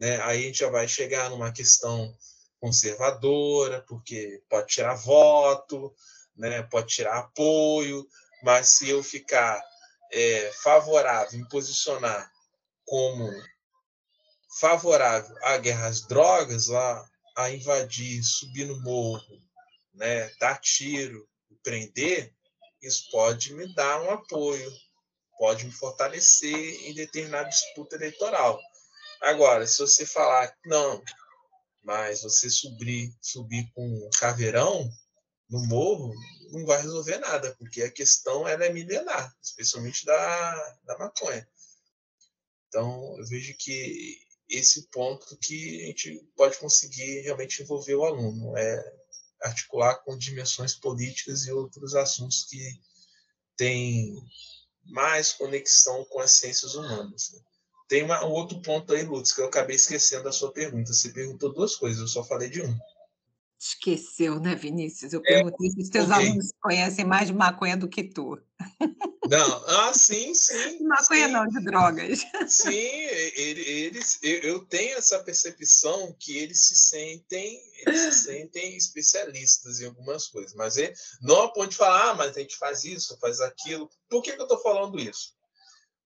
Né? 0.00 0.20
Aí 0.22 0.40
a 0.40 0.46
gente 0.46 0.58
já 0.58 0.68
vai 0.68 0.88
chegar 0.88 1.30
numa 1.30 1.52
questão 1.52 2.12
conservadora, 2.58 3.82
porque 3.82 4.42
pode 4.48 4.66
tirar 4.68 4.94
voto, 4.94 5.94
né? 6.34 6.62
pode 6.64 6.88
tirar 6.88 7.18
apoio, 7.18 8.08
mas 8.42 8.68
se 8.68 8.88
eu 8.88 9.02
ficar 9.02 9.62
é, 10.12 10.50
favorável, 10.62 11.38
me 11.38 11.48
posicionar 11.48 12.32
como 12.84 13.30
favorável 14.60 15.36
à 15.42 15.58
guerra 15.58 15.86
às 15.86 16.06
drogas, 16.06 16.70
a, 16.70 17.10
a 17.36 17.50
invadir, 17.50 18.22
subir 18.22 18.66
no 18.66 18.80
morro, 18.82 19.42
né, 19.94 20.28
dar 20.40 20.60
tiro, 20.60 21.28
prender, 21.62 22.32
isso 22.82 23.10
pode 23.10 23.54
me 23.54 23.72
dar 23.74 24.02
um 24.02 24.10
apoio, 24.10 24.70
pode 25.38 25.64
me 25.64 25.72
fortalecer 25.72 26.88
em 26.88 26.94
determinada 26.94 27.48
disputa 27.48 27.96
eleitoral. 27.96 28.60
Agora, 29.22 29.66
se 29.66 29.78
você 29.78 30.04
falar, 30.04 30.54
não, 30.66 31.02
mas 31.82 32.22
você 32.22 32.50
subir, 32.50 33.14
subir 33.20 33.70
com 33.74 33.86
um 33.86 34.10
caveirão 34.18 34.88
no 35.48 35.66
morro, 35.66 36.12
não 36.50 36.64
vai 36.66 36.80
resolver 36.80 37.18
nada, 37.18 37.54
porque 37.58 37.82
a 37.82 37.90
questão 37.90 38.46
ela 38.46 38.64
é 38.64 38.72
milenar, 38.72 39.34
especialmente 39.42 40.04
da, 40.04 40.76
da 40.84 40.98
maconha. 40.98 41.46
Então, 42.68 43.16
eu 43.18 43.26
vejo 43.26 43.54
que 43.58 44.18
esse 44.48 44.88
ponto 44.90 45.36
que 45.38 45.82
a 45.82 45.86
gente 45.86 46.28
pode 46.36 46.58
conseguir 46.58 47.20
realmente 47.20 47.62
envolver 47.62 47.94
o 47.94 48.04
aluno, 48.04 48.56
é 48.56 48.94
articular 49.42 49.96
com 50.04 50.16
dimensões 50.16 50.74
políticas 50.74 51.46
e 51.46 51.52
outros 51.52 51.94
assuntos 51.94 52.44
que 52.44 52.80
têm 53.56 54.16
mais 54.86 55.32
conexão 55.32 56.04
com 56.06 56.20
as 56.20 56.32
ciências 56.32 56.74
humanas. 56.74 57.32
Né? 57.32 57.40
Tem 57.88 58.02
uma, 58.02 58.24
um 58.24 58.30
outro 58.30 58.60
ponto 58.62 58.92
aí, 58.92 59.02
Lutz, 59.02 59.32
que 59.32 59.40
eu 59.40 59.46
acabei 59.46 59.76
esquecendo 59.76 60.24
da 60.24 60.32
sua 60.32 60.52
pergunta. 60.52 60.92
Você 60.92 61.10
perguntou 61.10 61.52
duas 61.52 61.76
coisas, 61.76 62.00
eu 62.00 62.08
só 62.08 62.24
falei 62.24 62.48
de 62.48 62.62
um. 62.62 62.78
Esqueceu, 63.58 64.40
né, 64.40 64.54
Vinícius? 64.54 65.12
Eu 65.12 65.20
é, 65.20 65.34
perguntei 65.34 65.70
se 65.70 65.82
os 65.82 65.88
teus 65.88 66.10
okay. 66.10 66.26
alunos 66.26 66.52
conhecem 66.60 67.04
mais 67.04 67.28
de 67.28 67.34
maconha 67.34 67.76
do 67.76 67.88
que 67.88 68.04
tu. 68.04 68.38
Não, 69.28 69.64
ah, 69.66 69.92
sim, 69.94 70.34
sim. 70.34 70.80
Maconha 70.84 71.26
sim. 71.26 71.32
não, 71.32 71.46
de 71.48 71.64
drogas. 71.64 72.20
Sim, 72.46 72.70
eles, 72.70 74.18
eu 74.22 74.64
tenho 74.66 74.96
essa 74.98 75.22
percepção 75.22 76.14
que 76.18 76.36
eles 76.36 76.66
se 76.66 76.76
sentem, 76.76 77.60
eles 77.86 78.00
se 78.00 78.24
sentem 78.24 78.76
especialistas 78.76 79.80
em 79.80 79.86
algumas 79.86 80.26
coisas, 80.26 80.54
mas 80.54 80.76
ele, 80.76 80.94
não 81.22 81.42
a 81.42 81.52
ponto 81.52 81.70
de 81.70 81.76
falar, 81.76 82.10
ah, 82.10 82.14
mas 82.14 82.36
a 82.36 82.40
gente 82.40 82.56
faz 82.56 82.84
isso, 82.84 83.18
faz 83.18 83.40
aquilo. 83.40 83.88
Por 84.08 84.22
que, 84.22 84.32
que 84.32 84.40
eu 84.40 84.44
estou 84.44 84.62
falando 84.62 85.00
isso? 85.00 85.34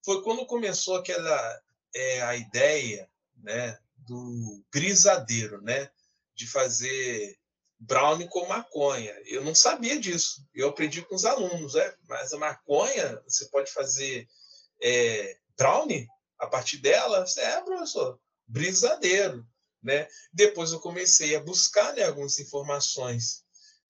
Foi 0.04 0.22
quando 0.22 0.46
começou 0.46 0.96
aquela 0.96 1.60
é, 1.94 2.22
a 2.22 2.36
ideia, 2.36 3.10
né, 3.36 3.78
do 3.96 4.64
brisadeiro, 4.72 5.60
né, 5.60 5.90
de 6.34 6.46
fazer 6.46 7.36
brownie 7.78 8.28
com 8.28 8.46
maconha. 8.46 9.12
Eu 9.26 9.44
não 9.44 9.54
sabia 9.54 9.98
disso. 9.98 10.44
Eu 10.54 10.68
aprendi 10.68 11.02
com 11.02 11.14
os 11.14 11.24
alunos, 11.24 11.74
é. 11.74 11.94
Mas 12.08 12.32
a 12.32 12.38
maconha, 12.38 13.22
você 13.26 13.46
pode 13.46 13.70
fazer 13.70 14.26
é, 14.82 15.36
brownie 15.56 16.06
a 16.38 16.46
partir 16.46 16.78
dela? 16.78 17.24
É, 17.36 17.60
professor, 17.60 18.18
brisadeiro, 18.46 19.46
né? 19.82 20.08
Depois 20.32 20.72
eu 20.72 20.80
comecei 20.80 21.36
a 21.36 21.40
buscar 21.40 21.94
né, 21.94 22.04
algumas 22.04 22.38
informações 22.38 23.44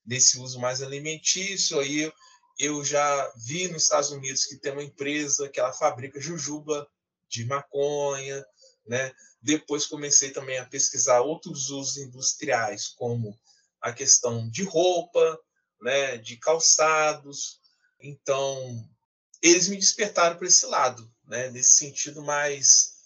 desse 0.04 0.38
uso 0.38 0.60
mais 0.60 0.82
alimentício. 0.82 1.78
Aí 1.80 2.02
eu, 2.02 2.12
eu 2.58 2.84
já 2.84 3.32
vi 3.46 3.68
nos 3.68 3.84
Estados 3.84 4.10
Unidos 4.10 4.44
que 4.44 4.58
tem 4.58 4.72
uma 4.72 4.82
empresa 4.82 5.48
que 5.48 5.60
ela 5.60 5.72
fabrica 5.72 6.20
jujuba 6.20 6.86
de 7.28 7.44
maconha, 7.44 8.44
né? 8.86 9.12
Depois 9.40 9.86
comecei 9.86 10.30
também 10.30 10.58
a 10.58 10.66
pesquisar 10.66 11.20
outros 11.20 11.70
usos 11.70 11.96
industriais, 11.96 12.88
como 12.88 13.38
a 13.80 13.92
questão 13.92 14.48
de 14.48 14.64
roupa, 14.64 15.40
né, 15.80 16.16
de 16.18 16.36
calçados. 16.36 17.60
Então, 18.00 18.88
eles 19.42 19.68
me 19.68 19.76
despertaram 19.76 20.36
para 20.36 20.46
esse 20.46 20.66
lado, 20.66 21.12
né, 21.24 21.50
nesse 21.50 21.72
sentido 21.76 22.22
mais 22.22 22.96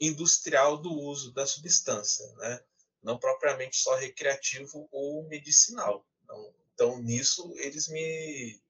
industrial 0.00 0.78
do 0.78 0.92
uso 0.92 1.32
da 1.32 1.46
substância, 1.46 2.26
né, 2.36 2.60
não 3.02 3.18
propriamente 3.18 3.76
só 3.76 3.96
recreativo 3.96 4.88
ou 4.90 5.28
medicinal. 5.28 6.06
Então, 6.24 6.54
então 6.74 7.02
nisso 7.02 7.52
eles 7.56 7.88
me, 7.88 8.60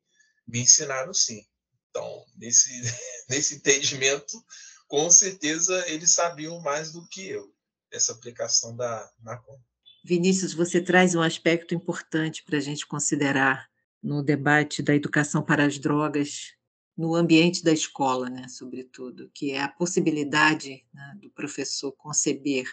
me 0.47 0.61
ensinaram 0.61 1.13
sim. 1.13 1.47
Então, 1.91 2.27
nesse, 2.37 2.71
nesse 3.29 3.57
entendimento, 3.57 4.43
com 4.89 5.11
certeza 5.11 5.89
eles 5.89 6.13
sabiam 6.13 6.61
mais 6.61 6.93
do 6.93 7.07
que 7.09 7.27
eu, 7.29 7.55
essa 7.91 8.13
aplicação 8.13 8.77
da 8.77 9.11
maconha. 9.21 9.65
Vinícius, 10.05 10.53
você 10.53 10.81
traz 10.81 11.15
um 11.15 11.23
aspecto 11.23 11.75
importante 11.75 12.43
para 12.43 12.59
a 12.59 12.61
gente 12.61 12.87
considerar 12.87 13.71
no 14.03 14.23
debate 14.23 14.83
da 14.83 14.95
educação 14.95 15.43
para 15.43 15.65
as 15.65 15.79
drogas 15.79 16.57
no 16.97 17.15
ambiente 17.15 17.63
da 17.63 17.73
escola, 17.73 18.29
né, 18.29 18.49
sobretudo, 18.49 19.31
que 19.33 19.53
é 19.53 19.61
a 19.61 19.69
possibilidade 19.69 20.85
né, 20.93 21.19
do 21.21 21.31
professor 21.31 21.93
conceber 21.93 22.67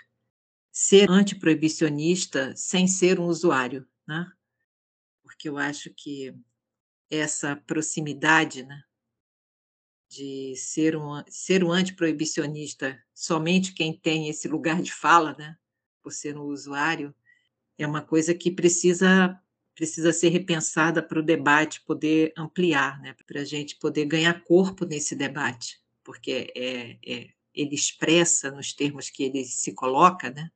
ser 0.72 1.10
antiproibicionista 1.10 2.56
sem 2.56 2.88
ser 2.88 3.20
um 3.20 3.26
usuário, 3.26 3.88
né? 4.08 4.32
Porque 5.24 5.50
eu 5.50 5.58
acho 5.58 5.92
que 5.94 6.34
essa 7.10 7.56
proximidade, 7.56 8.64
né, 8.64 8.84
de 10.10 10.56
ser 10.56 10.96
um 10.96 11.24
ser 11.28 11.64
um 11.64 11.72
antiproibicionista 11.72 13.02
somente 13.14 13.74
quem 13.74 13.98
tem 13.98 14.30
esse 14.30 14.48
lugar 14.48 14.82
de 14.82 14.92
fala, 14.92 15.36
né, 15.38 15.58
por 16.02 16.12
ser 16.12 16.38
um 16.38 16.44
usuário, 16.44 17.14
é 17.80 17.88
uma 17.88 18.02
coisa 18.02 18.34
que 18.36 18.52
precisa 18.52 19.42
precisa 19.74 20.12
ser 20.12 20.28
repensada 20.28 21.02
para 21.02 21.20
o 21.20 21.24
debate 21.24 21.80
poder 21.86 22.34
ampliar, 22.36 23.00
né? 23.00 23.16
para 23.26 23.40
a 23.40 23.46
gente 23.46 23.78
poder 23.78 24.04
ganhar 24.04 24.44
corpo 24.44 24.86
nesse 24.86 25.16
debate, 25.16 25.80
porque 26.04 26.52
é, 26.54 26.98
é, 27.08 27.30
ele 27.54 27.76
expressa, 27.76 28.52
nos 28.52 28.74
termos 28.74 29.10
que 29.10 29.24
ele 29.24 29.46
se 29.46 29.74
coloca, 29.74 30.32
né? 30.32 30.52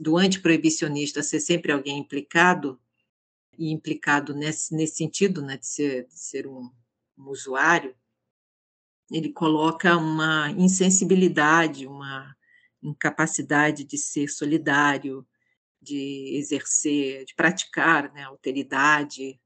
do 0.00 0.16
antiproibicionista 0.16 1.22
ser 1.22 1.40
sempre 1.40 1.72
alguém 1.72 1.98
implicado, 1.98 2.80
e 3.58 3.70
implicado 3.70 4.34
nesse, 4.34 4.74
nesse 4.74 4.96
sentido 4.96 5.42
né? 5.42 5.58
de 5.58 5.66
ser, 5.66 6.06
de 6.06 6.18
ser 6.18 6.46
um, 6.46 6.70
um 7.18 7.28
usuário, 7.28 7.94
ele 9.10 9.30
coloca 9.30 9.94
uma 9.94 10.50
insensibilidade, 10.52 11.86
uma 11.86 12.34
incapacidade 12.82 13.84
de 13.84 13.98
ser 13.98 14.28
solidário, 14.28 15.26
de 15.82 16.36
exercer, 16.36 17.24
de 17.24 17.34
praticar 17.34 18.12
né, 18.12 18.22
alteridade, 18.22 19.40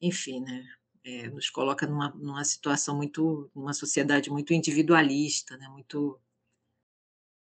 enfim, 0.00 0.40
né, 0.40 0.66
é, 1.04 1.28
nos 1.28 1.50
coloca 1.50 1.86
numa, 1.86 2.10
numa 2.10 2.44
situação 2.44 2.96
muito, 2.96 3.50
numa 3.54 3.74
sociedade 3.74 4.30
muito 4.30 4.54
individualista, 4.54 5.56
né, 5.58 5.68
muito 5.68 6.18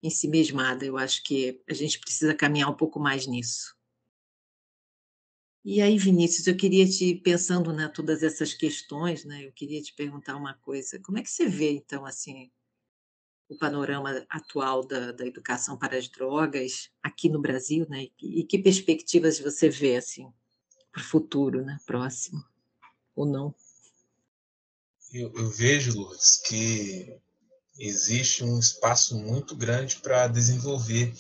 ensimesmada. 0.03 0.85
Eu 0.85 0.99
acho 0.99 1.23
que 1.23 1.63
a 1.69 1.73
gente 1.73 2.01
precisa 2.01 2.35
caminhar 2.35 2.69
um 2.69 2.77
pouco 2.77 2.99
mais 2.99 3.27
nisso. 3.27 3.77
E 5.65 5.81
aí, 5.81 5.97
Vinícius, 5.97 6.47
eu 6.47 6.57
queria 6.57 6.87
te, 6.87 7.15
pensando 7.15 7.73
né, 7.73 7.89
todas 7.89 8.23
essas 8.23 8.53
questões, 8.53 9.25
né, 9.25 9.47
eu 9.47 9.53
queria 9.53 9.81
te 9.81 9.95
perguntar 9.95 10.37
uma 10.37 10.53
coisa. 10.55 11.01
Como 11.01 11.17
é 11.17 11.23
que 11.23 11.31
você 11.31 11.49
vê, 11.49 11.71
então, 11.71 12.05
assim, 12.05 12.51
o 13.49 13.57
panorama 13.57 14.25
atual 14.29 14.87
da, 14.87 15.13
da 15.13 15.27
educação 15.27 15.77
para 15.77 15.97
as 15.99 16.09
drogas 16.09 16.91
aqui 17.03 17.29
no 17.29 17.41
Brasil, 17.41 17.87
né? 17.89 18.09
E, 18.21 18.41
e 18.41 18.45
que 18.45 18.59
perspectivas 18.59 19.39
você 19.39 19.69
vê, 19.69 19.97
assim, 19.97 20.33
para 20.91 21.03
o 21.03 21.05
futuro, 21.05 21.65
né, 21.65 21.79
próximo, 21.85 22.45
ou 23.15 23.27
não? 23.27 23.55
Eu, 25.13 25.33
eu 25.35 25.51
vejo, 25.51 25.97
Lourdes, 25.97 26.37
que 26.47 27.21
existe 27.79 28.43
um 28.45 28.59
espaço 28.59 29.17
muito 29.17 29.55
grande 29.57 29.97
para 29.97 30.27
desenvolver 30.29 31.13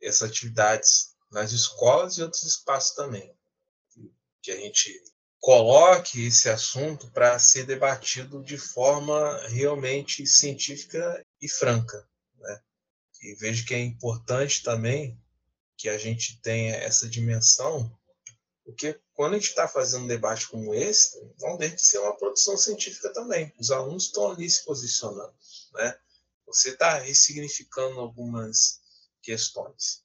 essas 0.00 0.30
atividades 0.30 1.16
nas 1.30 1.52
escolas 1.52 2.16
e 2.16 2.22
outros 2.22 2.44
espaços 2.44 2.94
também. 2.94 3.34
Que 4.42 4.52
a 4.52 4.56
gente 4.56 5.02
coloque 5.40 6.26
esse 6.26 6.48
assunto 6.48 7.10
para 7.10 7.38
ser 7.38 7.64
debatido 7.64 8.42
de 8.42 8.58
forma 8.58 9.38
realmente 9.48 10.26
científica 10.26 11.24
e 11.40 11.48
franca. 11.48 12.08
Né? 12.38 12.62
E 13.22 13.34
vejo 13.34 13.66
que 13.66 13.74
é 13.74 13.80
importante 13.80 14.62
também 14.62 15.20
que 15.76 15.88
a 15.88 15.96
gente 15.96 16.40
tenha 16.40 16.74
essa 16.76 17.08
dimensão, 17.08 17.96
porque 18.64 19.00
quando 19.14 19.34
a 19.34 19.38
gente 19.38 19.48
está 19.48 19.66
fazendo 19.66 20.04
um 20.04 20.08
debate 20.08 20.48
como 20.48 20.74
esse, 20.74 21.18
não 21.40 21.56
deve 21.56 21.78
ser 21.78 21.98
uma 21.98 22.16
produção 22.16 22.56
científica 22.56 23.12
também. 23.12 23.52
Os 23.58 23.70
alunos 23.70 24.04
estão 24.04 24.30
ali 24.30 24.48
se 24.50 24.64
posicionando. 24.64 25.34
Né? 25.72 25.98
Você 26.46 26.70
está 26.70 26.98
ressignificando 26.98 27.98
algumas 27.98 28.80
questões. 29.22 30.04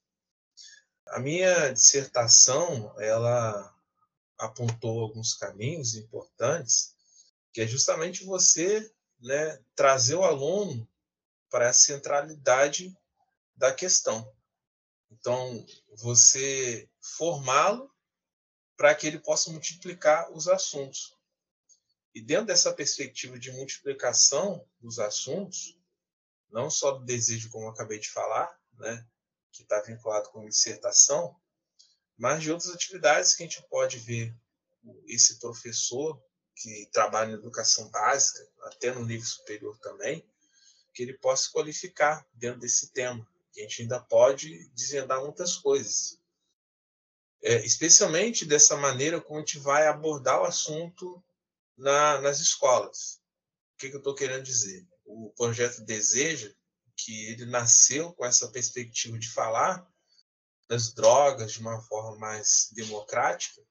A 1.07 1.19
minha 1.19 1.71
dissertação, 1.73 2.95
ela 2.99 3.75
apontou 4.37 5.01
alguns 5.01 5.33
caminhos 5.33 5.95
importantes, 5.95 6.95
que 7.51 7.61
é 7.61 7.67
justamente 7.67 8.23
você 8.23 8.91
né, 9.19 9.59
trazer 9.75 10.15
o 10.15 10.23
aluno 10.23 10.87
para 11.53 11.69
a 11.69 11.73
centralidade 11.73 12.97
da 13.55 13.71
questão. 13.71 14.27
Então, 15.11 15.63
você 15.97 16.89
formá-lo 16.99 17.93
para 18.75 18.95
que 18.95 19.05
ele 19.05 19.19
possa 19.19 19.51
multiplicar 19.51 20.31
os 20.31 20.47
assuntos. 20.47 21.15
E 22.15 22.19
dentro 22.19 22.47
dessa 22.47 22.73
perspectiva 22.73 23.37
de 23.37 23.51
multiplicação 23.51 24.67
dos 24.79 24.97
assuntos, 24.97 25.79
não 26.49 26.71
só 26.71 26.93
do 26.93 27.05
desejo, 27.05 27.51
como 27.51 27.65
eu 27.65 27.69
acabei 27.69 27.99
de 27.99 28.09
falar, 28.09 28.59
né, 28.79 29.07
que 29.51 29.61
está 29.61 29.79
vinculado 29.81 30.31
com 30.31 30.41
a 30.41 30.49
dissertação, 30.49 31.39
mas 32.17 32.41
de 32.41 32.51
outras 32.51 32.73
atividades 32.73 33.35
que 33.35 33.43
a 33.43 33.45
gente 33.45 33.61
pode 33.69 33.99
ver 33.99 34.35
esse 35.05 35.39
professor 35.39 36.19
que 36.55 36.89
trabalha 36.91 37.29
em 37.29 37.35
educação 37.35 37.91
básica, 37.91 38.43
até 38.63 38.91
no 38.91 39.05
nível 39.05 39.27
superior 39.27 39.77
também, 39.77 40.27
que 40.93 41.03
ele 41.03 41.13
possa 41.13 41.49
qualificar 41.51 42.25
dentro 42.33 42.59
desse 42.59 42.91
tema. 42.91 43.27
Que 43.51 43.61
a 43.61 43.63
gente 43.63 43.83
ainda 43.83 43.99
pode 43.99 44.67
desvendar 44.69 45.21
muitas 45.21 45.55
coisas. 45.55 46.19
É, 47.41 47.65
especialmente 47.65 48.45
dessa 48.45 48.77
maneira 48.77 49.19
como 49.19 49.37
a 49.37 49.41
gente 49.41 49.59
vai 49.59 49.87
abordar 49.87 50.41
o 50.41 50.45
assunto 50.45 51.23
na, 51.77 52.21
nas 52.21 52.39
escolas. 52.39 53.21
O 53.73 53.77
que, 53.77 53.89
que 53.89 53.95
eu 53.95 53.99
estou 53.99 54.15
querendo 54.15 54.43
dizer? 54.43 54.87
o 55.05 55.31
projeto 55.35 55.81
Deseja, 55.81 56.53
que 56.95 57.27
ele 57.27 57.45
nasceu 57.45 58.13
com 58.13 58.25
essa 58.25 58.49
perspectiva 58.49 59.17
de 59.17 59.29
falar 59.29 59.87
das 60.67 60.93
drogas 60.93 61.53
de 61.53 61.59
uma 61.59 61.81
forma 61.81 62.17
mais 62.17 62.69
democrática, 62.73 63.61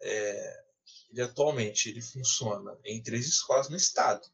é, 0.00 0.64
ele 1.10 1.22
atualmente 1.22 1.88
ele 1.88 2.02
funciona 2.02 2.78
em 2.84 3.02
três 3.02 3.26
escolas 3.26 3.68
no 3.68 3.76
estado, 3.76 4.28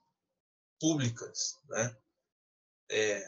públicas, 0.80 1.58
né? 1.68 1.96
É, 2.90 3.24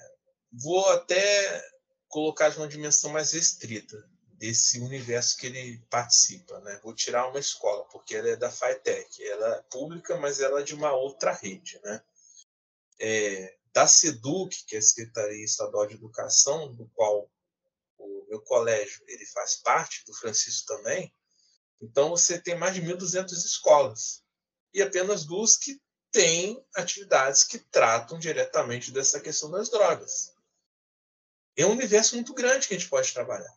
vou 0.52 0.88
até 0.90 1.70
colocar 2.08 2.48
de 2.48 2.56
uma 2.56 2.68
dimensão 2.68 3.12
mais 3.12 3.32
restrita 3.32 4.10
desse 4.32 4.80
universo 4.80 5.36
que 5.36 5.46
ele 5.46 5.78
participa, 5.88 6.58
né? 6.60 6.80
Vou 6.82 6.94
tirar 6.94 7.28
uma 7.28 7.38
escola 7.38 7.84
porque 7.86 8.16
ela 8.16 8.30
é 8.30 8.36
da 8.36 8.50
FATEC, 8.50 9.22
ela 9.24 9.56
é 9.56 9.62
pública, 9.70 10.16
mas 10.16 10.40
ela 10.40 10.60
é 10.60 10.64
de 10.64 10.74
uma 10.74 10.92
outra 10.92 11.32
rede, 11.32 11.78
né? 11.84 12.02
é, 13.02 13.56
da 13.72 13.86
SEDUC, 13.86 14.64
que 14.64 14.76
é 14.76 14.78
a 14.78 14.82
Secretaria 14.82 15.44
Estadual 15.44 15.86
de 15.88 15.94
Educação, 15.94 16.72
do 16.72 16.88
qual 16.94 17.28
o 17.98 18.26
meu 18.28 18.40
colégio 18.40 19.02
ele 19.08 19.26
faz 19.26 19.56
parte, 19.56 20.04
do 20.06 20.14
Francisco 20.14 20.66
também, 20.66 21.12
então 21.80 22.10
você 22.10 22.40
tem 22.40 22.56
mais 22.56 22.74
de 22.74 22.80
1.200 22.80 23.32
escolas 23.32 24.22
e 24.72 24.80
apenas 24.80 25.24
duas 25.24 25.56
que 25.56 25.80
têm 26.12 26.62
atividades 26.76 27.42
que 27.42 27.58
tratam 27.58 28.18
diretamente 28.18 28.92
dessa 28.92 29.18
questão 29.18 29.50
das 29.50 29.70
drogas. 29.70 30.32
É 31.56 31.66
um 31.66 31.72
universo 31.72 32.14
muito 32.14 32.34
grande 32.34 32.68
que 32.68 32.74
a 32.74 32.78
gente 32.78 32.88
pode 32.88 33.12
trabalhar. 33.12 33.54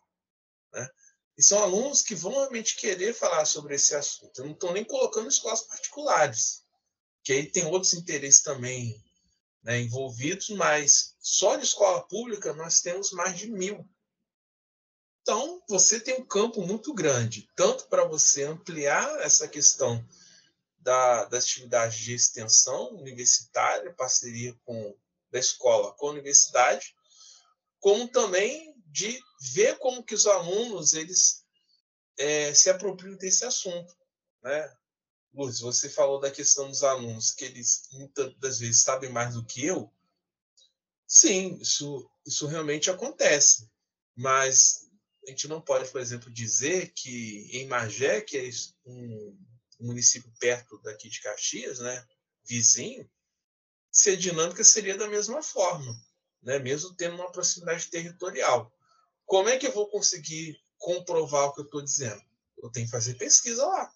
Né? 0.72 0.88
E 1.38 1.42
são 1.42 1.62
alunos 1.62 2.02
que 2.02 2.14
vão 2.14 2.32
realmente 2.32 2.76
querer 2.76 3.14
falar 3.14 3.44
sobre 3.44 3.74
esse 3.74 3.94
assunto. 3.94 4.38
Eu 4.38 4.46
não 4.46 4.52
estou 4.52 4.72
nem 4.72 4.84
colocando 4.84 5.28
escolas 5.28 5.60
particulares, 5.62 6.64
que 7.22 7.32
aí 7.32 7.46
tem 7.50 7.66
outros 7.66 7.92
interesses 7.92 8.42
também 8.42 9.04
né, 9.62 9.80
envolvidos, 9.80 10.48
mas 10.50 11.14
só 11.20 11.56
de 11.56 11.64
escola 11.64 12.06
pública 12.06 12.54
nós 12.54 12.80
temos 12.80 13.12
mais 13.12 13.36
de 13.36 13.50
mil. 13.50 13.86
Então, 15.20 15.60
você 15.68 15.98
tem 15.98 16.14
um 16.14 16.24
campo 16.24 16.62
muito 16.62 16.94
grande, 16.94 17.50
tanto 17.56 17.88
para 17.88 18.04
você 18.04 18.44
ampliar 18.44 19.20
essa 19.20 19.48
questão 19.48 20.06
da, 20.86 21.24
das 21.24 21.42
atividades 21.42 21.98
de 21.98 22.14
extensão 22.14 22.94
universitária, 22.94 23.92
parceria 23.92 24.54
com 24.64 24.96
da 25.32 25.40
escola 25.40 25.92
com 25.94 26.06
a 26.06 26.12
universidade, 26.12 26.94
como 27.80 28.06
também 28.06 28.72
de 28.86 29.20
ver 29.52 29.76
como 29.78 30.04
que 30.04 30.14
os 30.14 30.28
alunos 30.28 30.92
eles 30.92 31.44
é, 32.16 32.54
se 32.54 32.70
apropriam 32.70 33.16
desse 33.16 33.44
assunto. 33.44 33.96
Né? 34.44 34.76
Lourdes, 35.34 35.58
você 35.58 35.90
falou 35.90 36.20
da 36.20 36.30
questão 36.30 36.68
dos 36.68 36.84
alunos, 36.84 37.32
que 37.32 37.46
eles 37.46 37.88
muitas 37.90 38.38
das 38.38 38.60
vezes 38.60 38.82
sabem 38.82 39.10
mais 39.10 39.34
do 39.34 39.44
que 39.44 39.66
eu. 39.66 39.92
Sim, 41.04 41.58
isso, 41.60 42.08
isso 42.24 42.46
realmente 42.46 42.92
acontece. 42.92 43.68
Mas 44.14 44.88
a 45.26 45.30
gente 45.30 45.48
não 45.48 45.60
pode, 45.60 45.90
por 45.90 46.00
exemplo, 46.00 46.30
dizer 46.30 46.92
que 46.94 47.48
em 47.52 47.66
Magé, 47.66 48.20
que 48.20 48.38
é 48.38 48.48
um, 48.86 49.36
município 49.78 50.32
perto 50.38 50.78
daqui 50.82 51.08
de 51.08 51.20
Caxias, 51.20 51.78
né, 51.78 52.06
vizinho, 52.44 53.08
se 53.90 54.10
a 54.10 54.16
dinâmica 54.16 54.62
seria 54.62 54.96
da 54.96 55.08
mesma 55.08 55.42
forma, 55.42 55.94
né, 56.42 56.58
mesmo 56.58 56.94
tendo 56.94 57.16
uma 57.16 57.32
proximidade 57.32 57.88
territorial. 57.88 58.72
Como 59.24 59.48
é 59.48 59.58
que 59.58 59.66
eu 59.66 59.72
vou 59.72 59.88
conseguir 59.88 60.60
comprovar 60.78 61.46
o 61.46 61.54
que 61.54 61.60
eu 61.60 61.64
estou 61.64 61.82
dizendo? 61.82 62.22
Eu 62.58 62.70
tenho 62.70 62.86
que 62.86 62.92
fazer 62.92 63.14
pesquisa 63.14 63.66
lá. 63.66 63.92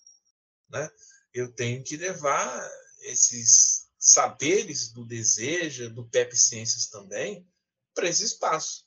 Né? 0.68 0.88
eu 1.32 1.52
tenho 1.52 1.82
que 1.82 1.96
levar 1.96 2.68
esses 3.02 3.88
saberes 3.98 4.92
do 4.92 5.04
desejo, 5.04 5.90
do 5.90 6.04
PEP 6.04 6.36
Ciências 6.36 6.86
também, 6.86 7.46
para 7.94 8.08
esse 8.08 8.24
espaço. 8.24 8.84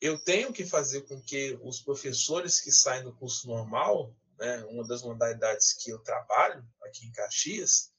Eu 0.00 0.18
tenho 0.18 0.52
que 0.52 0.64
fazer 0.64 1.02
com 1.02 1.20
que 1.20 1.58
os 1.62 1.80
professores 1.80 2.60
que 2.60 2.70
saem 2.70 3.02
do 3.02 3.14
curso 3.14 3.48
normal, 3.48 4.14
né, 4.38 4.64
uma 4.70 4.86
das 4.86 5.02
modalidades 5.02 5.72
que 5.74 5.90
eu 5.90 5.98
trabalho 6.00 6.64
aqui 6.82 7.06
em 7.06 7.12
Caxias, 7.12 7.90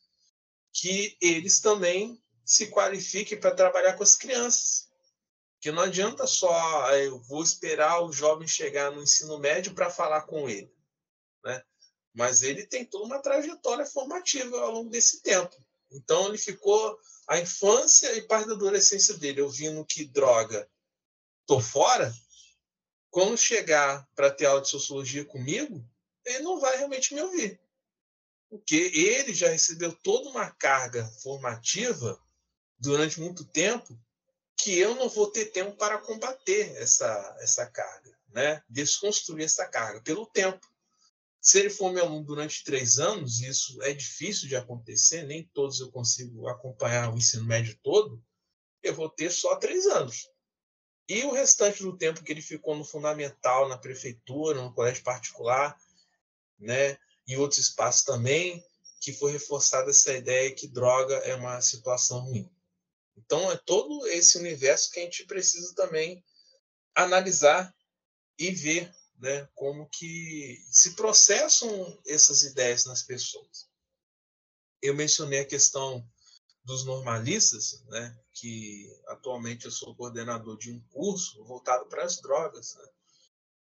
que 0.73 1.17
eles 1.21 1.59
também 1.59 2.21
se 2.45 2.67
qualifiquem 2.67 3.39
para 3.39 3.55
trabalhar 3.55 3.93
com 3.93 4.03
as 4.03 4.15
crianças. 4.15 4.87
Que 5.61 5.71
não 5.71 5.83
adianta 5.83 6.25
só 6.25 6.85
ah, 6.85 6.97
eu 6.97 7.19
vou 7.23 7.43
esperar 7.43 8.01
o 8.01 8.13
jovem 8.13 8.47
chegar 8.47 8.91
no 8.91 9.03
ensino 9.03 9.37
médio 9.37 9.73
para 9.73 9.89
falar 9.89 10.21
com 10.21 10.49
ele. 10.49 10.73
Né? 11.43 11.63
mas 12.13 12.41
ele 12.41 12.65
tem 12.65 12.85
toda 12.85 13.05
uma 13.05 13.21
trajetória 13.21 13.85
formativa 13.85 14.59
ao 14.59 14.71
longo 14.71 14.89
desse 14.89 15.21
tempo. 15.21 15.55
Então, 15.91 16.27
ele 16.27 16.37
ficou 16.37 16.97
a 17.27 17.39
infância 17.39 18.13
e 18.15 18.21
parte 18.21 18.47
da 18.47 18.53
adolescência 18.53 19.15
dele 19.17 19.41
ouvindo 19.41 19.85
que 19.85 20.05
droga, 20.05 20.69
tô 21.45 21.59
fora. 21.59 22.13
Quando 23.09 23.37
chegar 23.37 24.07
para 24.15 24.29
ter 24.29 24.45
aula 24.45 24.61
de 24.61 24.69
sociologia 24.69 25.25
comigo, 25.25 25.83
ele 26.29 26.43
não 26.43 26.59
vai 26.59 26.77
realmente 26.77 27.13
me 27.13 27.21
ouvir. 27.21 27.59
Porque 28.49 28.91
ele 28.93 29.33
já 29.33 29.49
recebeu 29.49 29.93
toda 29.93 30.29
uma 30.29 30.49
carga 30.49 31.05
formativa 31.21 32.19
durante 32.79 33.19
muito 33.19 33.45
tempo 33.45 33.99
que 34.57 34.77
eu 34.77 34.95
não 34.95 35.07
vou 35.07 35.31
ter 35.31 35.45
tempo 35.45 35.75
para 35.77 35.97
combater 35.99 36.75
essa, 36.77 37.37
essa 37.39 37.65
carga, 37.65 38.17
né? 38.29 38.61
desconstruir 38.67 39.45
essa 39.45 39.65
carga 39.65 40.01
pelo 40.01 40.25
tempo. 40.25 40.67
Se 41.41 41.59
ele 41.59 41.69
for 41.69 41.93
meu 41.93 42.03
aluno 42.03 42.25
durante 42.25 42.63
três 42.65 42.99
anos, 42.99 43.39
isso 43.39 43.81
é 43.83 43.93
difícil 43.93 44.49
de 44.49 44.57
acontecer, 44.57 45.23
nem 45.23 45.49
todos 45.53 45.79
eu 45.79 45.89
consigo 45.89 46.47
acompanhar 46.47 47.13
o 47.13 47.17
ensino 47.17 47.45
médio 47.45 47.79
todo, 47.81 48.21
eu 48.83 48.93
vou 48.93 49.09
ter 49.09 49.31
só 49.31 49.55
três 49.55 49.85
anos. 49.85 50.29
E 51.07 51.23
o 51.23 51.31
restante 51.31 51.81
do 51.81 51.97
tempo 51.97 52.23
que 52.23 52.31
ele 52.31 52.41
ficou 52.41 52.75
no 52.75 52.83
fundamental, 52.83 53.69
na 53.69 53.77
prefeitura, 53.77 54.61
no 54.61 54.73
colégio 54.73 55.03
particular, 55.03 55.79
né, 56.59 56.97
em 57.27 57.37
outros 57.37 57.59
espaços 57.59 58.03
também, 58.03 58.63
que 58.99 59.13
foi 59.13 59.31
reforçada 59.31 59.89
essa 59.91 60.13
ideia 60.13 60.53
que 60.53 60.67
droga 60.67 61.15
é 61.17 61.35
uma 61.35 61.61
situação 61.61 62.19
ruim. 62.19 62.51
Então, 63.15 63.51
é 63.51 63.57
todo 63.57 64.07
esse 64.07 64.37
universo 64.37 64.91
que 64.91 64.99
a 64.99 65.03
gente 65.03 65.25
precisa 65.25 65.73
também 65.75 66.23
analisar 66.95 67.73
e 68.37 68.51
ver 68.51 68.93
né, 69.19 69.47
como 69.53 69.87
que 69.89 70.63
se 70.71 70.95
processam 70.95 72.01
essas 72.07 72.43
ideias 72.43 72.85
nas 72.85 73.03
pessoas. 73.03 73.69
Eu 74.81 74.95
mencionei 74.95 75.39
a 75.39 75.45
questão 75.45 76.07
dos 76.63 76.85
normalistas, 76.85 77.83
né, 77.87 78.17
que 78.31 78.87
atualmente 79.07 79.65
eu 79.65 79.71
sou 79.71 79.95
coordenador 79.95 80.57
de 80.57 80.71
um 80.71 80.79
curso 80.89 81.43
voltado 81.43 81.85
para 81.87 82.03
as 82.03 82.21
drogas, 82.21 82.75
né, 82.75 82.87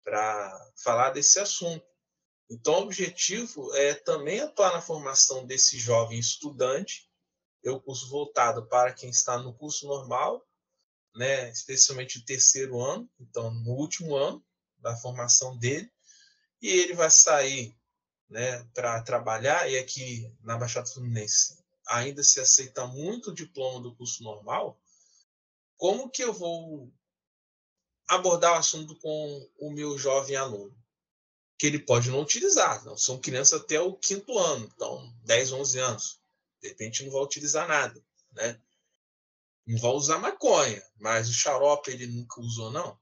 para 0.03 0.71
falar 0.77 1.09
desse 1.09 1.39
assunto. 1.39 1.85
Então, 2.49 2.79
o 2.79 2.83
objetivo 2.83 3.73
é 3.75 3.93
também 3.93 4.39
atuar 4.39 4.73
na 4.73 4.81
formação 4.81 5.45
desse 5.45 5.77
jovem 5.77 6.17
estudante. 6.17 7.07
É 7.63 7.69
o 7.69 7.79
curso 7.79 8.09
voltado 8.09 8.65
para 8.65 8.93
quem 8.93 9.09
está 9.09 9.37
no 9.37 9.53
curso 9.53 9.85
normal, 9.85 10.47
né, 11.15 11.49
especialmente 11.51 12.17
o 12.17 12.25
terceiro 12.25 12.79
ano, 12.79 13.09
então 13.19 13.51
no 13.51 13.71
último 13.71 14.15
ano 14.15 14.43
da 14.77 14.95
formação 14.95 15.57
dele, 15.57 15.91
e 16.61 16.69
ele 16.69 16.93
vai 16.93 17.11
sair 17.11 17.77
né, 18.29 18.63
para 18.73 19.01
trabalhar, 19.03 19.69
e 19.69 19.77
aqui 19.77 20.33
na 20.41 20.57
Baixada 20.57 20.87
Fluminense 20.87 21.57
ainda 21.87 22.23
se 22.23 22.39
aceita 22.39 22.85
muito 22.85 23.31
o 23.31 23.33
diploma 23.33 23.81
do 23.81 23.95
curso 23.95 24.23
normal, 24.23 24.79
como 25.75 26.09
que 26.09 26.23
eu 26.23 26.31
vou 26.31 26.93
abordar 28.07 28.53
o 28.53 28.57
assunto 28.57 28.95
com 28.99 29.49
o 29.57 29.71
meu 29.71 29.97
jovem 29.97 30.35
aluno? 30.35 30.75
Que 31.59 31.67
ele 31.67 31.77
pode 31.77 32.09
não 32.09 32.21
utilizar. 32.21 32.83
Não, 32.85 32.97
são 32.97 33.19
crianças 33.19 33.61
até 33.61 33.79
o 33.81 33.93
quinto 33.93 34.39
ano, 34.39 34.71
então 34.73 35.13
10, 35.25 35.51
11 35.51 35.79
anos. 35.79 36.19
De 36.61 36.69
repente 36.69 37.03
não 37.03 37.11
vai 37.11 37.21
utilizar 37.21 37.67
nada, 37.67 38.01
né? 38.31 38.59
Não 39.67 39.77
vai 39.77 39.91
usar 39.91 40.17
maconha, 40.17 40.81
mas 40.97 41.29
o 41.29 41.33
xarope 41.33 41.91
ele 41.91 42.07
nunca 42.07 42.39
usou, 42.39 42.71
não. 42.71 42.97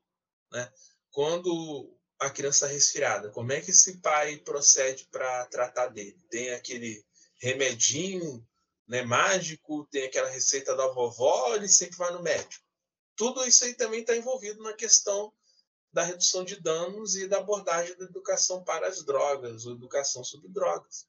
Né? 0.52 0.70
Quando 1.12 1.96
a 2.20 2.32
criança 2.32 2.68
é 2.68 2.74
resfriada, 2.74 3.30
como 3.30 3.52
é 3.52 3.62
que 3.62 3.70
esse 3.70 4.00
pai 4.00 4.38
procede 4.38 5.08
para 5.12 5.46
tratar 5.46 5.88
dele? 5.88 6.20
Tem 6.30 6.50
aquele 6.50 7.06
remedinho 7.40 8.46
né, 8.88 9.04
mágico, 9.04 9.88
tem 9.92 10.06
aquela 10.06 10.30
receita 10.30 10.76
da 10.76 10.88
vovó, 10.88 11.54
ele 11.54 11.68
sempre 11.70 11.98
vai 11.98 12.12
no 12.12 12.24
médico. 12.24 12.66
Tudo 13.16 13.46
isso 13.46 13.64
aí 13.66 13.76
também 13.76 14.02
está 14.02 14.16
envolvido 14.16 14.62
na 14.64 14.74
questão 14.74 15.32
da 15.98 16.04
redução 16.04 16.46
de 16.46 16.62
danos 16.62 17.16
e 17.16 17.28
da 17.28 17.40
abordagem 17.40 17.98
da 17.98 18.06
educação 18.06 18.64
para 18.64 18.88
as 18.88 19.04
drogas, 19.04 19.66
ou 19.66 19.74
educação 19.74 20.24
sobre 20.24 20.48
drogas. 20.48 21.08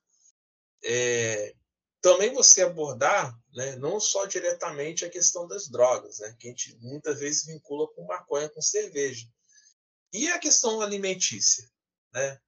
É, 0.82 1.54
também 2.00 2.32
você 2.32 2.62
abordar, 2.62 3.38
né, 3.52 3.76
não 3.76 4.00
só 4.00 4.24
diretamente 4.24 5.04
a 5.04 5.10
questão 5.10 5.46
das 5.46 5.68
drogas, 5.68 6.20
né, 6.20 6.34
que 6.40 6.48
a 6.48 6.50
gente 6.52 6.74
muitas 6.80 7.20
vezes 7.20 7.44
vincula 7.44 7.86
com 7.88 8.06
maconha, 8.06 8.48
com 8.48 8.62
cerveja. 8.62 9.28
E 10.10 10.26
a 10.28 10.38
questão 10.38 10.80
alimentícia, 10.80 11.70
né? 12.14 12.40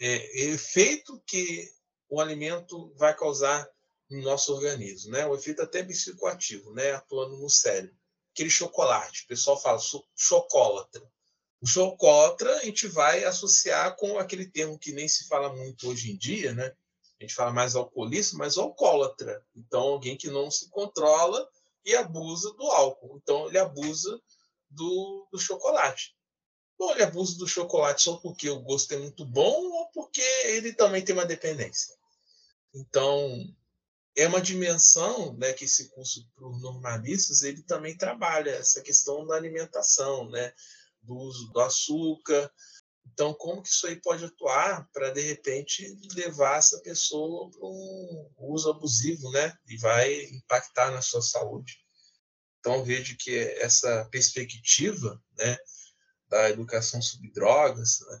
É, 0.00 0.44
efeito 0.44 1.22
que 1.26 1.70
o 2.08 2.18
alimento 2.18 2.94
vai 2.94 3.14
causar 3.14 3.70
no 4.08 4.22
nosso 4.22 4.54
organismo, 4.54 5.10
né? 5.10 5.26
O 5.26 5.34
efeito 5.34 5.60
até 5.60 5.82
psicoativo, 5.82 6.72
né? 6.72 6.92
Atuando 6.92 7.36
no 7.36 7.50
cérebro. 7.50 7.94
Aquele 8.32 8.48
chocolate, 8.48 9.24
o 9.24 9.26
pessoal 9.26 9.60
fala 9.60 9.78
chocolatra. 10.16 11.06
O 11.60 11.66
chocotra 11.66 12.56
a 12.56 12.64
gente 12.64 12.86
vai 12.86 13.24
associar 13.24 13.96
com 13.96 14.18
aquele 14.18 14.46
termo 14.46 14.78
que 14.78 14.92
nem 14.92 15.08
se 15.08 15.26
fala 15.26 15.52
muito 15.54 15.88
hoje 15.88 16.12
em 16.12 16.16
dia, 16.16 16.52
né? 16.52 16.72
A 17.18 17.24
gente 17.24 17.34
fala 17.34 17.52
mais 17.52 17.74
alcoolista, 17.74 18.36
mas 18.36 18.56
alcoólatra. 18.56 19.44
Então, 19.56 19.80
alguém 19.80 20.16
que 20.16 20.28
não 20.28 20.50
se 20.50 20.68
controla 20.70 21.48
e 21.84 21.96
abusa 21.96 22.52
do 22.52 22.64
álcool. 22.70 23.20
Então, 23.20 23.48
ele 23.48 23.58
abusa 23.58 24.20
do, 24.70 25.26
do 25.32 25.38
chocolate. 25.38 26.16
Ou 26.78 26.92
ele 26.92 27.02
abusa 27.02 27.36
do 27.36 27.46
chocolate 27.48 28.02
só 28.02 28.16
porque 28.18 28.48
o 28.48 28.60
gosto 28.60 28.92
é 28.92 28.98
muito 28.98 29.24
bom 29.24 29.68
ou 29.72 29.88
porque 29.88 30.22
ele 30.44 30.72
também 30.72 31.04
tem 31.04 31.12
uma 31.12 31.26
dependência. 31.26 31.96
Então, 32.72 33.44
é 34.16 34.28
uma 34.28 34.40
dimensão 34.40 35.32
né, 35.34 35.52
que 35.52 35.64
esse 35.64 35.88
curso 35.88 36.24
para 36.36 36.46
os 36.46 36.62
normalistas 36.62 37.42
ele 37.42 37.62
também 37.62 37.96
trabalha 37.96 38.50
essa 38.50 38.80
questão 38.80 39.26
da 39.26 39.34
alimentação, 39.34 40.28
né? 40.28 40.52
Do 41.08 41.16
uso 41.16 41.50
do 41.52 41.60
açúcar. 41.60 42.52
Então, 43.12 43.34
como 43.34 43.62
que 43.62 43.70
isso 43.70 43.86
aí 43.86 44.00
pode 44.00 44.24
atuar 44.24 44.86
para, 44.92 45.10
de 45.10 45.22
repente, 45.22 45.98
levar 46.14 46.58
essa 46.58 46.80
pessoa 46.82 47.50
para 47.50 47.66
um 47.66 48.30
uso 48.38 48.70
abusivo, 48.70 49.30
né? 49.30 49.56
E 49.66 49.76
vai 49.78 50.24
impactar 50.26 50.90
na 50.90 51.02
sua 51.02 51.22
saúde. 51.22 51.78
Então, 52.60 52.84
vejo 52.84 53.16
que 53.16 53.36
essa 53.60 54.04
perspectiva, 54.10 55.20
né, 55.36 55.56
da 56.28 56.50
educação 56.50 57.00
sobre 57.00 57.32
drogas, 57.32 58.00
né, 58.00 58.20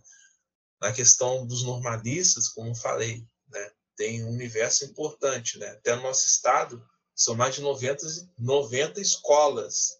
na 0.80 0.92
questão 0.92 1.46
dos 1.46 1.62
normalistas, 1.62 2.48
como 2.48 2.74
falei, 2.74 3.26
né, 3.48 3.72
tem 3.96 4.24
um 4.24 4.30
universo 4.30 4.84
importante, 4.84 5.58
né? 5.58 5.68
Até 5.70 5.94
no 5.94 6.02
nosso 6.02 6.26
estado, 6.26 6.82
são 7.14 7.34
mais 7.34 7.54
de 7.56 7.60
90, 7.60 8.06
90 8.38 9.00
escolas 9.00 9.98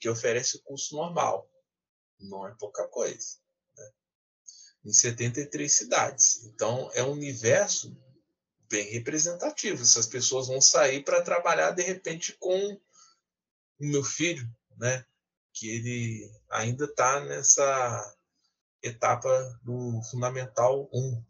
que 0.00 0.08
oferecem 0.08 0.60
o 0.60 0.64
curso 0.64 0.96
normal 0.96 1.48
não 2.18 2.46
é 2.46 2.54
pouca 2.58 2.86
coisa. 2.88 3.38
Né? 3.76 3.90
Em 4.86 4.92
73 4.92 5.72
cidades. 5.72 6.44
Então, 6.44 6.90
é 6.94 7.02
um 7.02 7.12
universo 7.12 7.96
bem 8.68 8.90
representativo. 8.90 9.82
Essas 9.82 10.06
pessoas 10.06 10.48
vão 10.48 10.60
sair 10.60 11.04
para 11.04 11.22
trabalhar, 11.22 11.70
de 11.70 11.82
repente, 11.82 12.36
com 12.38 12.72
o 13.80 13.86
meu 13.86 14.04
filho, 14.04 14.48
né? 14.76 15.04
que 15.52 15.68
ele 15.68 16.32
ainda 16.50 16.84
está 16.84 17.20
nessa 17.20 18.16
etapa 18.82 19.60
do 19.62 20.02
Fundamental 20.10 20.88
1. 20.92 21.24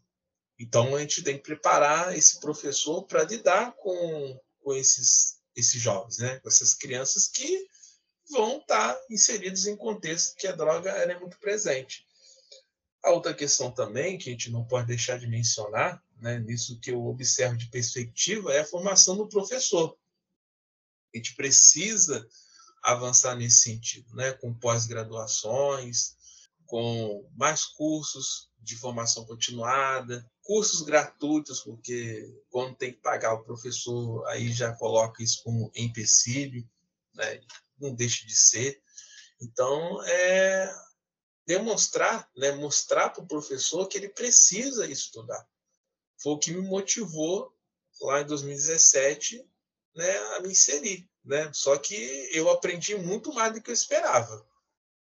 Então, 0.59 0.95
a 0.95 0.99
gente 1.01 1.23
tem 1.23 1.37
que 1.37 1.43
preparar 1.43 2.17
esse 2.17 2.39
professor 2.39 3.03
para 3.03 3.23
lidar 3.23 3.75
com, 3.75 4.41
com 4.61 4.73
esses, 4.73 5.39
esses 5.55 5.81
jovens, 5.81 6.17
né? 6.17 6.39
com 6.39 6.47
essas 6.47 6.73
crianças 6.73 7.27
que 7.27 7.67
vão 8.29 8.57
estar 8.57 8.97
inseridos 9.09 9.67
em 9.67 9.75
contexto 9.75 10.35
que 10.35 10.47
a 10.47 10.55
droga 10.55 10.89
é 10.89 11.19
muito 11.19 11.37
presente. 11.39 12.05
A 13.03 13.11
outra 13.11 13.33
questão 13.33 13.71
também, 13.71 14.17
que 14.17 14.29
a 14.29 14.31
gente 14.31 14.51
não 14.51 14.65
pode 14.65 14.87
deixar 14.87 15.19
de 15.19 15.27
mencionar, 15.27 16.03
né, 16.19 16.39
nisso 16.39 16.79
que 16.79 16.91
eu 16.91 17.05
observo 17.05 17.57
de 17.57 17.69
perspectiva, 17.69 18.53
é 18.53 18.61
a 18.61 18.65
formação 18.65 19.15
do 19.15 19.27
professor. 19.27 19.95
A 21.13 21.17
gente 21.17 21.35
precisa 21.35 22.27
avançar 22.81 23.35
nesse 23.35 23.59
sentido, 23.59 24.15
né, 24.15 24.33
com 24.33 24.53
pós-graduações, 24.53 26.15
com 26.65 27.27
mais 27.35 27.65
cursos 27.65 28.49
de 28.59 28.75
formação 28.75 29.25
continuada, 29.25 30.27
cursos 30.41 30.81
gratuitos, 30.81 31.59
porque 31.59 32.27
quando 32.49 32.75
tem 32.75 32.91
que 32.91 32.99
pagar 32.99 33.33
o 33.33 33.43
professor, 33.43 34.25
aí 34.27 34.51
já 34.51 34.73
coloca 34.73 35.21
isso 35.21 35.43
como 35.43 35.71
empecilho, 35.75 36.67
né? 37.13 37.39
Não 37.79 37.93
deixe 37.93 38.25
de 38.25 38.35
ser. 38.35 38.81
Então, 39.41 40.01
é 40.03 40.73
demonstrar, 41.45 42.29
né, 42.35 42.51
mostrar 42.51 43.09
para 43.09 43.23
o 43.23 43.27
professor 43.27 43.87
que 43.87 43.97
ele 43.97 44.09
precisa 44.09 44.87
estudar. 44.87 45.47
Foi 46.21 46.33
o 46.33 46.39
que 46.39 46.51
me 46.51 46.61
motivou 46.61 47.53
lá 48.01 48.21
em 48.21 48.25
2017 48.25 49.47
né, 49.95 50.17
a 50.35 50.39
me 50.41 50.49
inserir. 50.49 51.07
Né? 51.23 51.51
Só 51.53 51.77
que 51.77 51.95
eu 52.31 52.49
aprendi 52.49 52.95
muito 52.95 53.33
mais 53.33 53.53
do 53.53 53.61
que 53.61 53.69
eu 53.69 53.73
esperava. 53.73 54.45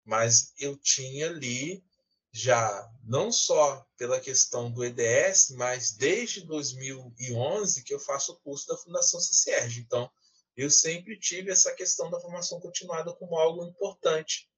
Mas 0.04 0.52
eu 0.58 0.76
tinha 0.76 1.28
ali 1.28 1.84
já, 2.32 2.90
não 3.02 3.30
só 3.32 3.84
pela 3.96 4.20
questão 4.20 4.70
do 4.70 4.84
EDS, 4.84 5.50
mas 5.50 5.92
desde 5.92 6.46
2011 6.46 7.82
que 7.82 7.92
eu 7.92 7.98
faço 7.98 8.32
o 8.32 8.36
curso 8.36 8.66
da 8.66 8.76
Fundação 8.76 9.20
CCERG. 9.20 9.80
Então, 9.80 10.10
eu 10.56 10.70
sempre 10.70 11.18
tive 11.18 11.50
essa 11.50 11.74
questão 11.74 12.10
da 12.10 12.20
formação 12.20 12.60
continuada 12.60 13.12
como 13.14 13.38
algo 13.38 13.64
importante 13.64 14.50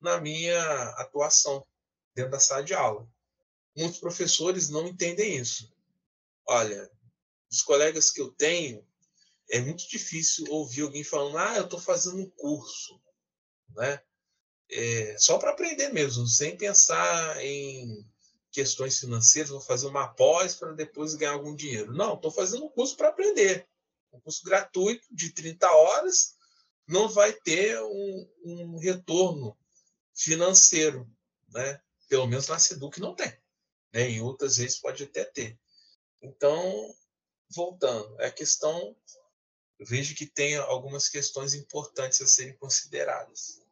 na 0.00 0.20
minha 0.20 0.60
atuação 0.96 1.66
dentro 2.14 2.32
da 2.32 2.40
sala 2.40 2.62
de 2.62 2.74
aula. 2.74 3.08
Muitos 3.76 3.98
professores 3.98 4.68
não 4.68 4.86
entendem 4.86 5.36
isso. 5.36 5.72
Olha, 6.46 6.90
os 7.50 7.62
colegas 7.62 8.10
que 8.10 8.20
eu 8.20 8.30
tenho, 8.30 8.86
é 9.50 9.60
muito 9.60 9.88
difícil 9.88 10.46
ouvir 10.50 10.82
alguém 10.82 11.02
falando: 11.02 11.38
ah, 11.38 11.56
eu 11.56 11.64
estou 11.64 11.80
fazendo 11.80 12.18
um 12.18 12.30
curso, 12.30 13.00
né? 13.70 14.02
É, 14.70 15.16
só 15.18 15.38
para 15.38 15.50
aprender 15.50 15.88
mesmo, 15.88 16.26
sem 16.26 16.56
pensar 16.56 17.42
em 17.42 18.06
questões 18.52 18.98
financeiras, 18.98 19.50
vou 19.50 19.60
fazer 19.60 19.86
uma 19.86 20.08
pós 20.08 20.54
para 20.54 20.72
depois 20.72 21.14
ganhar 21.14 21.32
algum 21.32 21.54
dinheiro. 21.54 21.94
Não, 21.94 22.14
estou 22.14 22.30
fazendo 22.30 22.66
um 22.66 22.70
curso 22.70 22.96
para 22.96 23.08
aprender 23.08 23.66
um 24.12 24.20
curso 24.20 24.42
gratuito 24.44 25.06
de 25.10 25.32
30 25.32 25.70
horas, 25.70 26.36
não 26.86 27.08
vai 27.08 27.32
ter 27.32 27.80
um, 27.82 28.32
um 28.44 28.78
retorno 28.78 29.56
financeiro, 30.14 31.08
né? 31.48 31.80
Pelo 32.08 32.26
menos 32.26 32.48
na 32.48 32.58
Seduc 32.58 32.98
não 32.98 33.14
tem. 33.14 33.30
Né? 33.92 34.10
Em 34.10 34.20
outras 34.20 34.56
vezes 34.56 34.78
pode 34.78 35.04
até 35.04 35.24
ter. 35.24 35.58
Então, 36.22 36.94
voltando, 37.50 38.20
é 38.20 38.26
a 38.26 38.32
questão, 38.32 38.96
eu 39.78 39.86
vejo 39.86 40.14
que 40.14 40.26
tem 40.26 40.56
algumas 40.56 41.08
questões 41.08 41.54
importantes 41.54 42.20
a 42.20 42.26
serem 42.26 42.56
consideradas. 42.56 43.62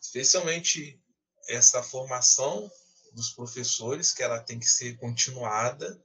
Especialmente 0.00 1.00
essa 1.48 1.82
formação 1.82 2.70
dos 3.12 3.30
professores, 3.30 4.12
que 4.12 4.22
ela 4.22 4.40
tem 4.40 4.58
que 4.58 4.66
ser 4.66 4.96
continuada. 4.98 6.02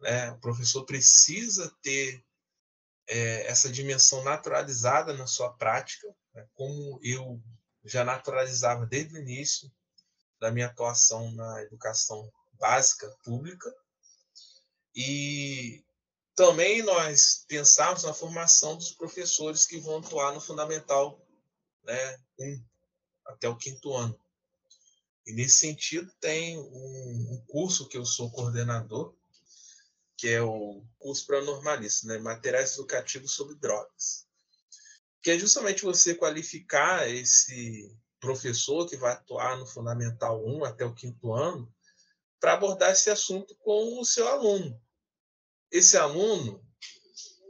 Né? 0.00 0.30
O 0.32 0.38
professor 0.38 0.84
precisa 0.84 1.70
ter 1.82 2.24
é, 3.06 3.46
essa 3.46 3.70
dimensão 3.70 4.22
naturalizada 4.24 5.12
na 5.12 5.26
sua 5.26 5.52
prática, 5.52 6.14
né? 6.34 6.46
como 6.54 6.98
eu 7.02 7.40
já 7.84 8.04
naturalizava 8.04 8.86
desde 8.86 9.14
o 9.14 9.18
início 9.18 9.70
da 10.40 10.50
minha 10.50 10.66
atuação 10.66 11.30
na 11.32 11.62
educação 11.62 12.30
básica 12.54 13.08
pública. 13.22 13.72
E 14.94 15.84
também 16.34 16.82
nós 16.82 17.44
pensamos 17.48 18.02
na 18.02 18.12
formação 18.12 18.76
dos 18.76 18.90
professores 18.90 19.64
que 19.64 19.78
vão 19.78 19.98
atuar 19.98 20.32
no 20.34 20.40
Fundamental 20.40 21.20
né, 21.84 22.18
1 22.38 22.62
até 23.26 23.48
o 23.48 23.56
quinto 23.56 23.94
ano. 23.94 24.18
E 25.26 25.32
nesse 25.32 25.58
sentido 25.58 26.12
tem 26.20 26.58
um, 26.58 27.32
um 27.32 27.44
curso 27.48 27.88
que 27.88 27.96
eu 27.96 28.04
sou 28.04 28.30
coordenador, 28.30 29.14
que 30.16 30.28
é 30.28 30.42
o 30.42 30.82
curso 30.98 31.26
para 31.26 31.44
normalista, 31.44 32.06
né? 32.06 32.18
Materiais 32.18 32.74
Educativos 32.74 33.32
sobre 33.32 33.54
Drogas. 33.56 34.26
Que 35.22 35.32
é 35.32 35.38
justamente 35.38 35.82
você 35.82 36.14
qualificar 36.14 37.08
esse 37.08 37.94
professor 38.20 38.88
que 38.88 38.96
vai 38.96 39.12
atuar 39.12 39.56
no 39.58 39.66
Fundamental 39.66 40.44
1 40.44 40.64
até 40.64 40.84
o 40.84 40.94
quinto 40.94 41.32
ano 41.32 41.72
para 42.40 42.54
abordar 42.54 42.92
esse 42.92 43.10
assunto 43.10 43.54
com 43.56 44.00
o 44.00 44.04
seu 44.04 44.26
aluno. 44.28 44.80
Esse 45.70 45.96
aluno, 45.96 46.64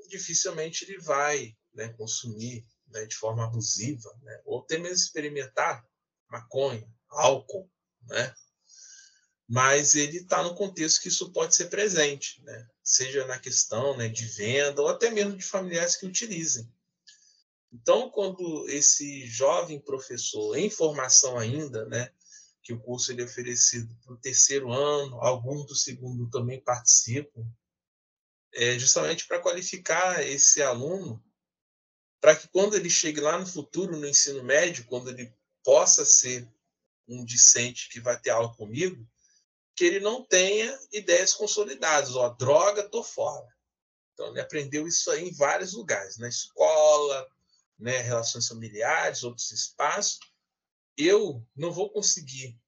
dificilmente 0.09 0.85
ele 0.85 0.99
vai 0.99 1.57
né, 1.75 1.89
consumir 1.91 2.67
né, 2.89 3.05
de 3.05 3.15
forma 3.15 3.45
abusiva, 3.45 4.11
né, 4.23 4.41
ou 4.45 4.61
até 4.61 4.79
mesmo 4.79 4.97
experimentar 4.97 5.87
maconha, 6.29 6.89
álcool, 7.09 7.71
né? 8.03 8.35
Mas 9.49 9.95
ele 9.95 10.19
está 10.19 10.43
no 10.43 10.55
contexto 10.55 11.01
que 11.01 11.09
isso 11.09 11.31
pode 11.31 11.55
ser 11.55 11.67
presente, 11.67 12.43
né? 12.43 12.69
seja 12.83 13.27
na 13.27 13.39
questão 13.39 13.97
né, 13.97 14.09
de 14.09 14.25
venda 14.27 14.81
ou 14.81 14.89
até 14.89 15.11
mesmo 15.11 15.37
de 15.37 15.45
familiares 15.45 15.97
que 15.97 16.07
utilizem. 16.07 16.69
Então, 17.73 18.09
quando 18.11 18.69
esse 18.69 19.27
jovem 19.27 19.81
professor, 19.81 20.57
em 20.57 20.71
formação 20.71 21.37
ainda, 21.37 21.85
né, 21.87 22.11
que 22.63 22.73
o 22.73 22.81
curso 22.81 23.13
ele 23.13 23.23
é 23.23 23.25
oferecido 23.25 23.95
para 24.05 24.15
o 24.15 24.19
terceiro 24.19 24.73
ano, 24.73 25.21
alguns 25.21 25.67
do 25.67 25.75
segundo 25.75 26.31
também 26.31 26.61
participam, 26.61 27.45
é 28.55 28.79
justamente 28.79 29.27
para 29.27 29.41
qualificar 29.41 30.25
esse 30.27 30.63
aluno, 30.63 31.23
para 32.21 32.35
que 32.35 32.49
quando 32.49 32.75
ele 32.75 32.89
chegue 32.89 33.21
lá 33.21 33.39
no 33.39 33.47
futuro, 33.47 33.97
no 33.97 34.07
ensino 34.07 34.43
médio, 34.43 34.87
quando 34.87 35.11
ele 35.11 35.33
possa 35.63 36.05
ser 36.05 36.49
um 37.07 37.25
discente 37.25 37.89
que 37.89 38.01
vai 38.01 38.19
ter 38.19 38.31
aula 38.31 38.55
comigo, 38.55 39.07
que 39.77 39.85
ele 39.85 40.01
não 40.01 40.25
tenha 40.25 40.77
ideias 40.91 41.35
consolidadas. 41.35 42.17
Ó, 42.17 42.31
droga, 42.31 42.89
tô 42.89 43.05
fora. 43.05 43.47
Então, 44.15 44.29
ele 44.29 44.41
aprendeu 44.41 44.89
isso 44.89 45.11
aí 45.11 45.29
em 45.29 45.35
vários 45.35 45.75
lugares, 45.75 46.17
na 46.17 46.29
escola, 46.29 47.29
né, 47.79 47.99
relações 47.99 48.49
familiares, 48.49 49.23
outros 49.23 49.53
espaços. 49.53 50.19
Eu 50.97 51.47
não 51.55 51.71
vou 51.71 51.91
conseguir 51.91 52.59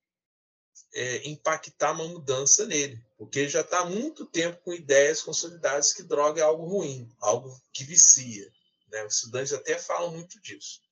é, 0.93 1.27
impactar 1.27 1.93
uma 1.93 2.07
mudança 2.07 2.67
nele, 2.67 3.03
porque 3.17 3.39
ele 3.39 3.49
já 3.49 3.63
está 3.63 3.81
há 3.81 3.87
muito 3.87 4.27
tempo 4.27 4.61
com 4.63 4.75
ideias 4.75 5.23
consolidadas 5.23 5.95
que 5.95 6.03
droga 6.03 6.43
é 6.43 6.45
algo 6.45 6.67
ruim, 6.67 7.11
algo 7.21 7.59
que 7.73 7.85
vicia. 7.85 8.53
Né? 8.89 9.03
Os 9.07 9.15
estudantes 9.15 9.55
até 9.55 9.79
falam 9.79 10.13
muito 10.13 10.39
disso. 10.43 10.83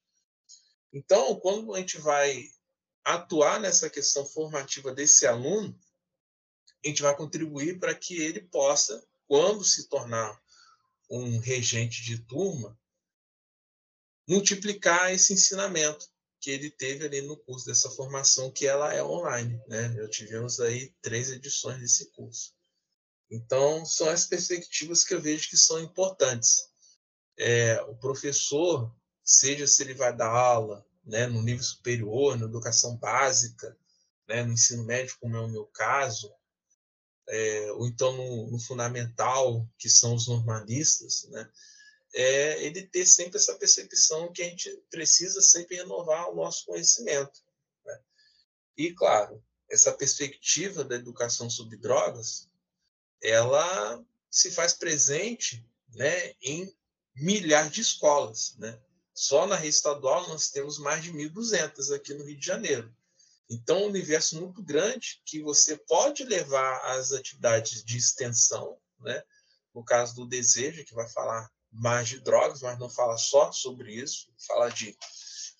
Então, 0.91 1.39
quando 1.41 1.75
a 1.75 1.79
gente 1.79 1.99
vai 1.99 2.49
atuar 3.05 3.61
nessa 3.61 3.91
questão 3.91 4.25
formativa 4.25 4.93
desse 4.93 5.27
aluno, 5.27 5.79
a 6.87 6.91
gente 6.91 7.03
vai 7.03 7.16
contribuir 7.16 7.78
para 7.78 7.95
que 7.95 8.16
ele 8.16 8.41
possa, 8.41 9.05
quando 9.26 9.64
se 9.64 9.89
tornar 9.89 10.41
um 11.11 11.39
regente 11.39 12.03
de 12.03 12.18
turma, 12.18 12.78
multiplicar 14.28 15.12
esse 15.12 15.32
ensinamento 15.32 16.09
que 16.41 16.51
ele 16.51 16.70
teve 16.70 17.05
ali 17.05 17.22
no 17.22 17.37
curso 17.37 17.66
dessa 17.66 17.91
formação, 17.91 18.51
que 18.51 18.66
ela 18.66 18.93
é 18.93 19.03
online. 19.03 19.61
Né? 19.66 19.95
Eu 19.99 20.09
tivemos 20.09 20.61
aí 20.61 20.95
três 21.01 21.30
edições 21.30 21.80
desse 21.80 22.11
curso. 22.12 22.55
Então, 23.30 23.84
são 23.84 24.09
as 24.09 24.26
perspectivas 24.26 25.03
que 25.03 25.14
eu 25.14 25.20
vejo 25.20 25.49
que 25.49 25.57
são 25.57 25.80
importantes. 25.80 26.68
É, 27.37 27.80
o 27.82 27.97
professor, 27.97 28.95
seja 29.24 29.66
se 29.66 29.82
ele 29.82 29.95
vai 29.95 30.14
dar 30.14 30.30
aula 30.30 30.87
né, 31.05 31.26
no 31.26 31.43
nível 31.43 31.64
superior, 31.64 32.39
na 32.39 32.47
educação 32.47 32.97
básica, 32.97 33.76
né, 34.28 34.45
no 34.45 34.53
ensino 34.53 34.84
médio, 34.84 35.16
como 35.20 35.37
é 35.37 35.41
o 35.41 35.49
meu 35.49 35.66
caso, 35.66 36.32
é, 37.29 37.72
ou 37.72 37.87
então 37.87 38.12
no, 38.12 38.51
no, 38.51 38.59
fundamental, 38.59 39.68
que 39.79 39.89
são 39.89 40.14
os 40.14 40.29
normalistas, 40.29 41.24
né, 41.31 41.51
é 42.14 42.62
ele 42.64 42.87
ter 42.87 43.05
sempre 43.05 43.37
essa 43.37 43.55
percepção 43.57 44.33
que 44.33 44.43
a 44.43 44.47
gente 44.47 44.70
precisa 44.91 45.41
sempre 45.43 45.77
renovar 45.77 46.31
o 46.31 46.35
nosso 46.35 46.64
conhecimento. 46.64 47.43
Né? 47.85 48.01
E, 48.77 48.93
claro, 48.93 49.43
essa 49.68 49.93
perspectiva 49.93 50.85
da 50.85 50.95
educação 50.95 51.51
sobre 51.51 51.77
drogas, 51.77 52.49
ela 53.22 54.03
se 54.31 54.51
faz 54.51 54.72
presente 54.72 55.64
né, 55.95 56.35
em 56.41 56.74
milhares 57.14 57.72
de 57.72 57.81
escolas. 57.81 58.55
Né? 58.59 58.79
Só 59.12 59.47
na 59.47 59.57
rede 59.57 59.74
estadual 59.74 60.29
nós 60.29 60.51
temos 60.51 60.79
mais 60.79 61.03
de 61.03 61.12
1.200 61.12 61.95
aqui 61.95 62.14
no 62.14 62.24
Rio 62.24 62.39
de 62.39 62.47
Janeiro. 62.47 62.95
Então, 63.49 63.82
um 63.82 63.86
universo 63.86 64.40
muito 64.40 64.62
grande 64.62 65.20
que 65.24 65.40
você 65.40 65.76
pode 65.76 66.24
levar 66.24 66.80
às 66.92 67.12
atividades 67.12 67.84
de 67.84 67.97
extensão, 67.97 68.78
né? 69.01 69.22
no 69.74 69.84
caso 69.84 70.14
do 70.16 70.26
desejo, 70.26 70.84
que 70.84 70.94
vai 70.94 71.09
falar 71.09 71.49
mais 71.70 72.09
de 72.09 72.20
drogas, 72.20 72.62
mas 72.62 72.78
não 72.78 72.88
fala 72.88 73.16
só 73.16 73.53
sobre 73.53 73.92
isso, 73.92 74.32
fala 74.47 74.70
de 74.70 74.97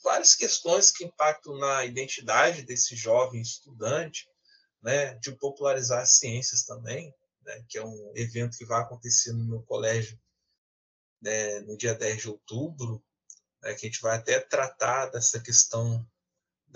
várias 0.03 0.35
questões 0.35 0.91
que 0.91 1.05
impactam 1.05 1.57
na 1.59 1.85
identidade 1.85 2.63
desse 2.63 2.97
jovem 2.97 3.41
estudante, 3.41 4.29
né? 4.83 5.15
de 5.17 5.33
popularizar 5.33 6.03
as 6.03 6.19
ciências 6.19 6.65
também, 6.65 7.15
né? 7.43 7.65
que 7.69 7.79
é 7.79 7.85
um 7.85 8.13
evento 8.17 8.57
que 8.57 8.65
vai 8.65 8.81
acontecer 8.81 9.33
no 9.33 9.45
meu 9.45 9.63
colégio 9.63 10.19
né? 11.21 11.61
no 11.61 11.77
dia 11.77 11.95
10 11.95 12.23
de 12.23 12.29
outubro, 12.29 13.05
né? 13.63 13.75
que 13.75 13.87
a 13.87 13.89
gente 13.89 14.01
vai 14.01 14.17
até 14.17 14.41
tratar 14.41 15.07
dessa 15.07 15.41
questão 15.41 16.05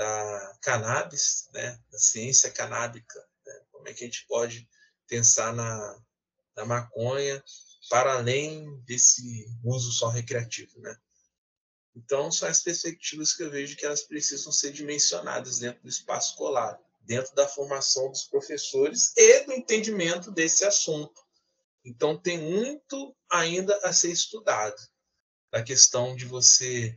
da 0.01 0.59
cannabis, 0.63 1.51
né, 1.53 1.79
da 1.93 1.99
ciência 1.99 2.51
canábica, 2.51 3.23
né, 3.45 3.61
como 3.71 3.87
é 3.87 3.93
que 3.93 4.03
a 4.03 4.07
gente 4.07 4.27
pode 4.27 4.67
pensar 5.07 5.53
na, 5.53 6.03
na 6.57 6.65
maconha 6.65 7.45
para 7.91 8.15
além 8.15 8.81
desse 8.87 9.47
uso 9.63 9.93
só 9.93 10.09
recreativo, 10.09 10.81
né? 10.81 10.97
Então, 11.95 12.33
são 12.33 12.49
as 12.49 12.63
perspectivas 12.63 13.35
que 13.35 13.43
eu 13.43 13.51
vejo 13.51 13.77
que 13.77 13.85
elas 13.85 14.03
precisam 14.03 14.51
ser 14.51 14.73
dimensionadas 14.73 15.59
dentro 15.59 15.83
do 15.83 15.89
espaço 15.91 16.31
escolar, 16.31 16.81
dentro 17.03 17.35
da 17.35 17.47
formação 17.47 18.09
dos 18.09 18.25
professores 18.25 19.13
e 19.19 19.45
do 19.45 19.53
entendimento 19.53 20.31
desse 20.31 20.65
assunto. 20.65 21.21
Então, 21.85 22.17
tem 22.17 22.39
muito 22.39 23.15
ainda 23.31 23.79
a 23.83 23.93
ser 23.93 24.13
estudado. 24.13 24.81
A 25.53 25.63
questão 25.63 26.17
de 26.17 26.25
você 26.25 26.97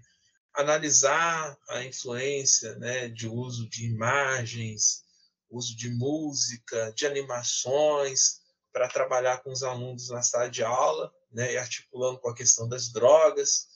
analisar 0.53 1.57
a 1.69 1.83
influência 1.83 2.75
né, 2.75 3.09
de 3.09 3.27
uso 3.27 3.67
de 3.69 3.85
imagens, 3.85 5.03
uso 5.49 5.75
de 5.75 5.89
música, 5.89 6.91
de 6.95 7.05
animações, 7.05 8.41
para 8.71 8.87
trabalhar 8.87 9.43
com 9.43 9.51
os 9.51 9.63
alunos 9.63 10.09
na 10.09 10.21
sala 10.21 10.49
de 10.49 10.63
aula, 10.63 11.13
né, 11.31 11.53
e 11.53 11.57
articulando 11.57 12.19
com 12.19 12.29
a 12.29 12.35
questão 12.35 12.67
das 12.67 12.91
drogas, 12.91 13.67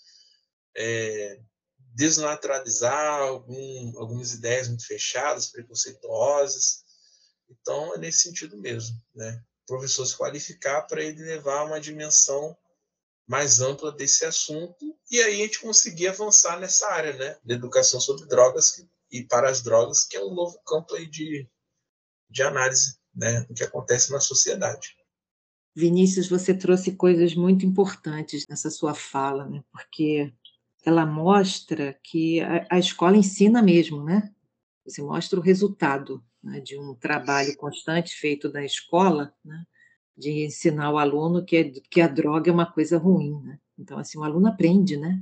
é, 0.75 1.39
desnaturalizar 1.93 3.21
algum, 3.21 3.99
algumas 3.99 4.33
ideias 4.33 4.67
muito 4.67 4.85
fechadas, 4.85 5.47
preconceituosas. 5.47 6.83
Então, 7.49 7.95
é 7.95 7.97
nesse 7.97 8.19
sentido 8.19 8.57
mesmo. 8.57 8.95
Né? 9.15 9.43
O 9.63 9.65
professor 9.67 10.05
se 10.05 10.15
qualificar 10.15 10.83
para 10.83 11.03
ele 11.03 11.23
levar 11.23 11.63
uma 11.63 11.79
dimensão 11.79 12.55
mais 13.27 13.59
ampla 13.59 13.91
desse 13.91 14.25
assunto 14.25 14.97
e 15.11 15.21
aí 15.21 15.41
a 15.41 15.45
gente 15.45 15.59
conseguir 15.59 16.07
avançar 16.07 16.59
nessa 16.59 16.87
área, 16.87 17.13
né, 17.13 17.37
de 17.43 17.53
educação 17.53 17.99
sobre 17.99 18.25
drogas 18.27 18.85
e 19.11 19.23
para 19.23 19.49
as 19.49 19.61
drogas, 19.61 20.05
que 20.05 20.15
é 20.15 20.23
um 20.23 20.33
novo 20.33 20.59
campo 20.65 20.95
aí 20.95 21.05
de, 21.05 21.47
de 22.29 22.43
análise, 22.43 22.97
né, 23.13 23.41
do 23.41 23.53
que 23.53 23.63
acontece 23.63 24.11
na 24.11 24.19
sociedade. 24.19 24.95
Vinícius, 25.75 26.27
você 26.27 26.53
trouxe 26.53 26.93
coisas 26.93 27.35
muito 27.35 27.65
importantes 27.65 28.45
nessa 28.49 28.69
sua 28.69 28.95
fala, 28.95 29.45
né, 29.45 29.61
porque 29.71 30.33
ela 30.85 31.05
mostra 31.05 31.99
que 32.01 32.39
a, 32.39 32.65
a 32.71 32.79
escola 32.79 33.17
ensina 33.17 33.61
mesmo, 33.61 34.03
né, 34.03 34.33
você 34.85 35.01
mostra 35.01 35.37
o 35.37 35.43
resultado 35.43 36.23
né, 36.41 36.61
de 36.61 36.79
um 36.79 36.95
trabalho 36.95 37.55
constante 37.57 38.15
feito 38.15 38.49
na 38.51 38.63
escola, 38.63 39.33
né, 39.43 39.65
de 40.17 40.45
ensinar 40.45 40.91
o 40.91 40.97
aluno 40.97 41.45
que, 41.45 41.57
é, 41.57 41.63
que 41.89 42.01
a 42.01 42.07
droga 42.07 42.49
é 42.49 42.53
uma 42.53 42.65
coisa 42.65 42.97
ruim. 42.97 43.39
Né? 43.43 43.59
Então, 43.77 43.99
assim, 43.99 44.17
o 44.17 44.23
aluno 44.23 44.47
aprende, 44.47 44.97
né? 44.97 45.21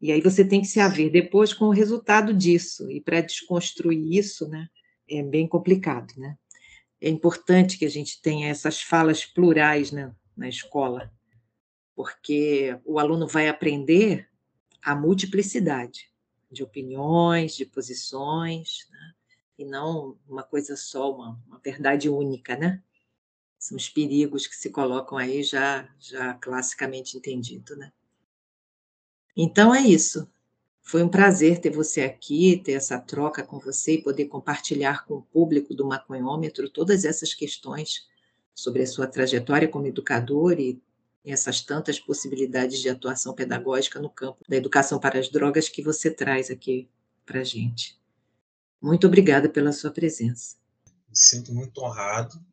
E 0.00 0.10
aí 0.10 0.20
você 0.20 0.44
tem 0.44 0.60
que 0.60 0.66
se 0.66 0.80
haver 0.80 1.10
depois 1.10 1.52
com 1.52 1.66
o 1.66 1.72
resultado 1.72 2.32
disso. 2.32 2.90
E 2.90 3.00
para 3.00 3.20
desconstruir 3.20 4.16
isso, 4.16 4.48
né, 4.48 4.68
é 5.08 5.22
bem 5.22 5.46
complicado, 5.46 6.12
né? 6.16 6.36
É 7.00 7.08
importante 7.08 7.78
que 7.78 7.84
a 7.84 7.90
gente 7.90 8.20
tenha 8.20 8.48
essas 8.48 8.80
falas 8.80 9.24
plurais 9.24 9.90
né, 9.90 10.14
na 10.36 10.48
escola, 10.48 11.12
porque 11.94 12.78
o 12.84 12.98
aluno 12.98 13.26
vai 13.26 13.48
aprender 13.48 14.28
a 14.82 14.94
multiplicidade 14.94 16.08
de 16.50 16.62
opiniões, 16.62 17.56
de 17.56 17.64
posições, 17.64 18.86
né? 18.90 19.12
e 19.58 19.64
não 19.64 20.16
uma 20.28 20.42
coisa 20.42 20.76
só, 20.76 21.12
uma, 21.12 21.40
uma 21.46 21.58
verdade 21.58 22.08
única, 22.08 22.56
né? 22.56 22.82
São 23.62 23.76
os 23.76 23.88
perigos 23.88 24.48
que 24.48 24.56
se 24.56 24.70
colocam 24.70 25.16
aí 25.16 25.44
já, 25.44 25.88
já 25.96 26.34
classicamente 26.34 27.16
entendido, 27.16 27.76
né? 27.76 27.92
Então 29.36 29.72
é 29.72 29.80
isso. 29.80 30.28
Foi 30.82 31.00
um 31.00 31.08
prazer 31.08 31.60
ter 31.60 31.70
você 31.70 32.00
aqui, 32.00 32.60
ter 32.64 32.72
essa 32.72 32.98
troca 32.98 33.40
com 33.44 33.60
você 33.60 33.94
e 33.94 34.02
poder 34.02 34.24
compartilhar 34.24 35.06
com 35.06 35.14
o 35.14 35.22
público 35.22 35.76
do 35.76 35.86
maconhômetro 35.86 36.68
todas 36.68 37.04
essas 37.04 37.34
questões 37.34 38.08
sobre 38.52 38.82
a 38.82 38.86
sua 38.86 39.06
trajetória 39.06 39.68
como 39.68 39.86
educador 39.86 40.58
e 40.58 40.82
essas 41.24 41.60
tantas 41.60 42.00
possibilidades 42.00 42.80
de 42.80 42.88
atuação 42.88 43.32
pedagógica 43.32 44.00
no 44.00 44.10
campo 44.10 44.40
da 44.48 44.56
educação 44.56 44.98
para 44.98 45.20
as 45.20 45.28
drogas 45.28 45.68
que 45.68 45.84
você 45.84 46.10
traz 46.10 46.50
aqui 46.50 46.88
para 47.24 47.42
a 47.42 47.44
gente. 47.44 47.96
Muito 48.80 49.06
obrigada 49.06 49.48
pela 49.48 49.70
sua 49.70 49.92
presença. 49.92 50.56
Me 51.08 51.16
sinto 51.16 51.54
muito 51.54 51.80
honrado 51.80 52.44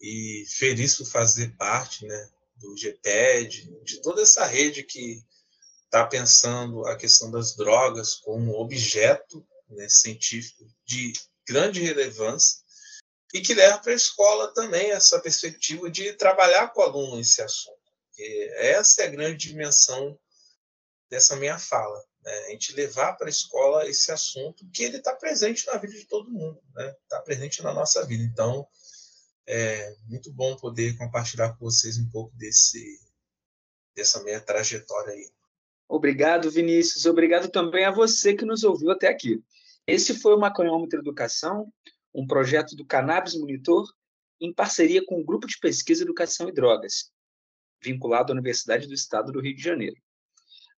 e 0.00 0.44
feliz 0.48 0.96
por 0.96 1.06
fazer 1.06 1.54
parte 1.56 2.06
né, 2.06 2.30
do 2.56 2.74
GPED, 2.76 3.70
de 3.84 4.00
toda 4.00 4.22
essa 4.22 4.44
rede 4.46 4.82
que 4.82 5.22
está 5.84 6.06
pensando 6.06 6.86
a 6.86 6.96
questão 6.96 7.30
das 7.30 7.54
drogas 7.56 8.14
como 8.14 8.58
objeto 8.58 9.46
né, 9.68 9.88
científico 9.88 10.64
de 10.86 11.12
grande 11.46 11.82
relevância 11.82 12.58
e 13.34 13.40
que 13.40 13.54
leva 13.54 13.78
para 13.78 13.92
a 13.92 13.96
escola 13.96 14.52
também 14.54 14.90
essa 14.90 15.20
perspectiva 15.20 15.90
de 15.90 16.12
trabalhar 16.14 16.68
com 16.68 16.80
o 16.80 16.84
aluno 16.84 17.20
esse 17.20 17.42
assunto. 17.42 17.78
essa 18.56 19.02
é 19.02 19.06
a 19.06 19.10
grande 19.10 19.48
dimensão 19.48 20.18
dessa 21.08 21.36
minha 21.36 21.58
fala. 21.58 22.04
Né? 22.22 22.32
A 22.32 22.50
gente 22.50 22.72
levar 22.72 23.14
para 23.14 23.26
a 23.26 23.30
escola 23.30 23.88
esse 23.88 24.12
assunto 24.12 24.68
que 24.72 24.84
ele 24.84 24.98
está 24.98 25.14
presente 25.14 25.66
na 25.66 25.76
vida 25.76 25.94
de 25.94 26.06
todo 26.06 26.30
mundo, 26.30 26.60
está 26.68 26.84
né? 26.84 26.96
Tá 27.08 27.20
presente 27.22 27.62
na 27.62 27.72
nossa 27.72 28.04
vida. 28.06 28.22
Então, 28.22 28.66
é 29.46 29.94
muito 30.06 30.32
bom 30.32 30.56
poder 30.56 30.96
compartilhar 30.96 31.54
com 31.54 31.64
vocês 31.64 31.98
um 31.98 32.08
pouco 32.08 32.34
desse, 32.36 33.00
dessa 33.94 34.22
minha 34.22 34.40
trajetória 34.40 35.12
aí. 35.12 35.28
Obrigado, 35.88 36.50
Vinícius. 36.50 37.06
Obrigado 37.06 37.50
também 37.50 37.84
a 37.84 37.90
você 37.90 38.34
que 38.34 38.44
nos 38.44 38.62
ouviu 38.62 38.90
até 38.90 39.08
aqui. 39.08 39.42
Esse 39.86 40.14
foi 40.14 40.34
o 40.34 40.38
Maconhômetro 40.38 41.00
Educação, 41.00 41.72
um 42.14 42.26
projeto 42.26 42.76
do 42.76 42.86
Cannabis 42.86 43.34
Monitor 43.34 43.86
em 44.40 44.52
parceria 44.52 45.04
com 45.04 45.20
o 45.20 45.24
Grupo 45.24 45.46
de 45.46 45.58
Pesquisa 45.58 46.02
Educação 46.02 46.48
e 46.48 46.52
Drogas, 46.52 47.12
vinculado 47.82 48.32
à 48.32 48.34
Universidade 48.34 48.86
do 48.86 48.94
Estado 48.94 49.32
do 49.32 49.40
Rio 49.40 49.54
de 49.54 49.62
Janeiro. 49.62 49.96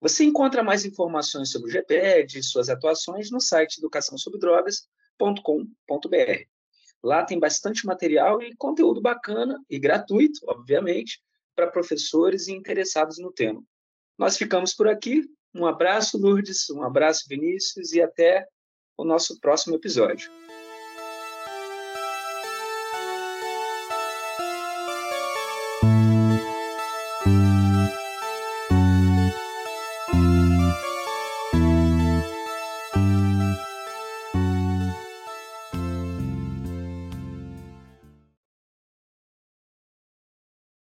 Você 0.00 0.24
encontra 0.24 0.64
mais 0.64 0.84
informações 0.84 1.52
sobre 1.52 1.70
o 1.70 1.72
GPED 1.72 2.38
e 2.38 2.42
suas 2.42 2.68
atuações 2.68 3.30
no 3.30 3.40
site 3.40 3.78
educaçãosobredrogas.com.br. 3.78 6.51
Lá 7.02 7.24
tem 7.24 7.38
bastante 7.38 7.84
material 7.84 8.40
e 8.40 8.54
conteúdo 8.56 9.00
bacana 9.00 9.60
e 9.68 9.78
gratuito, 9.78 10.40
obviamente, 10.46 11.20
para 11.54 11.70
professores 11.70 12.48
e 12.48 12.52
interessados 12.52 13.18
no 13.18 13.32
tema. 13.32 13.62
Nós 14.16 14.36
ficamos 14.36 14.72
por 14.74 14.88
aqui. 14.88 15.24
Um 15.54 15.66
abraço, 15.66 16.16
Lourdes, 16.16 16.70
um 16.70 16.82
abraço, 16.82 17.24
Vinícius, 17.28 17.92
e 17.92 18.00
até 18.00 18.46
o 18.96 19.04
nosso 19.04 19.38
próximo 19.40 19.74
episódio. 19.74 20.30